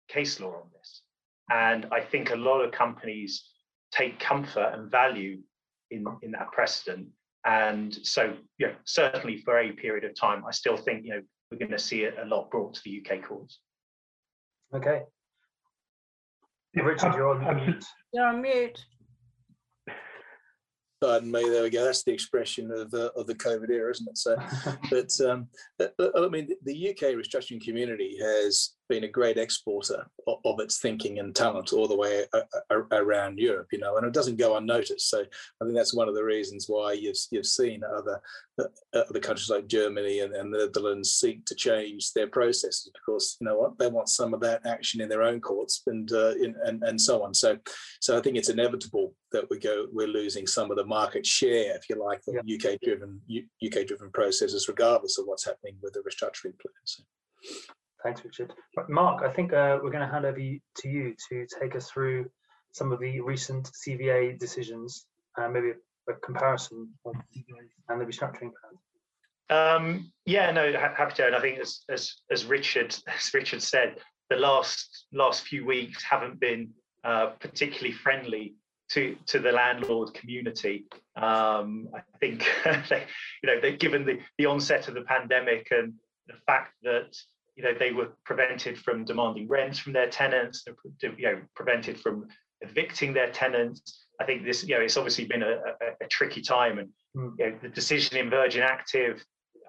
case 0.08 0.40
law 0.40 0.54
on 0.54 0.70
this, 0.78 1.02
and 1.52 1.86
I 1.92 2.00
think 2.00 2.32
a 2.32 2.36
lot 2.36 2.62
of 2.62 2.72
companies 2.72 3.44
take 3.92 4.18
comfort 4.18 4.72
and 4.74 4.90
value 4.90 5.40
in 5.92 6.06
in 6.22 6.32
that 6.32 6.52
precedent. 6.54 7.08
And 7.46 7.94
so, 8.04 8.34
you 8.58 8.68
know, 8.68 8.76
certainly 8.86 9.38
for 9.38 9.60
a 9.60 9.72
period 9.72 10.06
of 10.06 10.16
time, 10.16 10.44
I 10.48 10.52
still 10.52 10.78
think 10.78 11.06
you 11.06 11.16
know 11.16 11.22
we're 11.52 11.58
going 11.58 11.72
to 11.72 11.80
see 11.80 12.04
it 12.04 12.16
a 12.22 12.26
lot 12.26 12.52
brought 12.52 12.74
to 12.76 12.82
the 12.84 13.02
UK 13.02 13.24
courts. 13.24 13.60
Okay. 14.76 15.04
Richard, 16.76 17.16
you're 17.16 17.30
on 17.30 17.56
mute. 17.56 17.86
You're 18.14 18.28
on 18.28 18.42
mute. 18.42 18.86
Pardon 21.02 21.32
me. 21.32 21.48
There 21.48 21.64
we 21.64 21.70
go. 21.70 21.84
That's 21.84 22.04
the 22.04 22.12
expression 22.12 22.72
of 22.72 22.94
uh, 22.94 23.10
of 23.16 23.28
the 23.28 23.36
COVID 23.36 23.70
era, 23.70 23.92
isn't 23.92 24.10
it? 24.10 24.18
So, 24.18 24.36
but 24.90 25.12
um, 25.22 25.48
I 25.80 26.28
mean, 26.28 26.50
the 26.64 26.90
UK 26.90 27.14
restructuring 27.14 27.64
community 27.64 28.18
has 28.20 28.74
been 28.90 29.04
a 29.04 29.08
great 29.08 29.38
exporter 29.38 30.06
of, 30.28 30.38
of 30.46 30.60
its 30.60 30.80
thinking 30.80 31.20
and 31.20 31.36
talent 31.36 31.74
all 31.74 31.88
the 31.88 31.96
way 31.96 32.26
a, 32.34 32.42
a, 32.70 32.78
around 33.04 33.40
Europe, 33.40 33.68
you 33.72 33.80
know, 33.80 33.98
and 33.98 34.06
it 34.06 34.14
doesn't 34.14 34.38
go 34.38 34.58
unnoticed. 34.58 35.10
So 35.10 35.22
I 35.22 35.66
think 35.66 35.76
that's 35.76 35.94
one 35.94 36.08
of 36.08 36.16
the 36.16 36.24
reasons 36.24 36.66
why 36.68 36.94
you've 36.94 37.18
you've 37.32 37.46
seen 37.46 37.82
other 37.84 38.22
uh, 38.60 38.66
other 38.94 39.20
countries 39.20 39.50
like 39.50 39.68
Germany 39.68 40.22
and, 40.22 40.34
and 40.34 40.54
the 40.54 40.60
Netherlands 40.60 41.12
seek 41.12 41.46
to 41.46 41.56
change 41.56 42.14
their 42.14 42.28
processes 42.28 42.90
because 42.94 43.38
you 43.40 43.46
know 43.46 43.58
what 43.58 43.78
they 43.78 43.88
want 43.88 44.10
some 44.10 44.34
of 44.34 44.40
that 44.42 44.66
action 44.66 45.02
in 45.02 45.10
their 45.10 45.24
own 45.24 45.40
courts 45.42 45.84
and 45.88 46.12
uh, 46.12 46.36
in, 46.36 46.56
and 46.66 46.84
and 46.84 47.00
so 47.00 47.24
on. 47.24 47.34
So 47.34 47.58
so 48.02 48.18
I 48.18 48.22
think 48.22 48.38
it's 48.38 48.50
inevitable 48.50 49.14
that 49.32 49.50
we 49.50 49.60
go 49.60 49.88
we're 49.92 50.08
losing 50.08 50.48
some 50.48 50.72
of 50.72 50.78
the 50.78 50.86
market 50.86 51.26
share, 51.26 51.76
if 51.76 51.90
you 51.90 52.02
like, 52.02 52.22
the 52.26 52.42
yeah. 52.46 52.56
UK 52.56 52.80
driven 52.82 53.22
UK 53.30 53.86
driven 53.88 54.12
processes, 54.12 54.68
regardless 54.68 55.18
of 55.18 55.26
what's 55.26 55.46
happening 55.46 55.76
with 55.82 55.94
the 55.94 56.00
restructuring 56.00 56.54
plans. 56.60 57.02
Thanks, 58.04 58.24
Richard. 58.24 58.54
Mark, 58.88 59.24
I 59.24 59.32
think 59.32 59.54
uh, 59.54 59.80
we're 59.82 59.92
going 59.92 60.06
to 60.06 60.12
hand 60.12 60.26
over 60.26 60.38
to 60.38 60.88
you 60.88 61.16
to 61.30 61.48
take 61.60 61.76
us 61.76 61.90
through 61.90 62.30
some 62.72 62.92
of 62.92 63.00
the 63.00 63.20
recent 63.22 63.70
CVA 63.86 64.38
decisions, 64.38 65.06
uh, 65.38 65.48
maybe 65.50 65.72
a, 65.72 66.12
a, 66.12 66.16
comparison 66.18 66.90
of 67.06 67.16
CVA 67.36 67.68
and 67.90 68.00
the 68.00 68.06
restructuring 68.06 68.52
plan. 68.60 68.76
Um, 69.50 70.12
yeah, 70.26 70.52
no, 70.52 70.72
happy 70.74 71.16
to. 71.16 71.28
And 71.28 71.36
I 71.36 71.40
think 71.40 71.60
as, 71.60 71.82
as, 71.90 72.18
as 72.30 72.46
Richard 72.46 72.96
as 73.08 73.34
Richard 73.34 73.62
said, 73.62 73.98
the 74.30 74.36
last 74.36 75.06
last 75.14 75.44
few 75.44 75.66
weeks 75.66 76.04
haven't 76.04 76.40
been 76.40 76.70
uh, 77.04 77.28
particularly 77.40 77.94
friendly 77.94 78.56
to 78.90 79.16
to 79.28 79.40
the 79.40 79.52
landlord 79.52 80.14
community. 80.14 80.86
Um, 81.16 81.88
I 81.96 82.02
think 82.20 82.46
they, 82.90 83.06
you 83.42 83.48
know, 83.48 83.62
they, 83.62 83.76
given 83.76 84.06
the 84.06 84.20
the 84.38 84.46
onset 84.46 84.88
of 84.88 84.94
the 84.94 85.02
pandemic 85.02 85.68
and 85.72 85.94
the 86.28 86.36
fact 86.46 86.74
that 86.84 87.18
you 87.58 87.64
know 87.64 87.74
they 87.78 87.92
were 87.92 88.10
prevented 88.24 88.78
from 88.78 89.04
demanding 89.04 89.48
rents 89.48 89.80
from 89.80 89.92
their 89.92 90.08
tenants 90.08 90.64
you 91.02 91.12
know 91.20 91.42
prevented 91.56 92.00
from 92.00 92.26
evicting 92.62 93.14
their 93.14 93.32
tenants 93.32 94.06
i 94.22 94.24
think 94.24 94.46
this 94.46 94.64
you 94.64 94.76
know 94.76 94.82
it's 94.82 94.96
obviously 94.96 95.26
been 95.26 95.44
a, 95.44 95.52
a, 95.52 96.06
a 96.06 96.08
tricky 96.08 96.42
time 96.42 96.80
and 96.80 96.90
mm. 97.16 97.34
you 97.38 97.50
know, 97.50 97.58
the 97.62 97.70
decision 97.70 98.18
in 98.18 98.30
virgin 98.30 98.62
active 98.62 99.24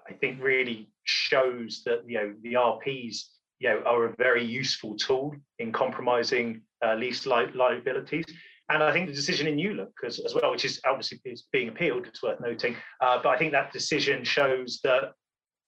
i 0.09 0.13
think 0.13 0.41
really 0.41 0.89
shows 1.03 1.81
that 1.85 2.01
you 2.07 2.17
know 2.17 2.33
the 2.43 2.53
rps 2.53 3.23
you 3.59 3.67
know 3.67 3.81
are 3.85 4.05
a 4.05 4.15
very 4.17 4.45
useful 4.45 4.95
tool 4.95 5.35
in 5.57 5.71
compromising 5.71 6.61
uh, 6.85 6.93
lease 6.93 7.25
li- 7.25 7.51
liabilities 7.55 8.25
and 8.71 8.83
I 8.83 8.93
think 8.93 9.07
the 9.07 9.15
decision 9.15 9.47
in 9.47 9.55
New 9.55 9.73
Look 9.73 9.93
as, 10.05 10.19
as 10.19 10.35
well, 10.35 10.51
which 10.51 10.63
is 10.63 10.79
obviously 10.85 11.19
is 11.25 11.45
being 11.51 11.69
appealed, 11.69 12.05
it's 12.05 12.21
worth 12.21 12.39
noting. 12.39 12.75
Uh, 13.01 13.19
but 13.21 13.29
I 13.29 13.35
think 13.35 13.51
that 13.51 13.73
decision 13.73 14.23
shows 14.23 14.79
that 14.83 15.13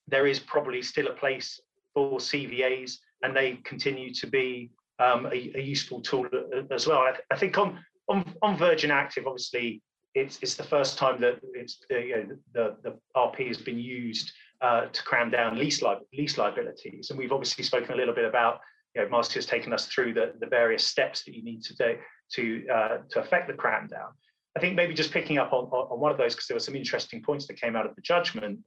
there 0.07 0.27
is 0.27 0.39
probably 0.39 0.83
still 0.83 1.07
a 1.07 1.13
place 1.13 1.59
for 1.93 2.17
CVAs, 2.17 2.97
and 3.23 3.35
they 3.35 3.53
continue 3.63 4.13
to 4.13 4.27
be 4.27 4.71
um, 4.99 5.25
a, 5.27 5.51
a, 5.55 5.61
useful 5.61 6.01
tool 6.01 6.27
as 6.71 6.87
well. 6.87 6.99
I, 6.99 7.13
I, 7.31 7.37
think 7.37 7.57
on, 7.57 7.79
on 8.07 8.33
on 8.41 8.57
Virgin 8.57 8.91
Active, 8.91 9.25
obviously, 9.25 9.81
it's 10.13 10.39
it's 10.41 10.55
the 10.55 10.63
first 10.63 10.97
time 10.97 11.19
that 11.21 11.39
it's 11.53 11.79
you 11.89 12.15
know, 12.15 12.37
the 12.53 12.75
the 12.83 12.97
RP 13.15 13.47
has 13.47 13.57
been 13.57 13.79
used 13.79 14.31
uh, 14.61 14.85
to 14.85 15.03
cram 15.03 15.29
down 15.29 15.57
lease 15.57 15.81
li- 15.81 15.97
lease 16.13 16.37
liabilities, 16.37 17.09
and 17.09 17.17
we've 17.17 17.31
obviously 17.31 17.63
spoken 17.63 17.93
a 17.93 17.97
little 17.97 18.15
bit 18.15 18.25
about. 18.25 18.59
You 18.95 19.03
know, 19.03 19.09
Marcia 19.09 19.35
has 19.35 19.45
taken 19.45 19.71
us 19.71 19.85
through 19.85 20.13
the, 20.13 20.33
the 20.41 20.47
various 20.47 20.85
steps 20.85 21.23
that 21.23 21.33
you 21.33 21.41
need 21.43 21.63
to 21.63 21.75
do 21.75 21.95
to 22.33 22.67
uh, 22.67 22.97
to 23.09 23.19
affect 23.21 23.47
the 23.47 23.53
cram 23.53 23.87
down. 23.87 24.09
I 24.55 24.59
think 24.59 24.75
maybe 24.75 24.93
just 24.93 25.11
picking 25.11 25.37
up 25.37 25.53
on, 25.53 25.65
on 25.65 25.99
one 25.99 26.11
of 26.11 26.17
those 26.17 26.35
because 26.35 26.47
there 26.47 26.55
were 26.55 26.61
some 26.61 26.75
interesting 26.75 27.21
points 27.21 27.47
that 27.47 27.59
came 27.59 27.75
out 27.75 27.85
of 27.85 27.95
the 27.95 28.01
judgment 28.01 28.59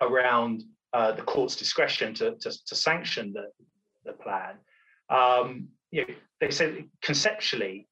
around 0.00 0.62
uh, 0.92 1.12
the 1.12 1.22
court's 1.22 1.56
discretion 1.56 2.14
to, 2.14 2.34
to, 2.36 2.50
to 2.66 2.74
sanction 2.74 3.32
the, 3.32 3.46
the 4.04 4.12
plan. 4.12 4.54
Um, 5.08 5.68
you 5.90 6.06
know, 6.06 6.14
they 6.40 6.50
said 6.50 6.84
conceptually, 7.02 7.88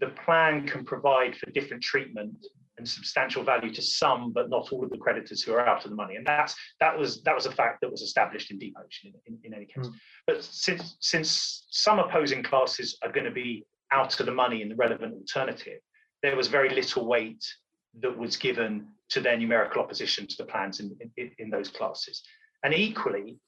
the 0.00 0.08
plan 0.24 0.66
can 0.66 0.84
provide 0.84 1.36
for 1.36 1.50
different 1.50 1.82
treatment 1.82 2.34
and 2.78 2.88
substantial 2.88 3.42
value 3.42 3.72
to 3.72 3.82
some, 3.82 4.32
but 4.32 4.48
not 4.48 4.72
all 4.72 4.82
of 4.82 4.90
the 4.90 4.96
creditors 4.96 5.42
who 5.42 5.52
are 5.52 5.66
out 5.66 5.84
of 5.84 5.90
the 5.90 5.96
money. 5.96 6.16
And 6.16 6.26
that's 6.26 6.54
that 6.80 6.96
was 6.98 7.22
that 7.24 7.34
was 7.34 7.46
a 7.46 7.52
fact 7.52 7.80
that 7.82 7.90
was 7.90 8.00
established 8.00 8.50
in 8.50 8.58
DeepOcean 8.58 9.04
in, 9.04 9.12
in, 9.26 9.38
in 9.44 9.54
any 9.54 9.66
case. 9.66 9.86
Mm. 9.86 9.92
But 10.26 10.42
since 10.42 10.96
since 11.00 11.66
some 11.70 11.98
opposing 11.98 12.42
classes 12.42 12.96
are 13.02 13.12
going 13.12 13.26
to 13.26 13.30
be 13.30 13.64
out 13.92 14.18
of 14.18 14.26
the 14.26 14.32
money 14.32 14.62
in 14.62 14.68
the 14.68 14.76
relevant 14.76 15.14
alternative, 15.14 15.80
there 16.22 16.36
was 16.36 16.48
very 16.48 16.70
little 16.70 17.06
weight 17.06 17.44
that 18.00 18.16
was 18.16 18.36
given 18.36 18.86
to 19.10 19.20
their 19.20 19.36
numerical 19.36 19.82
opposition 19.82 20.26
to 20.26 20.36
the 20.38 20.44
plans 20.44 20.80
in, 20.80 20.96
in, 21.16 21.30
in 21.38 21.50
those 21.50 21.68
classes. 21.68 22.22
And 22.62 22.74
equally, 22.74 23.38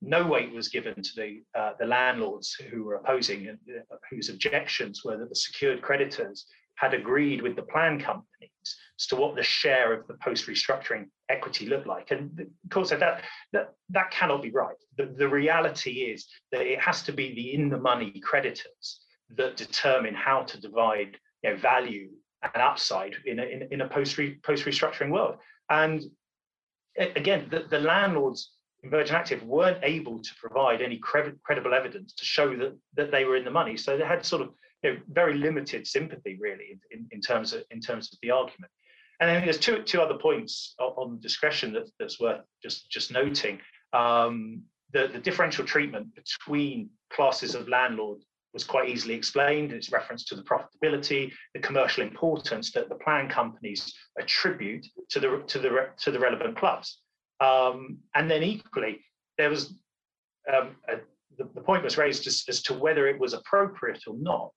no 0.00 0.26
weight 0.26 0.52
was 0.52 0.68
given 0.68 0.94
to 0.94 1.10
the 1.16 1.42
uh, 1.54 1.72
the 1.78 1.86
landlords 1.86 2.54
who 2.54 2.84
were 2.84 2.96
opposing 2.96 3.48
and 3.48 3.58
uh, 3.68 3.96
whose 4.10 4.28
objections 4.28 5.02
were 5.04 5.16
that 5.16 5.28
the 5.28 5.36
secured 5.36 5.80
creditors 5.82 6.46
had 6.76 6.94
agreed 6.94 7.42
with 7.42 7.54
the 7.54 7.62
plan 7.62 8.00
companies 8.00 8.76
as 8.98 9.06
to 9.06 9.14
what 9.14 9.36
the 9.36 9.42
share 9.42 9.92
of 9.92 10.06
the 10.08 10.14
post 10.14 10.46
restructuring 10.46 11.06
equity 11.28 11.66
looked 11.66 11.86
like. 11.86 12.10
And 12.10 12.40
of 12.40 12.70
course, 12.70 12.90
that, 12.90 13.22
that, 13.52 13.74
that 13.90 14.10
cannot 14.10 14.42
be 14.42 14.50
right. 14.50 14.74
The, 14.96 15.06
the 15.16 15.28
reality 15.28 16.12
is 16.12 16.26
that 16.50 16.62
it 16.62 16.80
has 16.80 17.02
to 17.04 17.12
be 17.12 17.34
the 17.34 17.54
in 17.54 17.68
the 17.68 17.78
money 17.78 18.20
creditors 18.20 19.00
that 19.36 19.56
determine 19.56 20.14
how 20.14 20.42
to 20.42 20.60
divide 20.60 21.18
you 21.44 21.50
know, 21.50 21.56
value 21.56 22.08
and 22.42 22.62
upside 22.62 23.14
in 23.26 23.38
a, 23.38 23.44
in, 23.44 23.68
in 23.70 23.80
a 23.82 23.88
post 23.88 24.18
post 24.42 24.64
restructuring 24.64 25.10
world. 25.10 25.36
And 25.70 26.02
again, 26.98 27.48
the, 27.50 27.66
the 27.70 27.78
landlords 27.78 28.50
Virgin 28.84 29.14
Active 29.14 29.42
weren't 29.44 29.78
able 29.82 30.18
to 30.18 30.30
provide 30.40 30.82
any 30.82 30.98
credible 30.98 31.72
evidence 31.72 32.12
to 32.14 32.24
show 32.24 32.56
that, 32.56 32.76
that 32.96 33.10
they 33.10 33.24
were 33.24 33.36
in 33.36 33.44
the 33.44 33.50
money. 33.50 33.76
So 33.76 33.96
they 33.96 34.04
had 34.04 34.24
sort 34.24 34.42
of 34.42 34.50
you 34.82 34.94
know, 34.94 35.00
very 35.08 35.34
limited 35.34 35.86
sympathy, 35.86 36.36
really, 36.40 36.80
in, 36.90 37.06
in, 37.12 37.20
terms 37.20 37.52
of 37.52 37.62
in 37.70 37.80
terms 37.80 38.12
of 38.12 38.18
the 38.22 38.30
argument. 38.32 38.72
And 39.20 39.30
then 39.30 39.44
there's 39.44 39.58
two 39.58 39.82
two 39.84 40.00
other 40.00 40.18
points 40.18 40.74
on 40.80 41.20
discretion 41.20 41.72
that, 41.74 41.88
that's 42.00 42.18
worth 42.18 42.40
just 42.62 42.90
just 42.90 43.12
noting. 43.12 43.60
Um, 43.92 44.62
the, 44.92 45.08
the 45.08 45.18
differential 45.18 45.64
treatment 45.64 46.08
between 46.14 46.90
classes 47.10 47.54
of 47.54 47.68
landlord 47.68 48.18
was 48.52 48.64
quite 48.64 48.88
easily 48.88 49.14
explained. 49.14 49.70
in 49.70 49.78
It's 49.78 49.92
reference 49.92 50.24
to 50.26 50.34
the 50.34 50.42
profitability, 50.42 51.32
the 51.54 51.60
commercial 51.60 52.02
importance 52.02 52.72
that 52.72 52.88
the 52.88 52.96
plan 52.96 53.28
companies 53.28 53.94
attribute 54.18 54.86
to 55.10 55.20
the 55.20 55.42
to 55.46 55.58
the 55.58 55.88
to 55.98 56.10
the 56.10 56.18
relevant 56.18 56.56
clubs. 56.56 57.01
Um, 57.42 57.98
and 58.14 58.30
then 58.30 58.42
equally, 58.42 59.00
there 59.36 59.50
was 59.50 59.74
um, 60.52 60.76
a, 60.88 60.98
the, 61.38 61.48
the, 61.54 61.60
point 61.60 61.82
was 61.82 61.98
raised 61.98 62.26
as, 62.26 62.44
as, 62.48 62.62
to 62.62 62.74
whether 62.74 63.08
it 63.08 63.18
was 63.18 63.32
appropriate 63.32 64.02
or 64.06 64.14
not 64.16 64.52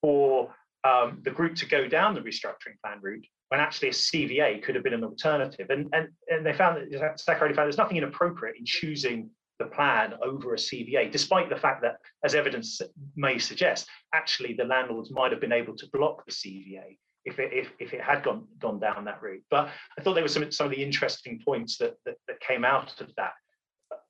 for 0.00 0.54
um, 0.84 1.18
the 1.24 1.30
group 1.30 1.56
to 1.56 1.66
go 1.66 1.86
down 1.86 2.14
the 2.14 2.20
restructuring 2.20 2.80
plan 2.82 2.98
route 3.02 3.26
when 3.48 3.60
actually 3.60 3.88
a 3.88 3.92
CVA 3.92 4.62
could 4.62 4.74
have 4.76 4.84
been 4.84 4.94
an 4.94 5.04
alternative. 5.04 5.68
And, 5.68 5.88
and, 5.92 6.08
and 6.28 6.46
they 6.46 6.52
found 6.52 6.78
that 6.78 7.18
Zacaroli 7.18 7.54
found 7.54 7.66
there's 7.66 7.76
nothing 7.76 7.98
inappropriate 7.98 8.56
in 8.58 8.64
choosing 8.64 9.28
the 9.58 9.66
plan 9.66 10.14
over 10.22 10.54
a 10.54 10.56
CVA, 10.56 11.10
despite 11.10 11.50
the 11.50 11.56
fact 11.56 11.82
that, 11.82 11.96
as 12.24 12.34
evidence 12.34 12.80
may 13.16 13.38
suggest, 13.38 13.86
actually 14.14 14.54
the 14.54 14.64
landlords 14.64 15.10
might 15.10 15.32
have 15.32 15.40
been 15.40 15.52
able 15.52 15.76
to 15.76 15.86
block 15.92 16.24
the 16.24 16.32
CVA 16.32 16.96
if 17.24 17.38
it, 17.38 17.52
if, 17.52 17.72
if 17.78 17.92
it 17.92 18.00
had 18.00 18.22
gone 18.22 18.46
gone 18.58 18.80
down 18.80 19.04
that 19.04 19.22
route. 19.22 19.42
But 19.50 19.68
I 19.98 20.02
thought 20.02 20.14
there 20.14 20.24
were 20.24 20.28
some 20.28 20.50
some 20.50 20.66
of 20.66 20.72
the 20.72 20.82
interesting 20.82 21.40
points 21.44 21.76
that 21.78 21.94
that, 22.04 22.16
that 22.28 22.40
came 22.40 22.64
out 22.64 23.00
of 23.00 23.14
that. 23.16 23.32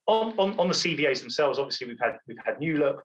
On, 0.07 0.33
on, 0.37 0.59
on 0.59 0.67
the 0.67 0.73
CVAs 0.73 1.21
themselves, 1.21 1.59
obviously 1.59 1.87
we've 1.87 1.99
had 1.99 2.17
we've 2.27 2.37
had 2.45 2.59
New 2.59 2.77
Look, 2.77 3.03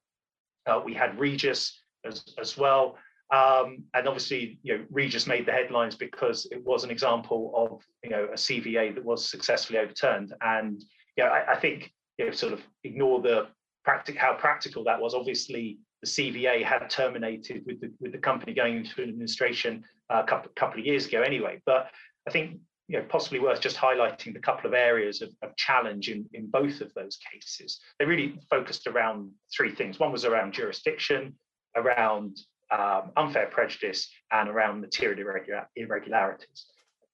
uh, 0.66 0.80
we 0.84 0.94
had 0.94 1.18
Regis 1.18 1.78
as 2.04 2.24
as 2.38 2.56
well. 2.56 2.96
Um, 3.32 3.82
and 3.94 4.06
obviously, 4.06 4.60
you 4.62 4.78
know, 4.78 4.84
Regis 4.90 5.26
made 5.26 5.46
the 5.46 5.52
headlines 5.52 5.96
because 5.96 6.46
it 6.52 6.64
was 6.64 6.84
an 6.84 6.92
example 6.92 7.52
of, 7.56 7.82
you 8.04 8.10
know, 8.10 8.26
a 8.26 8.36
CVA 8.36 8.94
that 8.94 9.04
was 9.04 9.28
successfully 9.28 9.80
overturned. 9.80 10.32
And, 10.42 10.80
you 11.16 11.24
know, 11.24 11.30
I, 11.30 11.54
I 11.54 11.56
think 11.56 11.92
you 12.18 12.26
know, 12.26 12.30
sort 12.30 12.52
of 12.52 12.62
ignore 12.84 13.20
the 13.20 13.48
practic- 13.84 14.16
how 14.16 14.34
practical 14.34 14.84
that 14.84 15.00
was. 15.00 15.14
Obviously, 15.14 15.78
the 16.02 16.08
CVA 16.08 16.62
had 16.62 16.88
terminated 16.88 17.64
with 17.66 17.80
the 17.80 17.92
with 18.00 18.12
the 18.12 18.18
company 18.18 18.54
going 18.54 18.76
into 18.76 19.02
administration 19.02 19.84
a 20.10 20.24
couple 20.24 20.50
couple 20.56 20.80
of 20.80 20.86
years 20.86 21.06
ago 21.06 21.22
anyway. 21.22 21.60
But 21.66 21.90
I 22.26 22.30
think 22.30 22.58
you 22.88 22.98
know 22.98 23.04
possibly 23.08 23.40
worth 23.40 23.60
just 23.60 23.76
highlighting 23.76 24.32
the 24.32 24.40
couple 24.40 24.66
of 24.66 24.74
areas 24.74 25.22
of, 25.22 25.30
of 25.42 25.56
challenge 25.56 26.08
in, 26.08 26.26
in 26.32 26.46
both 26.46 26.80
of 26.80 26.92
those 26.94 27.18
cases. 27.32 27.80
They 27.98 28.04
really 28.04 28.38
focused 28.50 28.86
around 28.86 29.30
three 29.54 29.74
things. 29.74 29.98
One 29.98 30.12
was 30.12 30.24
around 30.24 30.52
jurisdiction, 30.52 31.34
around 31.76 32.38
um, 32.70 33.12
unfair 33.16 33.46
prejudice, 33.46 34.08
and 34.32 34.48
around 34.48 34.80
material 34.80 35.20
irregular, 35.20 35.68
irregularities. 35.76 36.66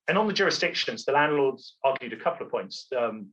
And 0.09 0.19
on 0.19 0.27
the 0.27 0.33
jurisdictions, 0.33 1.05
the 1.05 1.13
landlords 1.13 1.77
argued 1.85 2.13
a 2.13 2.17
couple 2.17 2.45
of 2.47 2.53
points. 2.53 2.87
Um, 2.97 3.29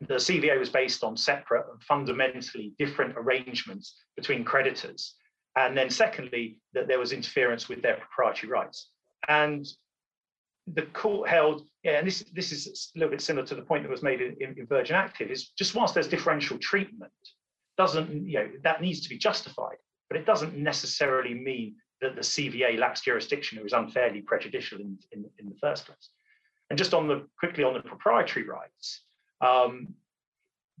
the 0.00 0.14
CVA 0.14 0.58
was 0.58 0.68
based 0.68 1.02
on 1.02 1.16
separate 1.16 1.66
and 1.70 1.82
fundamentally 1.82 2.72
different 2.78 3.14
arrangements 3.16 3.96
between 4.16 4.44
creditors. 4.44 5.14
And 5.56 5.76
then 5.76 5.88
secondly, 5.88 6.58
that 6.74 6.86
there 6.86 6.98
was 6.98 7.12
interference 7.12 7.68
with 7.68 7.80
their 7.80 7.96
proprietary 7.96 8.52
rights. 8.52 8.90
And 9.28 9.66
the 10.66 10.82
court 10.82 11.28
held, 11.28 11.66
yeah, 11.82 11.98
and 11.98 12.06
this, 12.06 12.24
this 12.32 12.52
is 12.52 12.90
a 12.94 12.98
little 12.98 13.10
bit 13.10 13.20
similar 13.20 13.46
to 13.46 13.54
the 13.54 13.62
point 13.62 13.84
that 13.84 13.90
was 13.90 14.02
made 14.02 14.20
in, 14.20 14.36
in 14.40 14.66
Virgin 14.66 14.96
Active, 14.96 15.30
is 15.30 15.48
just 15.50 15.74
whilst 15.74 15.94
there's 15.94 16.08
differential 16.08 16.58
treatment, 16.58 17.12
doesn't, 17.76 18.26
you 18.26 18.38
know, 18.38 18.48
that 18.64 18.80
needs 18.80 19.00
to 19.00 19.08
be 19.08 19.18
justified, 19.18 19.76
but 20.08 20.18
it 20.18 20.26
doesn't 20.26 20.56
necessarily 20.56 21.34
mean 21.34 21.76
that 22.00 22.14
the 22.14 22.20
CVA 22.20 22.78
lacks 22.78 23.02
jurisdiction 23.02 23.58
or 23.58 23.66
is 23.66 23.72
unfairly 23.72 24.20
prejudicial 24.20 24.80
in, 24.80 24.98
in, 25.12 25.24
in 25.38 25.48
the 25.48 25.56
first 25.60 25.86
place. 25.86 26.10
And 26.68 26.78
just 26.78 26.94
on 26.94 27.06
the 27.06 27.26
quickly 27.38 27.64
on 27.64 27.74
the 27.74 27.80
proprietary 27.80 28.46
rights, 28.46 29.02
um, 29.40 29.94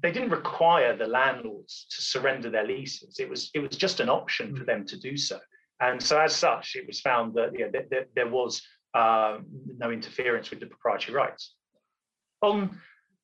they 0.02 0.12
didn't 0.12 0.30
require 0.30 0.96
the 0.96 1.06
landlords 1.06 1.86
to 1.90 2.02
surrender 2.02 2.50
their 2.50 2.66
leases. 2.66 3.18
It 3.18 3.28
was 3.28 3.50
it 3.54 3.60
was 3.60 3.76
just 3.76 4.00
an 4.00 4.08
option 4.08 4.54
for 4.54 4.64
mm. 4.64 4.66
them 4.66 4.86
to 4.86 4.98
do 4.98 5.16
so. 5.16 5.38
And 5.80 6.02
so, 6.02 6.18
as 6.18 6.34
such, 6.34 6.76
it 6.76 6.86
was 6.86 7.00
found 7.00 7.34
that 7.34 7.52
you 7.52 7.66
know, 7.66 7.70
that, 7.72 7.90
that 7.90 8.08
there 8.14 8.28
was 8.28 8.62
uh, 8.94 9.38
no 9.76 9.90
interference 9.90 10.50
with 10.50 10.60
the 10.60 10.66
proprietary 10.66 11.14
rights. 11.14 11.54
On 12.42 12.78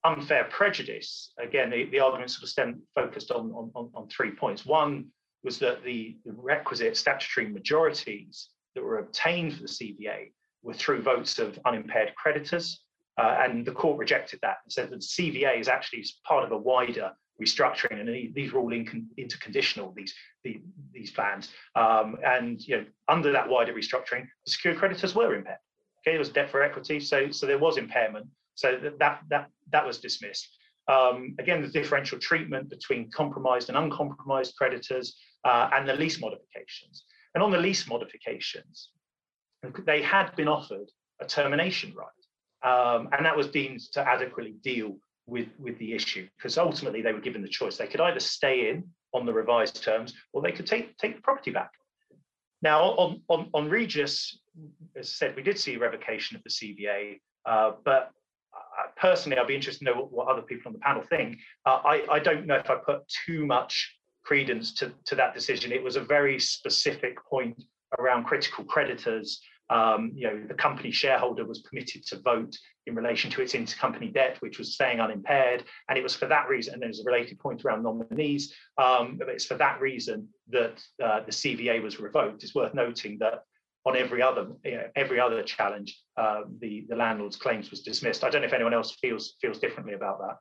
unfair 0.05 0.45
prejudice, 0.45 1.33
again, 1.39 1.71
the, 1.71 1.85
the 1.87 2.01
argument 2.01 2.31
sort 2.31 2.43
of 2.43 2.49
stemmed, 2.49 2.83
focused 2.95 3.31
on, 3.31 3.53
on, 3.75 3.91
on 3.95 4.09
three 4.09 4.33
points. 4.33 4.67
One 4.67 5.07
was 5.45 5.59
that 5.61 5.83
the, 5.83 6.17
the 6.25 6.33
requisite 6.33 6.97
statutory 6.97 7.49
majorities 7.49 8.49
that 8.75 8.83
were 8.83 8.99
obtained 8.99 9.55
for 9.55 9.63
the 9.63 9.69
CVA 9.69 10.33
were 10.63 10.75
through 10.75 11.03
votes 11.03 11.39
of 11.39 11.59
unimpaired 11.65 12.15
creditors, 12.17 12.82
uh, 13.19 13.37
and 13.41 13.67
the 13.67 13.73
court 13.73 13.99
rejected 13.99 14.41
that 14.43 14.59
and 14.65 14.73
said 14.73 14.91
that 14.91 15.01
the 15.01 15.07
CVA 15.07 15.61
is 15.61 15.69
actually 15.69 16.05
part 16.27 16.45
of 16.45 16.53
a 16.53 16.57
wider 16.57 17.13
restructuring, 17.41 18.01
and 18.01 18.35
these 18.35 18.53
are 18.53 18.59
all 18.59 18.73
in 18.73 19.09
interconditional. 19.19 19.95
These 19.95 20.15
the, 20.45 20.61
these 20.93 21.11
plans, 21.11 21.49
um, 21.77 22.17
and 22.25 22.61
you 22.67 22.77
know, 22.79 22.85
under 23.09 23.33
that 23.33 23.49
wider 23.49 23.73
restructuring, 23.73 24.27
the 24.45 24.51
secured 24.51 24.79
creditors 24.79 25.15
were 25.15 25.35
impaired. 25.35 25.59
Okay, 26.01 26.13
there 26.13 26.19
was 26.19 26.31
debt 26.31 26.51
for 26.51 26.63
equity, 26.63 27.01
so 27.01 27.31
so 27.31 27.47
there 27.47 27.59
was 27.59 27.77
impairment. 27.77 28.27
So 28.55 28.79
that 28.83 28.99
that 28.99 29.21
that, 29.31 29.49
that 29.71 29.87
was 29.87 29.99
dismissed. 29.99 30.49
Um, 30.89 31.37
again, 31.39 31.63
the 31.63 31.69
differential 31.69 32.19
treatment 32.19 32.69
between 32.69 33.11
compromised 33.11 33.69
and 33.69 33.79
uncompromised 33.79 34.57
creditors, 34.57 35.17
uh, 35.45 35.71
and 35.73 35.89
the 35.89 35.95
lease 35.95 36.21
modifications. 36.21 37.05
And 37.35 37.43
on 37.43 37.51
the 37.51 37.59
lease 37.59 37.89
modifications, 37.89 38.91
they 39.87 40.03
had 40.03 40.35
been 40.37 40.49
offered 40.49 40.91
a 41.21 41.27
termination 41.27 41.95
right. 41.95 42.09
Um, 42.65 43.09
and 43.13 43.25
that 43.27 43.37
was 43.37 43.49
deemed 43.49 43.81
to 43.93 44.07
adequately 44.07 44.55
deal 44.63 44.97
with, 45.27 45.49
with 45.59 45.79
the 45.79 45.93
issue 45.93 46.29
because 46.37 46.59
ultimately 46.59 47.03
they 47.03 47.13
were 47.13 47.21
given 47.21 47.43
the 47.43 47.49
choice. 47.49 47.77
They 47.77 47.87
could 47.87 48.01
either 48.01 48.21
stay 48.21 48.71
in 48.71 48.85
on 49.15 49.27
the 49.27 49.33
revised 49.33 49.83
terms 49.83 50.15
or 50.33 50.43
they 50.43 50.53
could 50.53 50.67
take, 50.67 50.97
take 50.99 51.17
the 51.17 51.23
property 51.23 51.51
back. 51.51 51.71
now, 52.63 52.83
on, 52.83 53.21
on, 53.29 53.51
on 53.53 53.69
Regis, 53.69 54.39
as 54.97 55.07
I 55.07 55.11
said, 55.11 55.37
we 55.37 55.43
did 55.43 55.59
see 55.59 55.77
revocation 55.77 56.37
of 56.37 56.43
the 56.45 56.51
CVA, 56.51 57.21
uh, 57.47 57.73
but 57.85 58.13
personally, 58.97 59.39
I'd 59.39 59.47
be 59.47 59.55
interested 59.55 59.85
to 59.85 59.93
know 59.93 60.01
what, 60.01 60.13
what 60.13 60.29
other 60.29 60.43
people 60.43 60.69
on 60.69 60.75
the 60.75 60.79
panel 60.79 61.03
think. 61.03 61.39
Uh, 61.67 61.81
I, 61.85 62.05
I 62.11 62.19
don't 62.19 62.47
know 62.47 62.57
if 62.57 62.71
I 62.71 62.77
put 62.77 63.03
too 63.27 63.47
much 63.47 63.97
credence 64.25 64.73
to, 64.75 64.93
to 65.07 65.15
that 65.17 65.35
decision. 65.35 65.73
It 65.73 65.83
was 65.83 65.97
a 65.97 66.01
very 66.01 66.39
specific 66.39 67.17
point 67.25 67.61
around 67.99 68.25
critical 68.25 68.65
creditors. 68.65 69.41
Um, 69.71 70.13
you 70.15 70.27
know, 70.27 70.45
the 70.47 70.55
company 70.55 70.91
shareholder 70.91 71.45
was 71.45 71.61
permitted 71.61 72.05
to 72.07 72.21
vote 72.21 72.57
in 72.87 72.95
relation 72.95 73.31
to 73.31 73.43
its 73.43 73.55
intercompany 73.55 74.13
debt, 74.13 74.37
which 74.41 74.59
was 74.59 74.75
staying 74.75 75.01
unimpaired. 75.01 75.65
And 75.89 75.97
it 75.97 76.03
was 76.03 76.15
for 76.15 76.27
that 76.27 76.49
reason, 76.49 76.75
and 76.75 76.83
there's 76.83 77.01
a 77.01 77.05
related 77.05 77.39
point 77.39 77.65
around 77.65 77.83
nominees, 77.83 78.55
um, 78.77 79.19
it's 79.29 79.47
for 79.47 79.55
that 79.55 79.81
reason 79.81 80.29
that 80.51 80.83
uh, 81.03 81.21
the 81.21 81.33
CVA 81.33 81.83
was 81.83 82.01
revoked. 82.01 82.43
It's 82.43 82.55
worth 82.55 82.75
noting 82.75 83.19
that 83.21 83.45
on 83.85 83.97
every 83.97 84.23
other 84.23 84.49
you 84.65 84.77
know, 84.77 84.87
every 84.95 85.19
other 85.19 85.43
challenge, 85.43 86.01
uh, 86.17 86.43
the 86.61 86.87
the 86.89 86.97
landlord's 86.97 87.37
claims 87.37 87.71
was 87.71 87.83
dismissed. 87.83 88.23
I 88.23 88.31
don't 88.31 88.43
know 88.43 88.47
if 88.47 88.53
anyone 88.53 88.75
else 88.75 88.97
feels 89.01 89.35
feels 89.41 89.59
differently 89.59 89.95
about 89.95 90.21
that. 90.21 90.37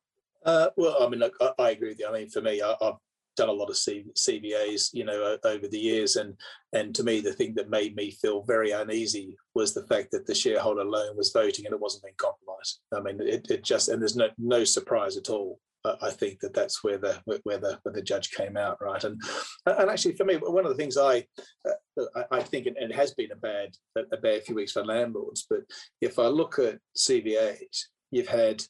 Uh, 0.50 0.70
well, 0.78 1.04
I 1.04 1.10
mean, 1.10 1.20
look, 1.20 1.36
I, 1.40 1.52
I, 1.60 1.70
agree 1.72 1.90
with 1.90 2.00
you. 2.00 2.08
I 2.08 2.12
mean, 2.12 2.30
for 2.30 2.42
me, 2.42 2.62
I, 2.62 2.76
have 2.82 2.96
done 3.38 3.50
a 3.50 3.54
lot 3.54 3.70
of 3.70 3.76
CVAs, 3.76 4.90
you 4.94 5.06
know, 5.06 5.38
over 5.44 5.68
the 5.68 5.80
years, 5.80 6.16
and 6.16 6.36
and 6.74 6.94
to 6.96 7.04
me, 7.04 7.22
the 7.22 7.34
thing 7.34 7.54
that 7.56 7.70
made 7.70 7.96
me 7.96 8.12
feel 8.12 8.44
very 8.44 8.72
uneasy 8.72 9.38
was 9.56 9.74
the 9.74 9.88
fact 9.88 10.12
that 10.12 10.26
the 10.26 10.36
shareholder 10.36 10.84
loan 10.84 11.18
was 11.18 11.32
voting 11.32 11.66
and 11.66 11.74
it 11.74 11.82
wasn't 11.82 12.04
being 12.04 12.16
compromised. 12.18 12.80
I 12.94 13.02
mean, 13.02 13.20
it, 13.22 13.50
it 13.50 13.64
just 13.64 13.90
and 13.90 14.02
there's 14.02 14.16
no 14.16 14.30
no 14.38 14.64
surprise 14.64 15.18
at 15.18 15.30
all 15.30 15.60
I 15.84 16.12
think 16.12 16.40
that 16.42 16.54
that's 16.54 16.84
where 16.84 16.98
the 16.98 17.20
where 17.44 17.58
the 17.58 17.80
where 17.82 17.94
the 17.94 18.02
judge 18.02 18.32
came 18.32 18.56
out 18.56 18.78
right 18.82 19.04
and 19.04 19.20
and 19.66 19.90
actually 19.90 20.16
for 20.16 20.26
me 20.26 20.36
one 20.36 20.64
of 20.64 20.70
the 20.70 20.78
things 20.78 20.98
I 20.98 21.26
uh, 21.68 22.24
I 22.32 22.42
think 22.42 22.68
and 22.68 22.78
it 22.78 22.96
has 22.96 23.14
been 23.14 23.32
a 23.32 23.36
bad 23.36 23.70
a 23.96 24.18
bad 24.18 24.44
few 24.44 24.56
weeks 24.56 24.74
for 24.74 24.86
landlords 24.86 25.48
but 25.50 25.62
if 26.00 26.20
I 26.20 26.28
look 26.28 26.60
at 26.60 26.80
CVAs 26.96 27.86
you've 28.12 28.28
had 28.28 28.62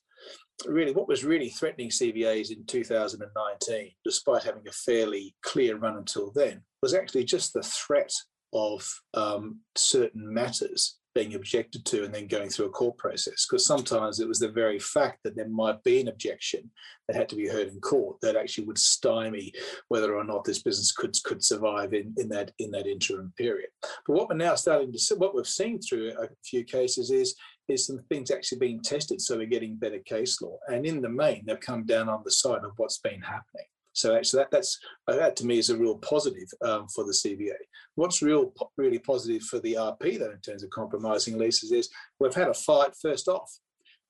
really 0.66 0.91
what 0.91 1.07
was 1.07 1.24
really 1.24 1.49
threatening 1.49 1.89
CVAs 1.89 2.51
in 2.51 2.66
2019 2.66 3.91
despite 4.03 4.43
having 4.43 4.68
a 4.68 4.72
fairly 4.72 5.36
clear 5.41 5.78
run 5.78 5.97
until 5.97 6.32
then 6.32 6.62
was 6.82 6.93
actually 6.93 7.24
just 7.24 7.53
the 7.53 7.64
threat 7.64 8.14
of 8.53 8.88
um, 9.14 9.59
certain 9.76 10.34
matters 10.34 10.97
being 11.14 11.36
objected 11.36 11.86
to 11.86 12.03
and 12.05 12.14
then 12.14 12.28
going 12.28 12.49
through 12.49 12.68
a 12.68 12.70
court 12.70 12.97
process 12.97 13.45
because 13.45 13.66
sometimes 13.66 14.20
it 14.20 14.28
was 14.28 14.39
the 14.39 14.47
very 14.47 14.80
fact 14.80 15.20
that 15.24 15.36
there 15.36 15.49
might 15.49 15.84
be 15.84 15.99
an 15.99 16.07
objection 16.07 16.70
that 17.07 17.18
had 17.18 17.28
to 17.28 17.36
be 17.36 17.47
heard 17.47 17.68
in 17.68 17.80
court 17.82 18.16
that 18.22 18.38
actually 18.38 18.66
would 18.66 18.78
stymie 18.78 19.51
whether 19.89 20.16
or 20.16 20.24
not 20.24 20.45
this 20.45 20.62
business 20.62 20.91
could 20.91 21.14
could 21.26 21.43
survive 21.43 21.93
in, 21.93 22.14
in 22.18 22.30
that 22.30 22.51
in 22.59 22.72
that 22.72 22.88
interim 22.88 23.34
period. 23.38 23.70
But 24.07 24.16
what 24.16 24.30
we're 24.30 24.36
now 24.36 24.55
starting 24.55 24.91
to 24.93 24.99
see 24.99 25.16
what 25.16 25.36
we've 25.36 25.47
seen 25.47 25.82
through 25.82 26.14
a 26.18 26.30
few 26.45 26.64
cases 26.64 27.12
is 27.12 27.36
is 27.68 27.86
some 27.86 27.99
things 28.09 28.32
actually 28.32 28.59
being 28.59 28.82
tested 28.82 29.22
so 29.22 29.38
we're 29.38 29.45
getting 29.45 29.76
better 29.76 29.99
case 29.99 30.41
law 30.41 30.57
and 30.68 30.86
in 30.86 31.01
the 31.01 31.09
main 31.09 31.43
they've 31.45 31.59
come 31.59 31.86
down 31.86 32.09
on 32.09 32.22
the 32.26 32.32
side 32.32 32.64
of 32.64 32.72
what's 32.78 32.99
been 32.99 33.22
happening 33.22 33.66
so 33.93 34.16
actually, 34.16 34.43
that 34.43 34.51
that's 34.51 34.80
uh, 35.07 35.16
that 35.16 35.36
to 35.38 35.45
me 35.45 35.57
is 35.57 35.70
a 35.70 35.78
real 35.78 35.97
positive 35.97 36.47
um, 36.64 36.88
for 36.93 37.03
the 37.03 37.12
CVA. 37.12 37.55
What's 37.95 38.22
real 38.22 38.53
really 38.78 38.99
positive 38.99 39.43
for 39.43 39.59
the 39.59 39.74
RP 39.74 40.20
though, 40.20 40.32
in 40.32 40.39
terms 40.39 40.64
of 40.64 40.70
compromising 40.70 41.38
leases, 41.38 41.72
is 41.72 41.89
we've 42.20 42.34
had 42.34 42.47
a 42.47 42.53
fight 42.53 42.93
first 43.01 43.28
off. 43.28 43.51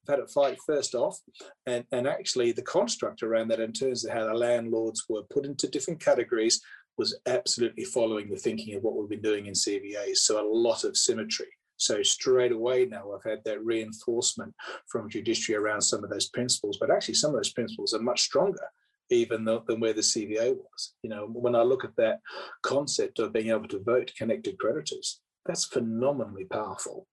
We've 0.08 0.16
had 0.16 0.24
a 0.24 0.28
fight 0.28 0.58
first 0.66 0.94
off, 0.94 1.18
and 1.66 1.84
and 1.92 2.08
actually 2.08 2.52
the 2.52 2.62
construct 2.62 3.24
around 3.24 3.48
that 3.50 3.60
in 3.60 3.74
terms 3.74 4.06
of 4.06 4.14
how 4.14 4.26
the 4.26 4.34
landlords 4.34 5.06
were 5.10 5.24
put 5.24 5.46
into 5.46 5.68
different 5.68 6.00
categories 6.00 6.62
was 6.98 7.20
absolutely 7.26 7.86
following 7.86 8.30
the 8.30 8.36
thinking 8.36 8.76
of 8.76 8.84
what 8.84 8.96
we've 8.96 9.10
been 9.10 9.22
doing 9.22 9.48
in 9.48 9.54
CVAs. 9.54 10.18
So 10.18 10.40
a 10.40 10.48
lot 10.48 10.84
of 10.84 10.98
symmetry. 10.98 11.48
So 11.82 12.04
straight 12.04 12.52
away 12.52 12.86
now 12.86 13.12
I've 13.12 13.30
had 13.30 13.44
that 13.46 13.64
reinforcement 13.64 14.54
from 14.88 15.10
judiciary 15.10 15.62
around 15.62 15.82
some 15.82 16.04
of 16.04 16.10
those 16.10 16.30
principles, 16.30 16.78
but 16.80 16.92
actually 16.92 17.16
some 17.16 17.32
of 17.32 17.38
those 17.38 17.54
principles 17.54 17.94
are 17.94 18.02
much 18.02 18.22
stronger 18.22 18.68
even 19.12 19.44
though, 19.44 19.64
than 19.68 19.80
where 19.80 19.94
the 19.94 20.02
CVA 20.02 20.56
was. 20.56 20.94
You 21.04 21.10
know, 21.10 21.28
when 21.28 21.56
I 21.56 21.62
look 21.62 21.84
at 21.84 21.96
that 21.98 22.20
concept 22.64 23.20
of 23.20 23.34
being 23.34 23.50
able 23.50 23.68
to 23.68 23.84
vote 23.84 24.12
connected 24.18 24.58
creditors, 24.58 25.20
that's 25.46 25.66
phenomenally 25.66 26.46
powerful 26.46 27.08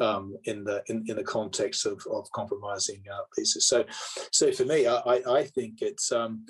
um, 0.00 0.36
in 0.44 0.64
the 0.64 0.82
in, 0.88 1.04
in 1.06 1.16
the 1.16 1.24
context 1.24 1.86
of, 1.86 2.04
of 2.10 2.30
compromising 2.32 3.02
uh, 3.12 3.22
leases. 3.38 3.66
So, 3.66 3.84
so 4.32 4.52
for 4.52 4.64
me, 4.64 4.86
I, 4.86 5.22
I 5.26 5.44
think 5.44 5.80
it's 5.80 6.10
um, 6.12 6.44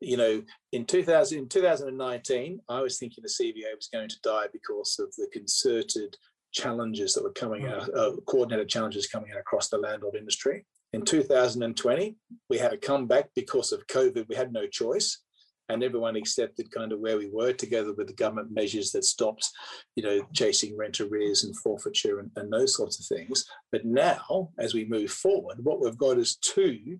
you 0.00 0.16
know 0.16 0.42
in 0.72 0.84
2000 0.86 1.38
in 1.38 1.48
2019, 1.48 2.60
I 2.68 2.80
was 2.80 2.98
thinking 2.98 3.22
the 3.22 3.28
CVA 3.28 3.76
was 3.76 3.88
going 3.92 4.08
to 4.08 4.20
die 4.22 4.46
because 4.52 4.98
of 4.98 5.14
the 5.16 5.28
concerted 5.32 6.16
challenges 6.52 7.14
that 7.14 7.24
were 7.24 7.32
coming 7.32 7.66
out, 7.66 7.88
uh, 7.94 8.12
coordinated 8.26 8.68
challenges 8.68 9.06
coming 9.06 9.32
out 9.32 9.40
across 9.40 9.68
the 9.68 9.78
landlord 9.78 10.14
industry. 10.14 10.64
In 10.92 11.02
2020, 11.02 12.16
we 12.50 12.58
had 12.58 12.72
a 12.72 12.78
comeback 12.78 13.30
because 13.34 13.72
of 13.72 13.86
COVID. 13.86 14.28
We 14.28 14.34
had 14.34 14.52
no 14.52 14.66
choice. 14.66 15.22
And 15.68 15.82
everyone 15.82 16.16
accepted 16.16 16.70
kind 16.70 16.92
of 16.92 17.00
where 17.00 17.16
we 17.16 17.30
were 17.30 17.52
together 17.52 17.94
with 17.94 18.08
the 18.08 18.12
government 18.12 18.52
measures 18.52 18.90
that 18.92 19.04
stopped, 19.04 19.48
you 19.96 20.02
know, 20.02 20.20
chasing 20.34 20.76
rent 20.76 21.00
arrears 21.00 21.44
and 21.44 21.56
forfeiture 21.56 22.18
and, 22.18 22.30
and 22.36 22.52
those 22.52 22.76
sorts 22.76 23.00
of 23.00 23.16
things. 23.16 23.46
But 23.70 23.86
now, 23.86 24.50
as 24.58 24.74
we 24.74 24.84
move 24.84 25.10
forward, 25.10 25.64
what 25.64 25.80
we've 25.80 25.96
got 25.96 26.18
is 26.18 26.36
two 26.36 26.98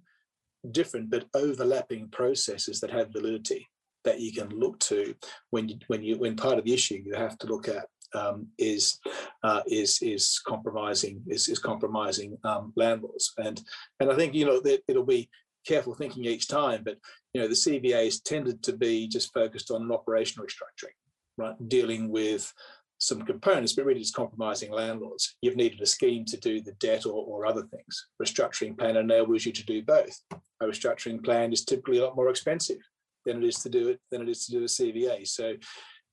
different 0.70 1.10
but 1.10 1.26
overlapping 1.34 2.08
processes 2.08 2.80
that 2.80 2.90
have 2.90 3.12
validity 3.12 3.68
that 4.04 4.20
you 4.20 4.32
can 4.32 4.48
look 4.48 4.78
to 4.80 5.14
when 5.50 5.68
you 5.68 5.76
when 5.88 6.02
you 6.02 6.16
when 6.18 6.36
part 6.36 6.58
of 6.58 6.64
the 6.64 6.72
issue 6.72 7.02
you 7.04 7.14
have 7.14 7.38
to 7.38 7.46
look 7.46 7.68
at 7.68 7.86
um, 8.14 8.48
is 8.58 8.98
uh, 9.42 9.62
is 9.66 10.00
is 10.02 10.40
compromising 10.46 11.22
is, 11.26 11.48
is 11.48 11.58
compromising 11.58 12.36
um, 12.44 12.72
landlords. 12.76 13.32
And 13.38 13.60
and 14.00 14.10
I 14.10 14.14
think 14.14 14.34
you 14.34 14.44
know 14.44 14.60
that 14.60 14.82
it'll 14.88 15.04
be 15.04 15.28
careful 15.66 15.94
thinking 15.94 16.24
each 16.24 16.48
time, 16.48 16.82
but 16.84 16.98
you 17.34 17.40
know 17.40 17.48
the 17.48 17.54
CVAs 17.54 18.22
tended 18.22 18.62
to 18.64 18.72
be 18.72 19.08
just 19.08 19.32
focused 19.32 19.70
on 19.70 19.82
an 19.82 19.92
operational 19.92 20.46
restructuring, 20.46 20.96
right, 21.38 21.68
dealing 21.68 22.10
with 22.10 22.52
some 22.98 23.22
components, 23.22 23.72
but 23.72 23.84
really 23.84 24.00
just 24.00 24.14
compromising 24.14 24.70
landlords. 24.70 25.34
You've 25.42 25.56
needed 25.56 25.80
a 25.80 25.86
scheme 25.86 26.24
to 26.26 26.36
do 26.36 26.60
the 26.60 26.72
debt 26.72 27.04
or, 27.04 27.24
or 27.24 27.46
other 27.46 27.62
things. 27.62 28.06
Restructuring 28.22 28.78
plan 28.78 28.96
enables 28.96 29.44
you 29.44 29.50
to 29.52 29.64
do 29.64 29.82
both. 29.82 30.16
A 30.60 30.66
restructuring 30.66 31.24
plan 31.24 31.52
is 31.52 31.64
typically 31.64 31.98
a 31.98 32.04
lot 32.04 32.14
more 32.14 32.30
expensive 32.30 32.78
than 33.26 33.42
it 33.42 33.46
is 33.46 33.56
to 33.56 33.68
do 33.68 33.88
it 33.88 34.00
than 34.10 34.22
it 34.22 34.28
is 34.28 34.46
to 34.46 34.52
do 34.52 34.60
a 34.60 34.66
CVA. 34.66 35.26
So 35.26 35.54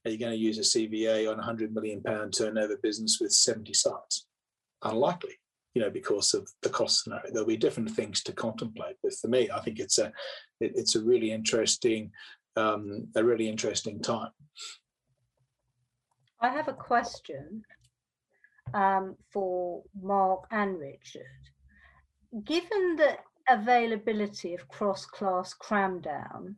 are 0.05 0.11
you 0.11 0.17
going 0.17 0.31
to 0.31 0.37
use 0.37 0.57
a 0.57 0.61
CVA 0.61 1.27
on 1.27 1.33
a 1.33 1.37
100 1.37 1.73
million 1.73 2.01
pound 2.01 2.33
turnover 2.33 2.77
business 2.77 3.19
with 3.19 3.31
70 3.31 3.73
sites? 3.73 4.27
Unlikely, 4.83 5.39
you 5.73 5.81
know, 5.81 5.89
because 5.89 6.33
of 6.33 6.49
the 6.61 6.69
cost 6.69 7.03
scenario. 7.03 7.31
There'll 7.31 7.47
be 7.47 7.57
different 7.57 7.91
things 7.91 8.23
to 8.23 8.31
contemplate. 8.31 8.95
But 9.03 9.13
for 9.13 9.27
me, 9.27 9.49
I 9.53 9.59
think 9.59 9.79
it's 9.79 9.97
a 9.97 10.07
it, 10.61 10.71
it's 10.75 10.95
a 10.95 11.03
really 11.03 11.31
interesting 11.31 12.11
um, 12.55 13.07
a 13.15 13.23
really 13.23 13.49
interesting 13.49 14.01
time. 14.01 14.31
I 16.41 16.49
have 16.49 16.69
a 16.69 16.73
question 16.73 17.63
um, 18.73 19.15
for 19.31 19.83
Mark 20.01 20.45
and 20.51 20.79
Richard. 20.79 21.25
Given 22.45 22.95
the 22.95 23.17
availability 23.49 24.53
of 24.53 24.67
cross-class 24.67 25.53
cram 25.55 25.99
down, 25.99 26.55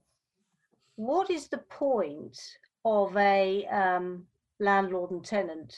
what 0.96 1.32
is 1.32 1.48
the 1.48 1.60
point 1.70 2.38
of 2.86 3.16
a 3.18 3.66
um, 3.68 4.26
landlord 4.60 5.12
and 5.12 5.24
tenant 5.24 5.74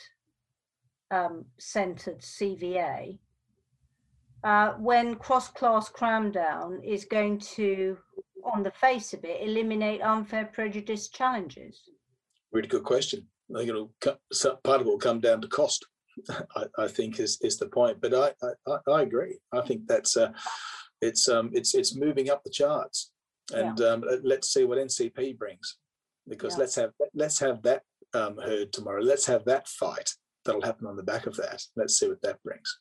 um, 1.11 1.45
centered 1.59 2.21
CVA 2.21 3.19
uh, 4.43 4.73
when 4.73 5.15
cross 5.15 5.49
class 5.49 5.89
cramdown 5.89 6.83
is 6.83 7.05
going 7.05 7.39
to, 7.39 7.97
on 8.43 8.63
the 8.63 8.71
face 8.71 9.13
of 9.13 9.23
it, 9.23 9.41
eliminate 9.41 10.01
unfair 10.01 10.45
prejudice 10.53 11.09
challenges? 11.09 11.81
Really 12.51 12.67
good 12.67 12.83
question. 12.83 13.25
I 13.53 13.59
think 13.59 13.69
it'll 13.69 13.93
part 14.63 14.81
of 14.81 14.87
it 14.87 14.89
will 14.89 14.97
come 14.97 15.19
down 15.19 15.41
to 15.41 15.47
cost. 15.47 15.85
I, 16.55 16.65
I, 16.77 16.87
think 16.87 17.19
is 17.19 17.39
is 17.41 17.57
the 17.57 17.67
point, 17.67 17.99
but 17.99 18.13
I, 18.13 18.33
I, 18.67 18.91
I 18.91 19.01
agree. 19.01 19.39
I 19.51 19.61
think 19.61 19.87
that's 19.87 20.15
uh, 20.15 20.31
it's 21.01 21.27
um 21.27 21.49
it's 21.53 21.73
it's 21.73 21.95
moving 21.95 22.29
up 22.29 22.43
the 22.43 22.51
charts, 22.51 23.11
and 23.53 23.79
yeah. 23.79 23.87
um, 23.87 24.03
let's 24.23 24.53
see 24.53 24.63
what 24.63 24.77
NCP 24.77 25.37
brings 25.37 25.77
because 26.27 26.53
yeah. 26.53 26.59
let's 26.59 26.75
have 26.75 26.91
let's 27.13 27.39
have 27.39 27.61
that 27.63 27.83
um, 28.13 28.37
heard 28.37 28.71
tomorrow. 28.71 29.01
Let's 29.01 29.25
have 29.25 29.45
that 29.45 29.67
fight 29.67 30.09
that'll 30.45 30.61
happen 30.61 30.87
on 30.87 30.95
the 30.95 31.03
back 31.03 31.25
of 31.25 31.35
that. 31.37 31.63
Let's 31.75 31.97
see 31.97 32.07
what 32.07 32.21
that 32.21 32.41
brings. 32.43 32.79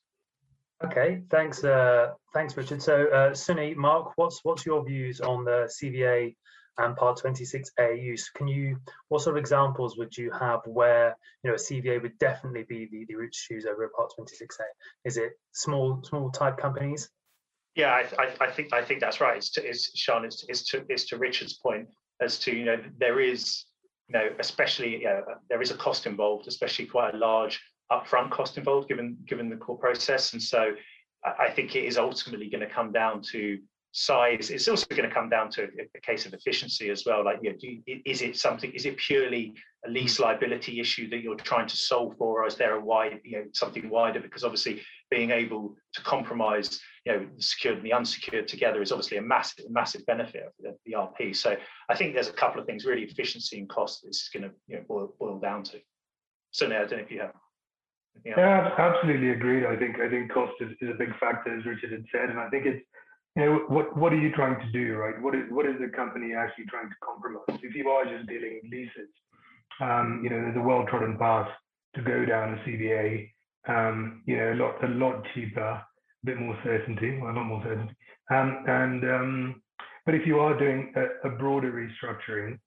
Okay, 0.84 1.22
thanks, 1.30 1.62
uh, 1.62 2.08
thanks, 2.34 2.56
Richard. 2.56 2.82
So, 2.82 3.06
uh, 3.06 3.30
Sunay, 3.30 3.76
Mark, 3.76 4.12
what's 4.16 4.40
what's 4.42 4.66
your 4.66 4.84
views 4.84 5.20
on 5.20 5.44
the 5.44 5.70
CVA 5.80 6.34
and 6.78 6.96
Part 6.96 7.20
26A 7.22 8.02
use? 8.02 8.28
Can 8.30 8.48
you, 8.48 8.76
what 9.08 9.22
sort 9.22 9.36
of 9.36 9.40
examples 9.40 9.96
would 9.96 10.16
you 10.16 10.32
have 10.32 10.60
where 10.66 11.16
you 11.44 11.50
know 11.50 11.54
a 11.54 11.58
CVA 11.58 12.02
would 12.02 12.18
definitely 12.18 12.64
be 12.64 12.88
the, 12.90 13.04
the 13.06 13.14
route 13.14 13.32
to 13.32 13.38
choose 13.38 13.64
over 13.64 13.84
a 13.84 13.90
Part 13.90 14.12
26A? 14.18 14.60
Is 15.04 15.18
it 15.18 15.32
small 15.52 16.02
small 16.02 16.30
type 16.30 16.56
companies? 16.56 17.08
Yeah, 17.76 17.92
I, 17.92 18.22
I, 18.22 18.46
I 18.46 18.50
think 18.50 18.72
I 18.72 18.82
think 18.82 19.00
that's 19.00 19.20
right. 19.20 19.36
It's, 19.36 19.50
to, 19.52 19.64
it's 19.64 19.96
Sean. 19.96 20.24
It's, 20.24 20.44
it's 20.48 20.64
to 20.70 20.84
it's 20.88 21.04
to 21.06 21.16
Richard's 21.16 21.54
point 21.54 21.88
as 22.22 22.38
to 22.40 22.56
you 22.56 22.64
know 22.64 22.76
there 22.98 23.20
is 23.20 23.66
you 24.08 24.18
know, 24.18 24.28
especially 24.38 25.02
you 25.02 25.04
know, 25.04 25.22
there 25.48 25.62
is 25.62 25.70
a 25.70 25.76
cost 25.76 26.06
involved, 26.06 26.46
especially 26.48 26.86
quite 26.86 27.14
a 27.14 27.18
large 27.18 27.60
upfront 27.90 28.30
cost 28.30 28.58
involved 28.58 28.88
given 28.88 29.16
given 29.26 29.48
the 29.48 29.56
court 29.56 29.80
process. 29.80 30.32
And 30.32 30.42
so 30.42 30.74
I 31.24 31.50
think 31.50 31.76
it 31.76 31.84
is 31.84 31.98
ultimately 31.98 32.48
going 32.50 32.66
to 32.66 32.72
come 32.72 32.92
down 32.92 33.22
to 33.32 33.58
size. 33.92 34.50
It's 34.50 34.66
also 34.68 34.86
going 34.90 35.08
to 35.08 35.14
come 35.14 35.28
down 35.28 35.50
to 35.50 35.68
a, 35.94 36.00
case 36.00 36.26
of 36.26 36.34
efficiency 36.34 36.90
as 36.90 37.04
well. 37.06 37.24
Like, 37.24 37.38
you 37.42 37.50
know, 37.50 37.56
you, 37.60 38.00
is 38.04 38.22
it 38.22 38.36
something? 38.36 38.72
Is 38.72 38.86
it 38.86 38.96
purely 38.96 39.54
a 39.86 39.90
lease 39.90 40.18
liability 40.18 40.80
issue 40.80 41.08
that 41.10 41.20
you're 41.22 41.36
trying 41.36 41.68
to 41.68 41.76
solve 41.76 42.16
for, 42.16 42.42
or 42.42 42.46
is 42.46 42.56
there 42.56 42.74
a 42.74 42.80
wide, 42.80 43.20
you 43.24 43.38
know, 43.38 43.44
something 43.52 43.88
wider? 43.88 44.20
Because 44.20 44.44
obviously, 44.44 44.82
being 45.12 45.30
able 45.30 45.76
to 45.92 46.00
compromise, 46.02 46.80
you 47.04 47.12
know, 47.12 47.26
the 47.36 47.42
secured 47.42 47.76
and 47.76 47.84
the 47.84 47.92
unsecured 47.92 48.48
together 48.48 48.80
is 48.80 48.92
obviously 48.92 49.18
a 49.18 49.22
massive, 49.22 49.66
massive 49.70 50.06
benefit 50.06 50.44
of 50.46 50.74
the, 50.86 50.92
RP. 50.92 51.36
So 51.36 51.54
I 51.90 51.94
think 51.94 52.14
there's 52.14 52.28
a 52.28 52.32
couple 52.32 52.58
of 52.58 52.66
things 52.66 52.86
really 52.86 53.02
efficiency 53.02 53.58
and 53.58 53.68
cost 53.68 54.06
is 54.08 54.30
going 54.32 54.44
to 54.44 54.50
you 54.68 54.76
know, 54.76 54.84
boil, 54.88 55.14
boil 55.20 55.38
down 55.38 55.64
to. 55.64 55.80
So 56.52 56.66
now 56.66 56.76
I 56.76 56.86
don't 56.86 57.00
know 57.00 57.04
if 57.04 57.10
you 57.10 57.20
have. 57.20 57.34
Yeah, 58.24 58.70
absolutely 58.78 59.30
agreed. 59.30 59.66
I 59.66 59.76
think 59.76 59.98
I 59.98 60.08
think 60.08 60.32
cost 60.32 60.52
is, 60.60 60.70
is 60.80 60.90
a 60.90 60.98
big 60.98 61.18
factor, 61.18 61.58
as 61.58 61.64
Richard 61.64 61.92
had 61.92 62.04
said, 62.12 62.30
and 62.30 62.38
I 62.38 62.48
think 62.50 62.66
it's 62.66 62.84
you 63.36 63.44
know 63.44 63.52
what 63.68 63.96
what 63.96 64.12
are 64.12 64.20
you 64.20 64.30
trying 64.32 64.60
to 64.60 64.70
do, 64.70 64.96
right? 64.96 65.20
What 65.22 65.34
is 65.34 65.44
what 65.48 65.64
is 65.64 65.76
the 65.80 65.88
company 65.88 66.34
actually 66.34 66.66
trying 66.66 66.90
to 66.90 66.96
compromise? 67.02 67.58
If 67.62 67.74
you 67.74 67.88
are 67.88 68.04
just 68.04 68.28
dealing 68.28 68.60
leases, 68.70 69.08
um, 69.80 70.20
you 70.22 70.28
know, 70.28 70.40
there's 70.42 70.56
a 70.56 70.60
well-trodden 70.60 71.16
path 71.16 71.48
to 71.96 72.02
go 72.02 72.26
down 72.26 72.52
a 72.52 72.56
CVA. 72.68 73.30
Um, 73.68 74.22
you 74.26 74.36
know, 74.36 74.52
a 74.52 74.56
lot 74.56 74.84
a 74.84 74.88
lot 74.88 75.24
cheaper, 75.34 75.60
a 75.60 75.86
bit 76.24 76.38
more 76.38 76.58
certainty, 76.64 77.18
well, 77.20 77.32
a 77.32 77.36
lot 77.36 77.44
more 77.44 77.62
certainty. 77.62 77.94
Um, 78.30 78.64
and 78.66 79.04
um, 79.04 79.62
but 80.04 80.14
if 80.14 80.26
you 80.26 80.40
are 80.40 80.58
doing 80.58 80.92
a, 80.96 81.28
a 81.28 81.30
broader 81.30 81.72
restructuring, 81.72 82.58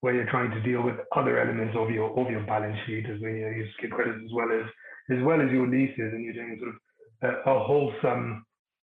where 0.00 0.14
you're 0.14 0.30
trying 0.30 0.50
to 0.50 0.60
deal 0.60 0.82
with 0.82 0.94
other 1.16 1.40
elements 1.40 1.76
of 1.76 1.90
your 1.90 2.18
of 2.18 2.30
your 2.30 2.44
balance 2.46 2.78
sheet, 2.86 3.06
as 3.06 3.20
we 3.20 3.40
you 3.40 3.44
know, 3.44 3.50
use 3.50 3.68
skip 3.78 3.90
credits 3.90 4.18
as 4.24 4.32
well 4.32 4.48
as 4.52 4.66
as 5.10 5.22
well 5.24 5.40
as 5.40 5.50
your 5.50 5.66
leases, 5.66 6.12
and 6.12 6.24
you're 6.24 6.34
doing 6.34 6.58
sort 6.60 6.74
of 6.74 7.46
a, 7.46 7.50
a 7.50 7.64
wholesome 7.64 8.44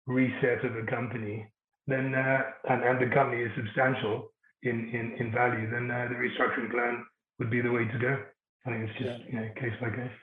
reset 0.06 0.64
of 0.64 0.74
the 0.74 0.86
company, 0.90 1.46
then 1.86 2.14
uh, 2.14 2.42
and, 2.70 2.82
and 2.82 3.00
the 3.00 3.14
company 3.14 3.42
is 3.42 3.50
substantial 3.56 4.32
in 4.62 4.90
in, 4.90 5.16
in 5.26 5.32
value, 5.32 5.70
then 5.70 5.90
uh, 5.90 6.06
the 6.08 6.14
restructuring 6.14 6.70
plan 6.70 7.04
would 7.38 7.50
be 7.50 7.60
the 7.60 7.70
way 7.70 7.84
to 7.84 7.98
go. 7.98 8.18
I 8.66 8.70
think 8.70 8.90
it's 8.90 8.98
just 8.98 9.20
you 9.32 9.40
know 9.40 9.48
case 9.56 9.74
by 9.80 9.90
case. 9.90 10.18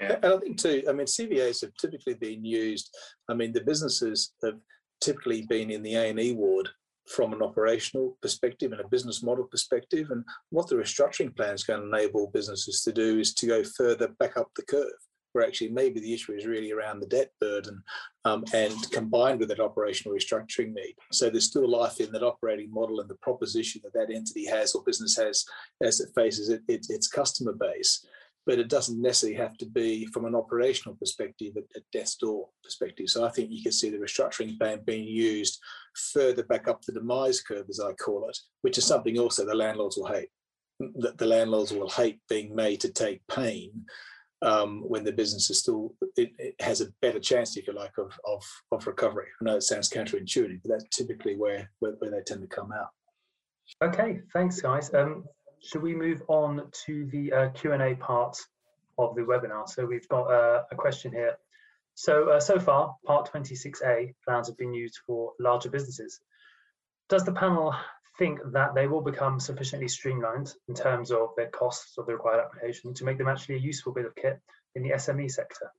Yeah. 0.00 0.16
And 0.22 0.32
I 0.34 0.36
think 0.38 0.58
too, 0.58 0.82
I 0.88 0.92
mean, 0.92 1.06
CVAs 1.06 1.60
have 1.62 1.74
typically 1.80 2.14
been 2.14 2.44
used. 2.44 2.94
I 3.28 3.34
mean, 3.34 3.52
the 3.52 3.60
businesses 3.60 4.34
have 4.42 4.58
typically 5.00 5.42
been 5.42 5.70
in 5.70 5.82
the 5.82 5.94
A 5.94 6.10
and 6.10 6.20
E 6.20 6.32
ward 6.32 6.68
from 7.08 7.32
an 7.32 7.42
operational 7.42 8.16
perspective 8.22 8.72
and 8.72 8.80
a 8.80 8.88
business 8.88 9.22
model 9.22 9.44
perspective. 9.44 10.10
And 10.10 10.24
what 10.50 10.68
the 10.68 10.76
restructuring 10.76 11.34
plan 11.36 11.54
is 11.54 11.64
going 11.64 11.80
to 11.80 11.86
enable 11.86 12.30
businesses 12.32 12.82
to 12.82 12.92
do 12.92 13.18
is 13.18 13.34
to 13.34 13.46
go 13.46 13.64
further 13.64 14.08
back 14.18 14.36
up 14.36 14.50
the 14.56 14.62
curve 14.62 14.92
where 15.32 15.46
actually 15.46 15.70
maybe 15.70 16.00
the 16.00 16.12
issue 16.12 16.32
is 16.32 16.46
really 16.46 16.72
around 16.72 17.00
the 17.00 17.06
debt 17.06 17.30
burden 17.40 17.82
um, 18.24 18.44
and 18.54 18.74
combined 18.90 19.40
with 19.40 19.48
that 19.48 19.60
operational 19.60 20.16
restructuring 20.16 20.72
need. 20.72 20.94
So 21.10 21.30
there's 21.30 21.44
still 21.44 21.68
life 21.68 22.00
in 22.00 22.12
that 22.12 22.22
operating 22.22 22.70
model 22.72 23.00
and 23.00 23.08
the 23.08 23.16
proposition 23.16 23.80
that 23.84 23.94
that 23.94 24.14
entity 24.14 24.46
has 24.46 24.74
or 24.74 24.84
business 24.84 25.16
has 25.16 25.44
as 25.82 26.00
it 26.00 26.10
faces 26.14 26.48
it, 26.48 26.62
it, 26.68 26.86
its 26.88 27.08
customer 27.08 27.52
base. 27.52 28.06
But 28.44 28.58
it 28.58 28.68
doesn't 28.68 29.00
necessarily 29.00 29.38
have 29.38 29.56
to 29.58 29.66
be 29.66 30.06
from 30.06 30.24
an 30.24 30.34
operational 30.34 30.96
perspective, 30.96 31.54
a, 31.56 31.80
death's 31.92 32.16
door 32.16 32.48
perspective. 32.64 33.08
So 33.08 33.24
I 33.24 33.30
think 33.30 33.50
you 33.50 33.62
can 33.62 33.72
see 33.72 33.88
the 33.88 33.98
restructuring 33.98 34.58
plan 34.58 34.80
being 34.84 35.04
used 35.04 35.60
further 36.12 36.42
back 36.42 36.66
up 36.66 36.82
the 36.82 36.92
demise 36.92 37.40
curve, 37.40 37.66
as 37.68 37.78
I 37.78 37.92
call 37.92 38.28
it, 38.28 38.38
which 38.62 38.78
is 38.78 38.86
something 38.86 39.18
also 39.18 39.46
the 39.46 39.54
landlords 39.54 39.96
will 39.96 40.12
hate. 40.12 40.28
That 40.96 41.18
the 41.18 41.26
landlords 41.26 41.72
will 41.72 41.88
hate 41.88 42.20
being 42.28 42.56
made 42.56 42.80
to 42.80 42.92
take 42.92 43.22
pain 43.28 43.84
um, 44.42 44.82
when 44.86 45.04
the 45.04 45.12
business 45.12 45.48
is 45.50 45.58
still 45.58 45.94
it, 46.16 46.32
it, 46.38 46.54
has 46.60 46.80
a 46.80 46.90
better 47.00 47.20
chance, 47.20 47.56
if 47.56 47.66
you 47.66 47.72
like, 47.72 47.96
of 47.98 48.12
of, 48.26 48.44
of 48.72 48.86
recovery. 48.86 49.26
I 49.40 49.44
know 49.44 49.56
it 49.56 49.62
sounds 49.62 49.88
counterintuitive, 49.88 50.60
but 50.62 50.70
that's 50.70 50.96
typically 50.96 51.36
where, 51.36 51.70
where, 51.78 51.92
where 51.92 52.10
they 52.10 52.22
tend 52.26 52.42
to 52.42 52.48
come 52.48 52.72
out. 52.72 52.88
Okay, 53.82 54.20
thanks, 54.32 54.60
guys. 54.60 54.92
Um, 54.92 55.24
should 55.62 55.82
we 55.82 55.94
move 55.94 56.22
on 56.28 56.68
to 56.86 57.06
the 57.06 57.32
uh, 57.32 57.48
Q 57.50 57.72
and 57.72 57.82
A 57.82 57.94
part 57.94 58.36
of 58.98 59.14
the 59.14 59.22
webinar? 59.22 59.68
So 59.68 59.86
we've 59.86 60.08
got 60.08 60.24
uh, 60.24 60.62
a 60.70 60.74
question 60.74 61.12
here. 61.12 61.36
So 61.94 62.30
uh, 62.30 62.40
so 62.40 62.58
far, 62.58 62.96
Part 63.06 63.30
26A 63.32 64.14
plans 64.24 64.48
have 64.48 64.56
been 64.56 64.74
used 64.74 64.98
for 65.06 65.32
larger 65.38 65.70
businesses. 65.70 66.20
Does 67.08 67.24
the 67.24 67.32
panel 67.32 67.74
think 68.18 68.40
that 68.52 68.74
they 68.74 68.86
will 68.86 69.00
become 69.00 69.40
sufficiently 69.40 69.88
streamlined 69.88 70.54
in 70.68 70.74
terms 70.74 71.10
of 71.10 71.30
their 71.36 71.48
costs 71.48 71.98
of 71.98 72.06
the 72.06 72.12
required 72.12 72.40
application 72.40 72.94
to 72.94 73.04
make 73.04 73.18
them 73.18 73.28
actually 73.28 73.56
a 73.56 73.58
useful 73.58 73.92
bit 73.92 74.06
of 74.06 74.14
kit 74.14 74.40
in 74.74 74.82
the 74.82 74.90
SME 74.90 75.30
sector? 75.30 75.70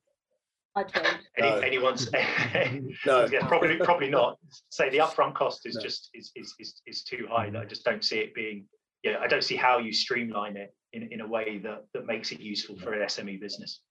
I 0.76 0.84
don't. 0.84 1.18
Any, 1.38 1.50
no. 1.50 1.58
Anyone's 1.60 2.12
no, 3.06 3.28
yeah, 3.32 3.48
probably 3.48 3.78
probably 3.78 4.10
not. 4.10 4.40
Say 4.70 4.90
the 4.90 4.98
upfront 4.98 5.36
cost 5.36 5.66
is 5.66 5.76
no. 5.76 5.82
just 5.82 6.10
is, 6.14 6.32
is 6.36 6.56
is 6.60 6.82
is 6.88 7.04
too 7.04 7.28
high. 7.30 7.52
I 7.56 7.66
just 7.66 7.84
don't 7.84 8.04
see 8.04 8.18
it 8.20 8.34
being. 8.34 8.66
Yeah, 9.04 9.18
I 9.22 9.28
don't 9.28 9.43
see 9.43 9.56
how 9.56 9.80
you 9.80 9.91
streamline 9.91 10.56
it 10.56 10.74
in, 10.93 11.12
in 11.12 11.22
a 11.22 11.28
way 11.28 11.60
that 11.64 11.86
that 11.93 12.06
makes 12.06 12.32
it 12.32 12.39
useful 12.39 12.78
for 12.78 12.93
an 12.93 13.01
SME 13.08 13.39
business. 13.39 13.82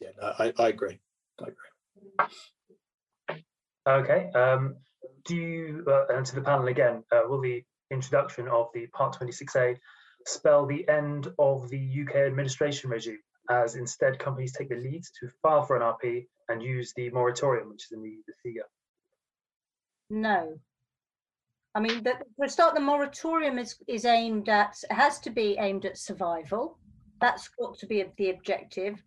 Yeah, 0.00 0.10
no, 0.20 0.32
I, 0.38 0.52
I 0.58 0.68
agree. 0.68 0.98
I 1.40 1.46
agree. 1.48 3.42
Okay. 3.88 4.30
Um, 4.34 4.76
do 5.24 5.34
you, 5.34 5.84
uh, 5.88 6.04
and 6.14 6.24
to 6.26 6.34
the 6.34 6.42
panel 6.42 6.68
again, 6.68 7.02
uh, 7.10 7.22
will 7.26 7.40
the 7.40 7.64
introduction 7.90 8.46
of 8.48 8.68
the 8.74 8.86
Part 8.88 9.18
26A 9.18 9.76
spell 10.26 10.66
the 10.66 10.86
end 10.88 11.28
of 11.38 11.68
the 11.70 12.04
UK 12.06 12.16
administration 12.16 12.90
regime, 12.90 13.18
as 13.50 13.76
instead 13.76 14.18
companies 14.18 14.52
take 14.52 14.68
the 14.68 14.76
lead 14.76 15.02
to 15.20 15.28
file 15.42 15.62
for 15.62 15.76
an 15.76 15.82
RP 15.82 16.26
and 16.48 16.62
use 16.62 16.92
the 16.96 17.10
moratorium, 17.10 17.70
which 17.70 17.84
is 17.84 17.92
in 17.92 18.02
the, 18.02 18.16
the 18.26 18.34
figure? 18.42 18.66
No. 20.10 20.58
I 21.74 21.80
mean, 21.80 22.02
the, 22.02 22.14
for 22.36 22.46
a 22.46 22.48
start, 22.48 22.74
the 22.74 22.80
moratorium 22.80 23.58
is, 23.58 23.76
is 23.86 24.04
aimed 24.04 24.48
at, 24.48 24.76
has 24.90 25.18
to 25.20 25.30
be 25.30 25.56
aimed 25.58 25.84
at 25.84 25.98
survival. 25.98 26.78
That's 27.20 27.48
got 27.48 27.78
to 27.78 27.86
be 27.86 28.04
the 28.16 28.30
objective. 28.30 29.02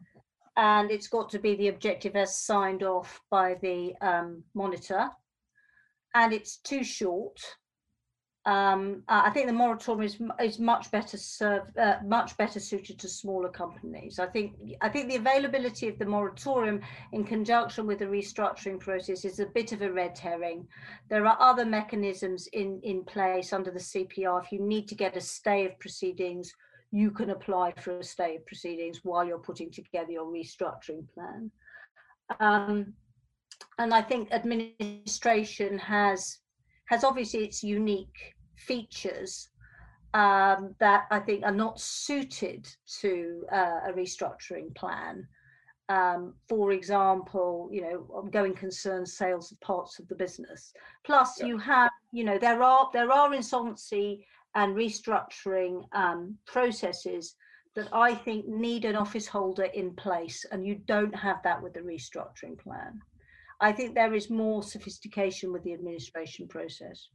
And 0.57 0.91
it's 0.91 1.07
got 1.07 1.29
to 1.29 1.39
be 1.39 1.55
the 1.55 1.69
objective 1.69 2.15
as 2.15 2.37
signed 2.37 2.83
off 2.83 3.19
by 3.29 3.55
the 3.61 3.93
um, 4.01 4.43
monitor 4.53 5.09
and 6.13 6.33
it's 6.33 6.57
too 6.57 6.83
short. 6.83 7.39
Um, 8.45 9.03
I 9.07 9.29
think 9.29 9.45
the 9.45 9.53
moratorium 9.53 10.03
is 10.03 10.17
is 10.43 10.57
much 10.57 10.89
better 10.89 11.15
served, 11.15 11.77
uh, 11.77 11.97
much 12.03 12.35
better 12.37 12.59
suited 12.59 12.97
to 12.99 13.07
smaller 13.07 13.49
companies. 13.49 14.17
I 14.17 14.25
think 14.25 14.55
I 14.81 14.89
think 14.89 15.09
the 15.09 15.17
availability 15.17 15.87
of 15.87 15.99
the 15.99 16.05
moratorium 16.05 16.81
in 17.11 17.23
conjunction 17.23 17.85
with 17.85 17.99
the 17.99 18.05
restructuring 18.05 18.79
process 18.79 19.25
is 19.25 19.39
a 19.39 19.45
bit 19.45 19.73
of 19.73 19.83
a 19.83 19.91
red 19.91 20.17
herring. 20.17 20.67
There 21.07 21.27
are 21.27 21.37
other 21.39 21.65
mechanisms 21.65 22.47
in 22.47 22.79
in 22.81 23.03
place 23.03 23.53
under 23.53 23.69
the 23.69 23.79
CPR. 23.79 24.43
If 24.43 24.51
you 24.51 24.59
need 24.59 24.87
to 24.87 24.95
get 24.95 25.15
a 25.15 25.21
stay 25.21 25.67
of 25.67 25.77
proceedings, 25.77 26.51
you 26.89 27.11
can 27.11 27.29
apply 27.29 27.73
for 27.73 27.99
a 27.99 28.03
stay 28.03 28.37
of 28.37 28.45
proceedings 28.47 29.01
while 29.03 29.23
you're 29.23 29.37
putting 29.37 29.69
together 29.69 30.13
your 30.13 30.25
restructuring 30.25 31.07
plan. 31.13 31.51
Um, 32.39 32.93
and 33.77 33.93
I 33.93 34.01
think 34.01 34.31
administration 34.31 35.77
has 35.77 36.39
has 36.91 37.05
obviously 37.05 37.45
its 37.45 37.63
unique 37.63 38.35
features 38.57 39.49
um, 40.13 40.75
that 40.79 41.05
I 41.09 41.19
think 41.19 41.45
are 41.45 41.53
not 41.65 41.79
suited 41.79 42.67
to 42.99 43.45
uh, 43.49 43.79
a 43.87 43.93
restructuring 43.93 44.75
plan. 44.75 45.25
Um, 45.87 46.33
for 46.49 46.73
example, 46.73 47.69
you 47.71 47.81
know, 47.81 48.29
going 48.29 48.53
concern 48.53 49.05
sales 49.05 49.53
of 49.53 49.59
parts 49.61 49.99
of 49.99 50.07
the 50.09 50.15
business. 50.15 50.73
Plus, 51.05 51.39
yeah. 51.39 51.47
you 51.47 51.57
have, 51.57 51.91
you 52.11 52.25
know, 52.25 52.37
there 52.37 52.61
are 52.61 52.89
there 52.91 53.11
are 53.11 53.33
insolvency 53.33 54.25
and 54.55 54.75
restructuring 54.75 55.85
um, 55.93 56.37
processes 56.45 57.35
that 57.73 57.87
I 57.93 58.13
think 58.13 58.47
need 58.47 58.83
an 58.83 58.97
office 58.97 59.27
holder 59.27 59.69
in 59.81 59.95
place, 59.95 60.45
and 60.51 60.67
you 60.67 60.75
don't 60.75 61.15
have 61.15 61.41
that 61.43 61.61
with 61.61 61.73
the 61.73 61.79
restructuring 61.79 62.57
plan. 62.59 63.01
I 63.61 63.71
think 63.71 63.93
there 63.93 64.13
is 64.13 64.29
more 64.29 64.63
sophistication 64.63 65.53
with 65.53 65.63
the 65.63 65.73
administration 65.73 66.47
process. 66.47 67.09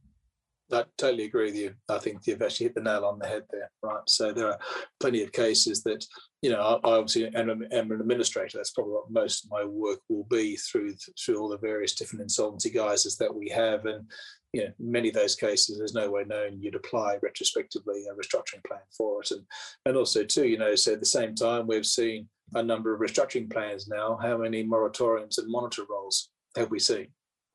I 0.71 0.83
totally 0.97 1.25
agree 1.25 1.45
with 1.45 1.55
you. 1.55 1.73
I 1.89 1.97
think 1.97 2.25
you've 2.25 2.41
actually 2.41 2.65
hit 2.65 2.75
the 2.75 2.81
nail 2.81 3.05
on 3.05 3.19
the 3.19 3.27
head 3.27 3.43
there, 3.51 3.71
right? 3.83 4.01
So 4.07 4.33
there 4.33 4.47
are 4.47 4.59
plenty 4.99 5.23
of 5.23 5.31
cases 5.31 5.81
that, 5.83 6.05
you 6.41 6.49
know, 6.49 6.59
I, 6.61 6.79
obviously 6.83 7.25
am, 7.35 7.49
am, 7.49 7.91
an 7.91 8.01
administrator. 8.01 8.57
That's 8.57 8.71
probably 8.71 8.93
what 8.93 9.11
most 9.11 9.45
of 9.45 9.51
my 9.51 9.63
work 9.63 9.99
will 10.09 10.27
be 10.29 10.57
through 10.57 10.95
through 11.17 11.39
all 11.39 11.47
the 11.47 11.57
various 11.57 11.95
different 11.95 12.23
insolvency 12.23 12.69
guises 12.69 13.15
that 13.17 13.33
we 13.33 13.47
have, 13.49 13.85
and 13.85 14.09
you 14.51 14.63
know, 14.63 14.71
many 14.77 15.07
of 15.07 15.13
those 15.13 15.35
cases, 15.35 15.77
there's 15.77 15.93
no 15.93 16.09
way 16.09 16.23
known 16.25 16.61
you'd 16.61 16.75
apply 16.75 17.17
retrospectively 17.21 18.03
a 18.09 18.15
restructuring 18.15 18.63
plan 18.65 18.81
for 18.97 19.21
it, 19.21 19.31
and 19.31 19.43
and 19.85 19.95
also 19.95 20.23
too, 20.23 20.47
you 20.47 20.57
know, 20.57 20.75
so 20.75 20.93
at 20.93 20.99
the 20.99 21.05
same 21.05 21.33
time 21.33 21.67
we've 21.67 21.85
seen 21.85 22.27
a 22.55 22.63
number 22.63 22.93
of 22.93 22.99
restructuring 22.99 23.51
plans 23.51 23.87
now. 23.87 24.17
How 24.21 24.37
many 24.37 24.65
moratoriums 24.65 25.37
and 25.37 25.49
monitor 25.49 25.83
roles 25.89 26.29
have 26.57 26.71
we 26.71 26.79
seen? 26.79 27.07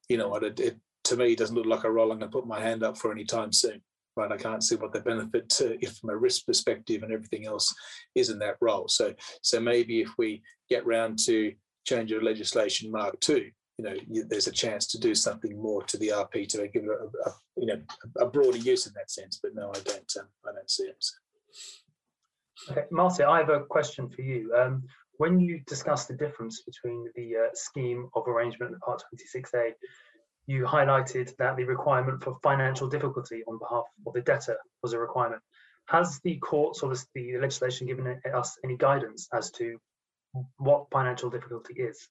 You 0.08 0.18
know? 0.18 0.34
It, 0.36 0.60
it 0.60 0.76
to 1.04 1.16
me 1.16 1.34
doesn't 1.34 1.56
look 1.56 1.66
like 1.66 1.84
a 1.84 1.90
role 1.90 2.12
I'm 2.12 2.18
going 2.18 2.30
to 2.30 2.36
put 2.36 2.46
my 2.46 2.60
hand 2.60 2.82
up 2.82 2.96
for 2.96 3.12
any 3.12 3.24
time 3.24 3.52
soon. 3.52 3.82
right? 4.16 4.30
I 4.30 4.36
can't 4.36 4.62
see 4.62 4.76
what 4.76 4.92
the 4.92 5.00
benefit 5.00 5.48
to, 5.50 5.82
if 5.84 5.96
from 5.96 6.10
a 6.10 6.16
risk 6.16 6.46
perspective 6.46 7.02
and 7.02 7.12
everything 7.12 7.46
else 7.46 7.74
is 8.14 8.30
in 8.30 8.38
that 8.40 8.56
role. 8.60 8.88
So, 8.88 9.14
so 9.42 9.60
maybe 9.60 10.00
if 10.00 10.10
we 10.18 10.42
get 10.68 10.86
round 10.86 11.18
to 11.26 11.52
change 11.84 12.12
of 12.12 12.22
legislation 12.22 12.90
Mark 12.90 13.18
two, 13.20 13.50
you 13.78 13.84
know, 13.84 13.94
you, 14.08 14.24
there's 14.24 14.46
a 14.46 14.52
chance 14.52 14.86
to 14.88 15.00
do 15.00 15.14
something 15.14 15.60
more 15.60 15.82
to 15.84 15.96
the 15.96 16.08
RP 16.08 16.46
to 16.48 16.68
give 16.68 16.84
it 16.84 16.90
a, 16.90 17.28
a 17.28 17.34
you 17.56 17.66
know 17.66 17.80
a 18.18 18.26
broader 18.26 18.58
use 18.58 18.86
in 18.86 18.92
that 18.94 19.10
sense. 19.10 19.40
But 19.42 19.54
no, 19.54 19.70
I 19.70 19.80
don't. 19.80 20.12
Um, 20.20 20.28
I 20.46 20.52
don't 20.52 20.70
see 20.70 20.84
it. 20.84 20.96
So. 20.98 21.14
Okay, 22.70 22.84
Marty, 22.90 23.24
I 23.24 23.38
have 23.38 23.48
a 23.48 23.60
question 23.60 24.08
for 24.08 24.22
you. 24.22 24.54
Um, 24.56 24.84
when 25.18 25.40
you 25.40 25.60
discuss 25.66 26.06
the 26.06 26.14
difference 26.14 26.62
between 26.62 27.06
the 27.14 27.36
uh, 27.36 27.48
scheme 27.54 28.08
of 28.14 28.26
arrangement 28.26 28.72
and 28.72 28.80
Part 28.80 29.02
26A, 29.14 29.72
you 30.46 30.64
highlighted 30.64 31.36
that 31.36 31.56
the 31.56 31.64
requirement 31.64 32.22
for 32.22 32.36
financial 32.42 32.88
difficulty 32.88 33.42
on 33.46 33.58
behalf 33.58 33.84
of 34.06 34.12
the 34.12 34.22
debtor 34.22 34.56
was 34.82 34.92
a 34.92 34.98
requirement. 34.98 35.42
Has 35.86 36.20
the 36.24 36.36
courts 36.38 36.82
or 36.82 36.92
the 37.14 37.36
legislation 37.38 37.86
given 37.86 38.20
us 38.34 38.58
any 38.64 38.76
guidance 38.76 39.28
as 39.32 39.50
to 39.52 39.78
what 40.56 40.86
financial 40.90 41.30
difficulty 41.30 41.74
is? 41.74 42.08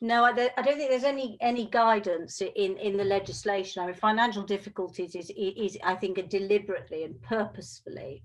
No, 0.00 0.24
I 0.24 0.32
don't, 0.32 0.54
think 0.54 0.90
there's 0.90 1.04
any 1.04 1.38
any 1.40 1.66
guidance 1.66 2.40
in 2.40 2.76
in 2.76 2.96
the 2.96 3.04
legislation. 3.04 3.82
I 3.82 3.86
mean, 3.86 3.94
financial 3.94 4.42
difficulties 4.42 5.14
is 5.14 5.30
is 5.36 5.78
I 5.82 5.94
think 5.94 6.18
a 6.18 6.22
deliberately 6.22 7.04
and 7.04 7.20
purposefully 7.22 8.22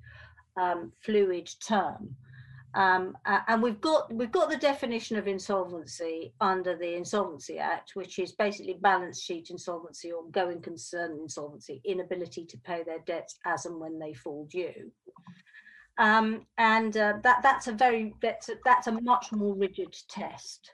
um, 0.58 0.92
fluid 1.02 1.50
term. 1.66 2.16
Um, 2.76 3.16
and 3.26 3.62
we've 3.62 3.82
got 3.82 4.12
we've 4.12 4.32
got 4.32 4.50
the 4.50 4.58
definition 4.58 5.16
of 5.18 5.28
insolvency 5.28 6.34
under 6.42 6.76
the 6.76 6.96
Insolvency 6.96 7.60
Act, 7.60 7.92
which 7.96 8.18
is 8.18 8.32
basically 8.32 8.78
balance 8.82 9.22
sheet 9.22 9.52
insolvency 9.52 10.12
or 10.12 10.24
going 10.32 10.60
concern 10.62 11.18
insolvency, 11.22 11.82
inability 11.86 12.46
to 12.46 12.58
pay 12.58 12.84
their 12.84 13.00
debts 13.06 13.38
as 13.46 13.68
and 13.68 13.80
when 13.80 14.00
they 14.00 14.14
fall 14.14 14.48
due. 14.50 14.92
Um, 16.00 16.48
and 16.58 16.98
uh, 16.98 17.14
that 17.22 17.44
that's 17.44 17.68
a 17.68 17.74
very 17.74 18.16
that's 18.22 18.50
a, 18.50 18.56
that's 18.66 18.88
a 18.88 19.00
much 19.02 19.32
more 19.32 19.54
rigid 19.54 19.96
test. 20.10 20.72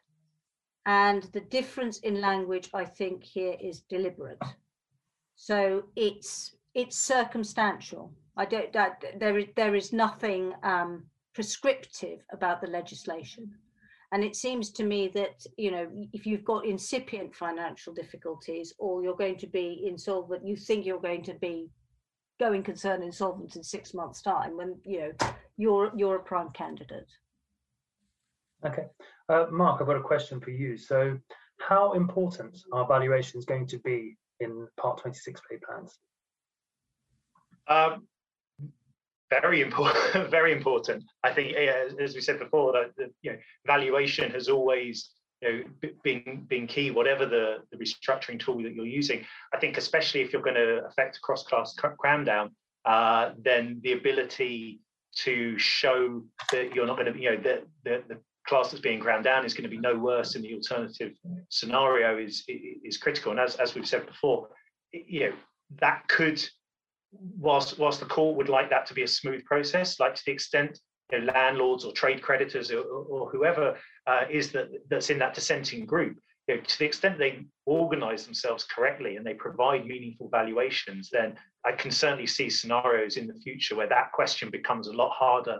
And 0.85 1.23
the 1.33 1.41
difference 1.41 1.99
in 1.99 2.21
language, 2.21 2.69
I 2.73 2.85
think, 2.85 3.23
here 3.23 3.57
is 3.59 3.81
deliberate. 3.81 4.41
So 5.35 5.83
it's 5.97 6.55
it's 6.75 6.97
circumstantial. 6.97 8.13
I 8.37 8.45
don't 8.45 8.71
that 8.71 9.03
there 9.19 9.37
is 9.37 9.47
there 9.57 9.75
is 9.75 9.91
nothing 9.91 10.53
um, 10.63 11.03
prescriptive 11.39 12.19
about 12.33 12.59
the 12.59 12.67
legislation. 12.67 13.49
And 14.11 14.25
it 14.25 14.35
seems 14.35 14.71
to 14.71 14.83
me 14.83 15.07
that, 15.15 15.41
you 15.55 15.71
know, 15.71 15.87
if 16.11 16.25
you've 16.25 16.43
got 16.43 16.65
incipient 16.65 17.33
financial 17.33 17.93
difficulties 17.93 18.73
or 18.77 19.01
you're 19.01 19.15
going 19.15 19.37
to 19.37 19.47
be 19.47 19.85
insolvent, 19.87 20.45
you 20.45 20.57
think 20.57 20.85
you're 20.85 20.99
going 20.99 21.23
to 21.23 21.35
be 21.35 21.69
going 22.41 22.61
concern 22.61 23.01
insolvent 23.03 23.55
in 23.55 23.63
six 23.63 23.93
months' 23.93 24.21
time 24.21 24.57
when, 24.57 24.75
you 24.83 24.99
know, 24.99 25.29
you're 25.55 25.93
you're 25.95 26.17
a 26.17 26.23
prime 26.23 26.49
candidate. 26.49 27.09
Okay. 28.65 28.87
Uh, 29.29 29.45
Mark, 29.49 29.79
I've 29.79 29.87
got 29.87 29.95
a 29.95 30.01
question 30.01 30.41
for 30.41 30.51
you. 30.51 30.75
So 30.75 31.17
how 31.61 31.93
important 31.93 32.57
are 32.73 32.85
valuations 32.85 33.45
going 33.45 33.65
to 33.67 33.77
be 33.77 34.17
in 34.41 34.67
Part 34.75 35.01
26A 35.01 35.61
plans? 35.65 35.99
Um, 37.69 38.08
very 39.29 39.61
important 39.61 40.29
very 40.29 40.51
important. 40.51 41.03
I 41.23 41.31
think 41.31 41.55
as 41.55 42.15
we 42.15 42.21
said 42.21 42.39
before 42.39 42.73
that 42.73 42.95
the 42.97 43.11
you 43.21 43.31
know 43.31 43.37
valuation 43.65 44.31
has 44.31 44.49
always 44.49 45.11
you 45.41 45.65
know 46.05 46.67
key 46.67 46.91
whatever 46.91 47.25
the, 47.25 47.57
the 47.71 47.77
restructuring 47.77 48.39
tool 48.39 48.61
that 48.63 48.73
you're 48.73 48.85
using. 48.85 49.25
I 49.53 49.59
think 49.59 49.77
especially 49.77 50.21
if 50.21 50.33
you're 50.33 50.41
going 50.41 50.55
to 50.55 50.85
affect 50.85 51.21
cross 51.21 51.43
class 51.43 51.75
cram 51.75 52.23
down 52.23 52.51
uh, 52.85 53.31
then 53.37 53.79
the 53.83 53.93
ability 53.93 54.79
to 55.15 55.57
show 55.57 56.23
that 56.51 56.73
you're 56.73 56.87
not 56.87 56.97
going 56.97 57.13
to 57.13 57.19
you 57.19 57.31
know 57.31 57.41
that 57.43 57.63
the, 57.83 58.03
the 58.07 58.19
class 58.47 58.71
that's 58.71 58.81
being 58.81 58.99
ground 58.99 59.23
down 59.23 59.45
is 59.45 59.53
going 59.53 59.63
to 59.63 59.69
be 59.69 59.77
no 59.77 59.95
worse 59.95 60.33
than 60.33 60.41
the 60.41 60.53
alternative 60.53 61.13
scenario 61.49 62.17
is 62.17 62.43
is 62.47 62.97
critical. 62.97 63.31
And 63.31 63.39
as, 63.39 63.55
as 63.57 63.75
we've 63.75 63.87
said 63.87 64.05
before 64.05 64.49
you 64.91 65.21
know 65.21 65.35
that 65.79 66.07
could 66.07 66.41
whilst 67.11 67.77
whilst 67.79 67.99
the 67.99 68.05
court 68.05 68.37
would 68.37 68.49
like 68.49 68.69
that 68.69 68.85
to 68.87 68.93
be 68.93 69.03
a 69.03 69.07
smooth 69.07 69.43
process, 69.45 69.99
like 69.99 70.15
to 70.15 70.21
the 70.25 70.31
extent 70.31 70.79
you 71.11 71.19
know, 71.19 71.31
landlords 71.33 71.85
or 71.85 71.91
trade 71.93 72.21
creditors 72.21 72.71
or, 72.71 72.81
or 72.81 73.29
whoever 73.29 73.77
uh, 74.07 74.21
is 74.29 74.51
that 74.51 74.67
that's 74.89 75.09
in 75.09 75.19
that 75.19 75.33
dissenting 75.33 75.85
group, 75.85 76.17
you 76.47 76.55
know, 76.55 76.61
to 76.61 76.79
the 76.79 76.85
extent 76.85 77.17
they 77.17 77.45
organise 77.65 78.25
themselves 78.25 78.63
correctly 78.63 79.15
and 79.15 79.25
they 79.25 79.33
provide 79.33 79.85
meaningful 79.85 80.29
valuations, 80.29 81.09
then 81.11 81.35
I 81.65 81.71
can 81.71 81.91
certainly 81.91 82.27
see 82.27 82.49
scenarios 82.49 83.17
in 83.17 83.27
the 83.27 83.33
future 83.35 83.75
where 83.75 83.89
that 83.89 84.11
question 84.11 84.49
becomes 84.49 84.87
a 84.87 84.93
lot 84.93 85.11
harder 85.11 85.59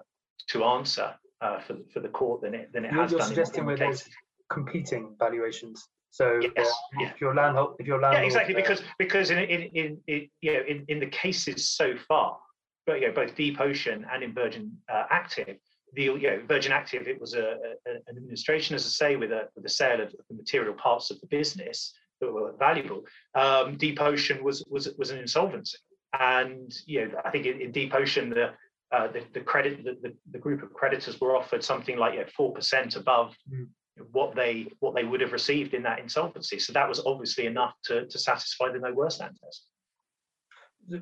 to 0.50 0.64
answer 0.64 1.14
uh, 1.42 1.60
for 1.60 1.78
for 1.94 2.00
the 2.00 2.10
court 2.10 2.42
than 2.42 2.54
it 2.54 2.72
than 2.74 2.86
it 2.86 2.92
you're, 2.92 3.02
has 3.02 3.12
you're 3.12 3.20
done. 3.20 3.30
Suggesting 3.30 3.66
where 3.66 3.78
there's 3.78 4.04
competing 4.50 5.16
valuations. 5.20 5.88
So 6.12 6.40
yes, 6.42 6.68
uh, 6.68 7.00
yeah. 7.00 7.12
if 7.12 7.22
your 7.22 7.36
landlord, 7.36 7.76
if 7.80 7.88
your 7.88 8.00
landlord, 8.00 8.24
yeah, 8.24 8.26
exactly, 8.26 8.56
because 8.56 8.82
because 8.98 9.30
in 9.30 9.38
in, 9.40 9.62
in, 9.74 9.98
in 10.08 10.30
you 10.42 10.54
know 10.54 10.64
in, 10.68 10.86
in 10.88 11.00
the 11.00 11.08
cases 11.08 11.70
so 11.70 11.96
far, 12.08 12.38
but 12.86 13.00
you 13.00 13.08
know 13.08 13.14
both 13.14 13.36
DeepOcean 13.36 14.06
and 14.12 14.24
in 14.24 14.34
Virgin 14.34 14.76
uh, 14.92 15.04
Active, 15.12 15.58
the 15.94 16.04
you 16.04 16.22
know 16.22 16.42
Virgin 16.48 16.72
Active, 16.72 17.08
it 17.08 17.20
was 17.20 17.36
a, 17.36 17.58
a, 17.88 17.92
an 18.08 18.18
administration, 18.18 18.76
as 18.76 18.86
I 18.86 18.90
say, 18.90 19.16
with 19.16 19.32
a 19.32 19.50
with 19.56 19.64
the 19.64 19.70
sale 19.70 20.02
of 20.02 20.12
the 20.30 20.36
material 20.36 20.74
parts 20.74 21.12
of 21.12 21.22
the 21.22 21.28
business 21.28 21.94
that 22.22 22.32
were 22.32 22.54
valuable. 22.58 23.04
Um, 23.36 23.78
DeepOcean 23.78 24.42
was 24.42 24.66
was 24.68 24.90
was 24.98 25.12
an 25.12 25.20
insolvency, 25.20 25.78
and 26.20 26.76
you 26.88 27.08
know 27.08 27.22
I 27.24 27.30
think 27.30 27.46
in, 27.46 27.62
in 27.62 27.72
DeepOcean 27.72 28.34
the 28.34 28.54
uh, 28.92 29.12
the, 29.12 29.24
the 29.34 29.42
credit 29.42 29.84
the, 29.84 29.96
the, 30.02 30.16
the, 30.32 30.40
group 30.40 30.64
of 30.64 30.74
creditors 30.74 31.22
were 31.22 31.38
offered 31.38 31.64
something 31.64 31.98
like 32.00 32.14
four 32.32 32.48
you 32.48 32.50
know, 32.50 32.56
percent 32.56 32.96
above 32.96 33.36
mm 33.52 33.68
what 34.12 34.36
they 34.36 34.72
what 34.80 34.96
they 34.96 35.04
would 35.04 35.22
have 35.22 35.32
received 35.32 35.74
in 35.74 35.84
that 35.84 36.00
insolvency. 36.00 36.60
So 36.60 36.74
that 36.74 36.88
was 36.88 37.02
obviously 37.06 37.46
enough 37.46 37.74
to, 37.86 38.06
to 38.06 38.20
satisfy 38.20 38.72
the 38.72 38.80
no 38.80 38.94
worse 38.94 39.18
than 39.18 39.34
test. 39.44 39.66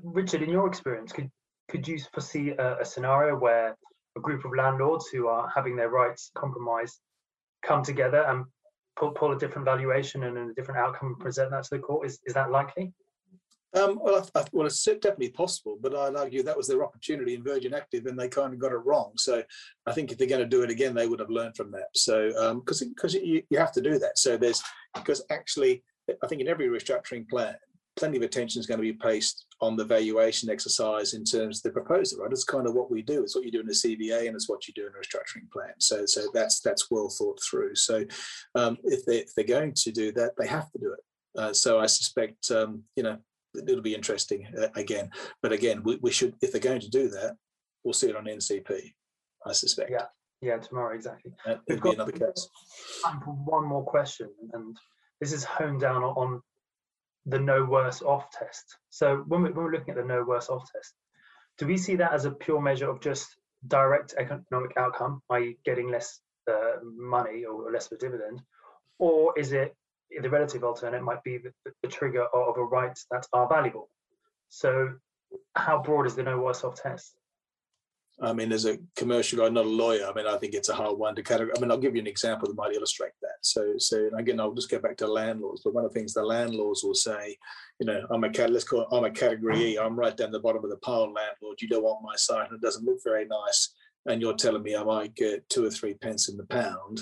Richard, 0.04 0.42
in 0.42 0.50
your 0.50 0.68
experience, 0.68 1.12
could 1.12 1.32
could 1.70 1.88
you 1.88 2.00
foresee 2.14 2.52
a, 2.52 2.80
a, 2.80 2.86
scenario 2.86 3.38
where 3.38 3.76
a 4.16 4.22
group 4.22 4.46
of 4.46 4.52
landlords 4.56 5.08
who 5.08 5.28
are 5.28 5.52
having 5.54 5.76
their 5.76 5.90
rights 5.90 6.32
compromised 6.34 7.00
come 7.66 7.84
together 7.84 8.24
and 8.24 8.46
pull, 8.98 9.12
pull 9.12 9.34
a 9.34 9.38
different 9.38 9.66
valuation 9.66 10.24
and 10.24 10.38
a 10.38 10.54
different 10.54 10.80
outcome 10.80 11.10
and 11.10 11.20
present 11.20 11.52
that 11.52 11.64
to 11.64 11.70
the 11.72 11.80
court? 11.80 12.06
Is 12.06 12.20
is 12.26 12.34
that 12.34 12.52
likely? 12.52 12.94
Um, 13.78 14.00
well, 14.02 14.28
I, 14.36 14.40
I, 14.40 14.46
well, 14.52 14.66
it's 14.66 14.84
definitely 14.84 15.30
possible, 15.30 15.78
but 15.80 15.96
I'd 15.96 16.16
argue 16.16 16.44
that 16.44 16.58
was 16.58 16.68
their 16.68 16.84
opportunity 16.84 17.36
in 17.36 17.44
Virgin 17.44 17.74
Active, 17.74 18.06
and 18.06 18.20
they 18.20 18.28
kind 18.28 18.54
of 18.54 18.60
got 18.60 18.72
it 18.72 18.86
wrong. 18.86 19.12
So, 19.18 19.44
I 19.86 19.94
think 19.94 20.12
if 20.12 20.18
they're 20.18 20.28
going 20.28 20.42
to 20.42 20.48
do 20.48 20.64
it 20.64 20.70
again, 20.70 20.96
they 20.96 21.08
would 21.08 21.20
have 21.20 21.30
learned 21.30 21.56
from 21.56 21.72
that. 21.72 21.90
So, 21.96 22.30
because 22.56 22.82
um, 22.82 22.90
because 22.90 23.14
you, 23.14 23.44
you 23.50 23.58
have 23.58 23.74
to 23.74 23.82
do 23.82 24.00
that. 24.00 24.18
So 24.18 24.38
there's 24.38 24.62
because 24.96 25.24
actually, 25.30 25.84
I 26.24 26.28
think 26.28 26.42
in 26.42 26.48
every 26.48 26.68
restructuring 26.68 27.30
plan, 27.30 27.56
plenty 27.96 28.18
of 28.18 28.24
attention 28.24 28.60
is 28.60 28.68
going 28.68 28.80
to 28.80 28.84
be 28.84 28.94
placed 28.94 29.46
on 29.62 29.76
the 29.76 29.86
valuation 29.86 30.50
exercise 30.50 31.14
in 31.14 31.24
terms 31.24 31.60
of 31.60 31.64
the 31.64 31.72
proposal. 31.72 32.20
Right, 32.20 32.32
it's 32.32 32.44
kind 32.44 32.68
of 32.68 32.74
what 32.74 32.92
we 32.92 33.02
do. 33.02 33.24
It's 33.24 33.36
what 33.36 33.46
you 33.46 33.52
do 33.52 33.62
in 33.62 33.68
a 33.68 33.72
CVA, 33.72 34.28
and 34.28 34.36
it's 34.36 34.50
what 34.50 34.68
you 34.68 34.74
do 34.74 34.88
in 34.88 34.94
a 34.94 34.98
restructuring 34.98 35.52
plan. 35.52 35.74
So, 35.80 36.06
so 36.06 36.28
that's 36.34 36.62
that's 36.62 36.90
well 36.90 37.10
thought 37.10 37.40
through. 37.44 37.76
So, 37.76 38.06
um, 38.56 38.78
if 38.84 39.06
they 39.06 39.20
if 39.20 39.36
they're 39.36 39.46
going 39.46 39.74
to 39.74 39.92
do 39.92 40.12
that, 40.14 40.34
they 40.38 40.48
have 40.48 40.72
to 40.72 40.80
do 40.80 40.94
it. 40.94 41.00
Uh, 41.38 41.54
so 41.54 41.80
I 41.80 41.86
suspect, 41.86 42.50
um, 42.50 42.84
you 42.96 43.04
know, 43.04 43.18
it'll 43.56 43.82
be 43.82 43.96
interesting 43.96 44.48
uh, 44.60 44.68
again. 44.76 45.10
But 45.42 45.52
again, 45.52 45.82
we, 45.84 45.98
we 46.02 46.12
should, 46.12 46.36
if 46.42 46.52
they're 46.52 46.62
going 46.62 46.82
to 46.82 46.90
do 46.90 47.10
that, 47.10 47.36
we'll 47.84 47.94
see 47.94 48.10
it 48.10 48.16
on 48.16 48.26
NCP, 48.26 48.94
I 49.46 49.54
suspect. 49.54 49.92
Yeah, 49.92 50.06
yeah, 50.42 50.58
tomorrow, 50.58 50.96
exactly. 50.96 51.32
We've 51.68 51.82
got 51.82 51.96
another 51.96 52.12
case. 52.12 52.50
Time 53.04 53.22
for 53.22 53.32
one 53.32 53.66
more 53.66 53.84
question, 53.84 54.30
and 54.54 54.78
this 55.20 55.34
is 55.34 55.44
honed 55.44 55.82
down 55.82 56.04
on 56.04 56.42
the 57.26 57.40
no 57.40 57.64
worse 57.66 58.02
off 58.02 58.30
test. 58.32 58.78
So 58.90 59.24
when, 59.28 59.44
we, 59.44 59.52
when 59.52 59.66
we're 59.66 59.72
looking 59.72 59.92
at 59.92 59.98
the 59.98 60.04
no 60.04 60.24
worse 60.24 60.50
off 60.50 60.70
test, 60.72 60.94
do 61.58 61.66
we 61.66 61.78
see 61.78 61.96
that 61.96 62.14
as 62.14 62.26
a 62.26 62.32
pure 62.32 62.62
measure 62.62 62.90
of 62.90 63.02
just 63.02 63.36
direct 63.68 64.14
economic 64.18 64.78
outcome, 64.78 65.22
i.e., 65.32 65.58
getting 65.66 65.90
less 65.90 66.20
uh, 66.50 66.78
money 66.84 67.44
or 67.44 67.72
less 67.72 67.88
of 67.88 67.94
a 67.94 67.98
dividend, 67.98 68.42
or 69.00 69.38
is 69.38 69.52
it 69.52 69.76
the 70.22 70.30
relative 70.30 70.64
alternate 70.64 71.04
might 71.04 71.24
be 71.24 71.38
the, 71.38 71.52
the 71.82 71.88
trigger 71.88 72.26
of 72.34 72.58
a 72.58 72.64
right 72.64 72.98
that 73.12 73.26
are 73.34 73.48
valuable. 73.48 73.90
So 74.50 74.94
how 75.56 75.82
broad 75.82 76.08
is 76.08 76.16
the 76.16 76.24
no 76.24 76.40
worse 76.40 76.64
off 76.64 76.82
test? 76.82 77.16
I 78.20 78.34
mean, 78.34 78.52
as 78.52 78.66
a 78.66 78.80
commercial 78.96 79.38
guy, 79.38 79.50
not 79.50 79.66
a 79.66 79.70
lawyer, 79.70 80.08
I 80.08 80.14
mean, 80.14 80.26
I 80.26 80.38
think 80.38 80.56
it's 80.56 80.70
a 80.70 80.74
hard 80.74 80.98
one 80.98 81.14
to 81.16 81.22
categorize. 81.22 81.58
I 81.58 81.62
mean, 81.62 81.70
I'll 81.70 81.78
give 81.78 81.96
you 81.96 82.02
an 82.02 82.08
example 82.08 82.48
that 82.48 82.56
might 82.56 82.74
illustrate 82.74 83.12
that. 83.22 83.38
So, 83.42 83.76
so 83.78 84.10
again, 84.18 84.40
I'll 84.40 84.54
just 84.54 84.72
go 84.72 84.80
back 84.80 84.98
to 84.98 85.08
landlords. 85.08 85.62
But 85.64 85.76
one 85.76 85.86
of 85.86 85.94
the 85.94 86.00
things 86.00 86.14
the 86.14 86.24
landlords 86.24 86.84
will 86.84 86.96
say, 86.96 87.38
you 87.80 87.86
know, 87.86 88.08
I'm 88.10 88.24
a. 88.24 88.30
Let's 88.48 88.64
call 88.64 88.82
it, 88.82 88.88
I'm 88.92 89.04
a 89.04 89.12
category 89.12 89.74
E. 89.74 89.78
I'm 89.78 89.96
right 89.96 90.18
down 90.18 90.32
the 90.32 90.40
bottom 90.40 90.64
of 90.64 90.72
the 90.72 90.78
pile, 90.78 91.14
landlord. 91.14 91.62
You 91.62 91.68
don't 91.68 91.84
want 91.84 92.04
my 92.04 92.16
site, 92.16 92.50
and 92.50 92.56
It 92.56 92.66
doesn't 92.66 92.86
look 92.86 93.04
very 93.04 93.26
nice, 93.26 93.76
and 94.08 94.20
you're 94.20 94.34
telling 94.34 94.64
me 94.64 94.76
I 94.76 94.84
might 94.84 95.14
get 95.14 95.48
two 95.50 95.66
or 95.66 95.70
three 95.70 95.94
pence 95.94 96.28
in 96.28 96.38
the 96.38 96.46
pound, 96.46 97.02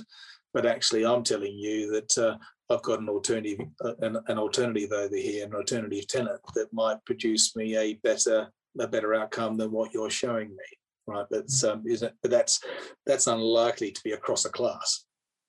but 0.54 0.66
actually, 0.66 1.06
I'm 1.06 1.24
telling 1.24 1.54
you 1.54 1.92
that 1.92 2.18
uh, 2.18 2.38
I've 2.70 2.82
got 2.82 3.00
an 3.00 3.10
alternative, 3.10 3.60
uh, 3.84 3.94
an, 4.00 4.18
an, 4.28 4.40
alternative 4.40 4.92
over 4.92 5.16
here, 5.16 5.46
an 5.46 5.54
alternative 5.54 6.08
tenant 6.08 6.42
that 6.56 6.74
might 6.74 7.04
produce 7.06 7.56
me 7.56 7.78
a 7.78 7.94
better 7.96 8.48
a 8.80 8.88
better 8.88 9.14
outcome 9.14 9.56
than 9.56 9.72
what 9.72 9.94
you're 9.94 10.10
showing 10.10 10.50
me, 10.50 10.66
right? 11.08 11.26
But 11.30 11.48
um, 11.64 11.84
isn't 11.88 12.14
but 12.22 12.32
that's 12.32 12.60
that's 13.06 13.28
unlikely 13.28 13.92
to 13.92 14.02
be 14.04 14.14
across 14.14 14.46
a 14.46 14.50
class. 14.50 15.06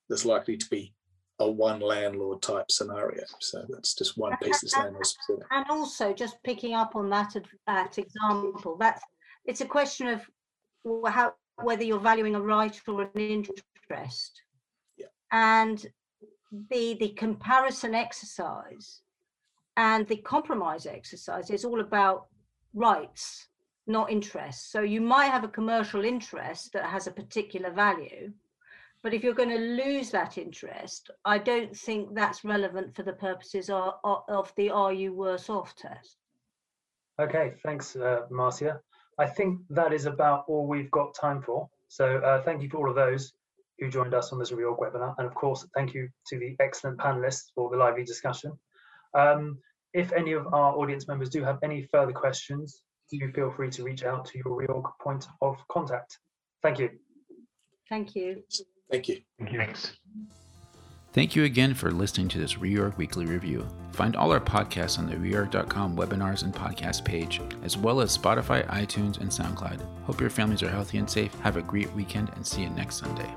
There's 0.08 0.26
likely 0.26 0.56
to 0.56 0.66
be 0.70 0.94
a 1.38 1.50
one 1.50 1.80
landlord 1.80 2.42
type 2.42 2.70
scenario. 2.70 3.24
So 3.40 3.64
that's 3.68 3.94
just 3.94 4.16
one 4.16 4.36
piece 4.42 4.60
that's 4.60 4.76
landlord 4.76 5.06
specific. 5.06 5.46
And 5.50 5.66
also, 5.70 6.12
just 6.12 6.36
picking 6.44 6.74
up 6.74 6.96
on 6.96 7.10
that 7.10 7.34
that 7.66 7.98
example, 7.98 8.76
that's 8.78 9.02
it's 9.46 9.60
a 9.60 9.66
question 9.66 10.08
of 10.08 10.22
how 11.06 11.32
whether 11.62 11.84
you're 11.84 11.98
valuing 11.98 12.34
a 12.34 12.40
right 12.40 12.78
or 12.86 13.02
an 13.02 13.10
interest. 13.14 14.42
Yeah. 14.96 15.06
And 15.32 15.84
the 16.70 16.96
the 17.00 17.10
comparison 17.10 17.94
exercise 17.94 19.00
and 19.76 20.06
the 20.08 20.16
compromise 20.16 20.86
exercise 20.86 21.50
is 21.50 21.64
all 21.64 21.80
about 21.80 22.26
rights, 22.74 23.48
not 23.86 24.10
interests. 24.10 24.70
So 24.70 24.80
you 24.80 25.00
might 25.00 25.30
have 25.30 25.44
a 25.44 25.48
commercial 25.48 26.04
interest 26.04 26.72
that 26.72 26.84
has 26.84 27.06
a 27.06 27.10
particular 27.10 27.70
value, 27.70 28.32
but 29.02 29.12
if 29.14 29.22
you're 29.22 29.34
going 29.34 29.50
to 29.50 29.84
lose 29.84 30.10
that 30.10 30.38
interest, 30.38 31.10
I 31.24 31.38
don't 31.38 31.76
think 31.76 32.14
that's 32.14 32.44
relevant 32.44 32.94
for 32.94 33.02
the 33.02 33.12
purposes 33.12 33.70
of, 33.70 33.94
of 34.02 34.52
the 34.56 34.70
are 34.70 34.92
you 34.92 35.12
worse 35.12 35.48
off 35.50 35.76
test. 35.76 36.16
Okay, 37.18 37.54
thanks, 37.62 37.96
uh, 37.96 38.22
Marcia. 38.30 38.80
I 39.18 39.26
think 39.26 39.60
that 39.70 39.92
is 39.92 40.06
about 40.06 40.44
all 40.48 40.66
we've 40.66 40.90
got 40.90 41.14
time 41.14 41.40
for. 41.40 41.68
So 41.88 42.18
uh, 42.18 42.42
thank 42.42 42.62
you 42.62 42.68
for 42.68 42.78
all 42.78 42.90
of 42.90 42.96
those 42.96 43.32
who 43.78 43.90
joined 43.90 44.14
us 44.14 44.32
on 44.32 44.38
this 44.38 44.52
reorg 44.52 44.78
webinar. 44.78 45.14
And 45.18 45.26
of 45.26 45.34
course, 45.34 45.66
thank 45.74 45.94
you 45.94 46.08
to 46.28 46.38
the 46.38 46.56
excellent 46.60 46.98
panelists 46.98 47.50
for 47.54 47.70
the 47.70 47.76
lively 47.76 48.04
discussion. 48.04 48.52
Um, 49.14 49.58
if 49.92 50.12
any 50.12 50.32
of 50.32 50.46
our 50.52 50.76
audience 50.76 51.08
members 51.08 51.30
do 51.30 51.42
have 51.42 51.58
any 51.62 51.88
further 51.92 52.12
questions, 52.12 52.82
do 53.10 53.32
feel 53.32 53.52
free 53.52 53.70
to 53.70 53.82
reach 53.82 54.04
out 54.04 54.24
to 54.26 54.38
your 54.38 54.60
reorg 54.60 54.90
point 55.00 55.26
of 55.40 55.56
contact. 55.68 56.18
Thank 56.62 56.78
you. 56.78 56.90
Thank 57.88 58.14
you. 58.16 58.42
Thank 58.90 59.08
you. 59.08 59.20
Thank 59.38 59.52
you. 59.52 59.58
Thanks. 59.58 59.92
Thank 61.12 61.34
you 61.34 61.44
again 61.44 61.72
for 61.72 61.90
listening 61.90 62.28
to 62.28 62.38
this 62.38 62.56
Reorg 62.56 62.98
Weekly 62.98 63.24
Review. 63.24 63.66
Find 63.92 64.16
all 64.16 64.32
our 64.32 64.40
podcasts 64.40 64.98
on 64.98 65.06
the 65.06 65.14
reorg.com 65.14 65.96
webinars 65.96 66.42
and 66.42 66.54
podcast 66.54 67.04
page, 67.06 67.40
as 67.64 67.74
well 67.74 68.02
as 68.02 68.16
Spotify, 68.16 68.66
iTunes, 68.66 69.18
and 69.18 69.30
SoundCloud. 69.30 69.80
Hope 70.04 70.20
your 70.20 70.28
families 70.28 70.62
are 70.62 70.68
healthy 70.68 70.98
and 70.98 71.08
safe. 71.08 71.34
Have 71.40 71.56
a 71.56 71.62
great 71.62 71.90
weekend 71.94 72.30
and 72.34 72.46
see 72.46 72.64
you 72.64 72.68
next 72.70 72.96
Sunday. 72.96 73.32